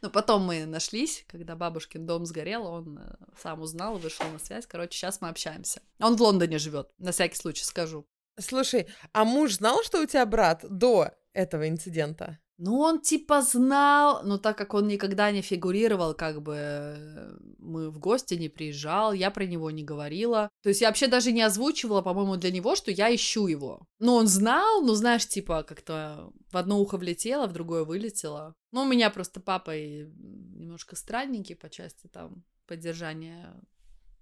Но 0.00 0.08
потом 0.08 0.42
мы 0.42 0.64
нашлись, 0.64 1.24
когда 1.28 1.54
бабушкин 1.54 2.06
дом 2.06 2.24
сгорел, 2.24 2.64
он 2.64 2.98
э, 2.98 3.16
сам 3.42 3.60
узнал, 3.60 3.98
вышел 3.98 4.24
на 4.32 4.38
связь. 4.38 4.66
Короче, 4.66 4.96
сейчас 4.96 5.20
мы 5.20 5.28
общаемся. 5.28 5.82
Он 5.98 6.16
в 6.16 6.22
Лондоне 6.22 6.58
живет, 6.58 6.88
на 6.96 7.12
всякий 7.12 7.36
случай 7.36 7.64
скажу. 7.64 8.06
Слушай, 8.38 8.88
а 9.12 9.24
муж 9.24 9.52
знал, 9.56 9.82
что 9.82 10.00
у 10.00 10.06
тебя 10.06 10.24
брат 10.24 10.64
до 10.66 11.10
этого 11.34 11.68
инцидента? 11.68 12.38
Ну, 12.62 12.78
он 12.78 13.00
типа 13.00 13.40
знал, 13.40 14.22
но 14.22 14.36
так 14.36 14.58
как 14.58 14.74
он 14.74 14.86
никогда 14.86 15.30
не 15.30 15.40
фигурировал, 15.40 16.12
как 16.12 16.42
бы 16.42 17.38
мы 17.58 17.90
в 17.90 17.98
гости 17.98 18.34
не 18.34 18.50
приезжал, 18.50 19.14
я 19.14 19.30
про 19.30 19.46
него 19.46 19.70
не 19.70 19.82
говорила. 19.82 20.50
То 20.62 20.68
есть 20.68 20.82
я 20.82 20.88
вообще 20.88 21.06
даже 21.06 21.32
не 21.32 21.40
озвучивала, 21.40 22.02
по-моему, 22.02 22.36
для 22.36 22.50
него, 22.50 22.76
что 22.76 22.90
я 22.90 23.14
ищу 23.14 23.46
его. 23.46 23.86
Ну, 23.98 24.12
он 24.12 24.26
знал, 24.26 24.82
ну, 24.82 24.92
знаешь, 24.92 25.26
типа 25.26 25.62
как-то 25.62 26.30
в 26.52 26.56
одно 26.58 26.78
ухо 26.78 26.98
влетело, 26.98 27.46
в 27.46 27.54
другое 27.54 27.84
вылетело. 27.84 28.54
Ну, 28.72 28.82
у 28.82 28.86
меня 28.86 29.08
просто 29.08 29.40
папа 29.40 29.74
и 29.74 30.04
немножко 30.18 30.96
странненький 30.96 31.56
по 31.56 31.70
части 31.70 32.08
там 32.08 32.44
поддержания 32.66 33.54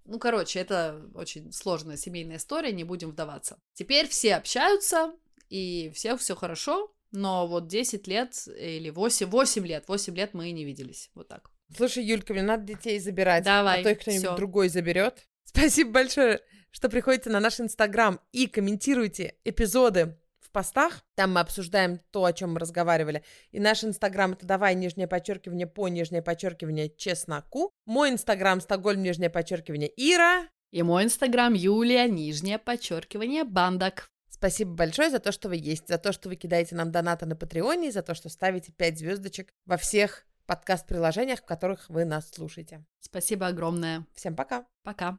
ну, 0.05 0.17
короче, 0.17 0.59
это 0.59 1.05
очень 1.13 1.51
сложная 1.51 1.97
семейная 1.97 2.37
история, 2.37 2.71
не 2.71 2.83
будем 2.83 3.11
вдаваться. 3.11 3.59
Теперь 3.73 4.07
все 4.07 4.35
общаются, 4.35 5.13
и 5.49 5.91
все 5.93 6.17
все 6.17 6.35
хорошо, 6.35 6.91
но 7.11 7.47
вот 7.47 7.67
10 7.67 8.07
лет 8.07 8.35
или 8.59 8.89
8, 8.89 9.27
8 9.27 9.65
лет, 9.67 9.85
8 9.87 10.15
лет 10.15 10.33
мы 10.33 10.51
не 10.51 10.65
виделись. 10.65 11.09
Вот 11.15 11.27
так. 11.27 11.51
Слушай, 11.75 12.03
Юлька, 12.03 12.33
мне 12.33 12.41
надо 12.43 12.63
детей 12.63 12.99
забирать. 12.99 13.43
Давай, 13.43 13.81
А 13.81 13.83
то 13.83 13.91
их 13.91 13.99
кто-нибудь 13.99 14.25
всё. 14.25 14.35
другой 14.35 14.69
заберет. 14.69 15.27
Спасибо 15.43 15.91
большое, 15.91 16.41
что 16.71 16.89
приходите 16.89 17.29
на 17.29 17.39
наш 17.39 17.59
Инстаграм 17.59 18.19
и 18.31 18.47
комментируете 18.47 19.35
эпизоды 19.43 20.17
в 20.39 20.51
постах. 20.51 21.03
Там 21.15 21.33
мы 21.33 21.41
обсуждаем 21.41 21.99
то, 22.11 22.25
о 22.25 22.33
чем 22.33 22.53
мы 22.53 22.59
разговаривали. 22.59 23.23
И 23.51 23.59
наш 23.59 23.83
Инстаграм 23.83 24.31
это 24.33 24.45
давай 24.47 24.73
нижнее 24.75 25.07
подчеркивание 25.07 25.67
по 25.67 25.87
нижнее 25.87 26.21
подчеркивание 26.23 26.89
чесноку. 26.89 27.71
Мой 27.85 28.09
Инстаграм 28.09 28.61
Стокгольм 28.61 29.03
нижнее 29.03 29.29
подчеркивание 29.29 29.91
Ира. 29.95 30.47
И 30.71 30.83
мой 30.83 31.03
Инстаграм 31.03 31.53
Юлия 31.53 32.07
нижнее 32.07 32.59
подчеркивание 32.59 33.43
Бандак. 33.43 34.11
Спасибо 34.39 34.71
большое 34.71 35.09
за 35.09 35.19
то, 35.19 35.33
что 35.33 35.49
вы 35.49 35.57
есть, 35.57 35.89
за 35.89 35.97
то, 35.97 36.13
что 36.13 36.29
вы 36.29 36.37
кидаете 36.37 36.73
нам 36.73 36.93
донаты 36.93 37.25
на 37.25 37.35
Патреоне, 37.35 37.89
и 37.89 37.91
за 37.91 38.01
то, 38.01 38.15
что 38.15 38.29
ставите 38.29 38.71
5 38.71 38.97
звездочек 38.97 39.53
во 39.65 39.75
всех 39.75 40.25
подкаст-приложениях, 40.45 41.39
в 41.39 41.45
которых 41.45 41.89
вы 41.89 42.05
нас 42.05 42.29
слушаете. 42.29 42.85
Спасибо 43.01 43.47
огромное. 43.47 44.05
Всем 44.15 44.37
пока. 44.37 44.65
Пока. 44.83 45.17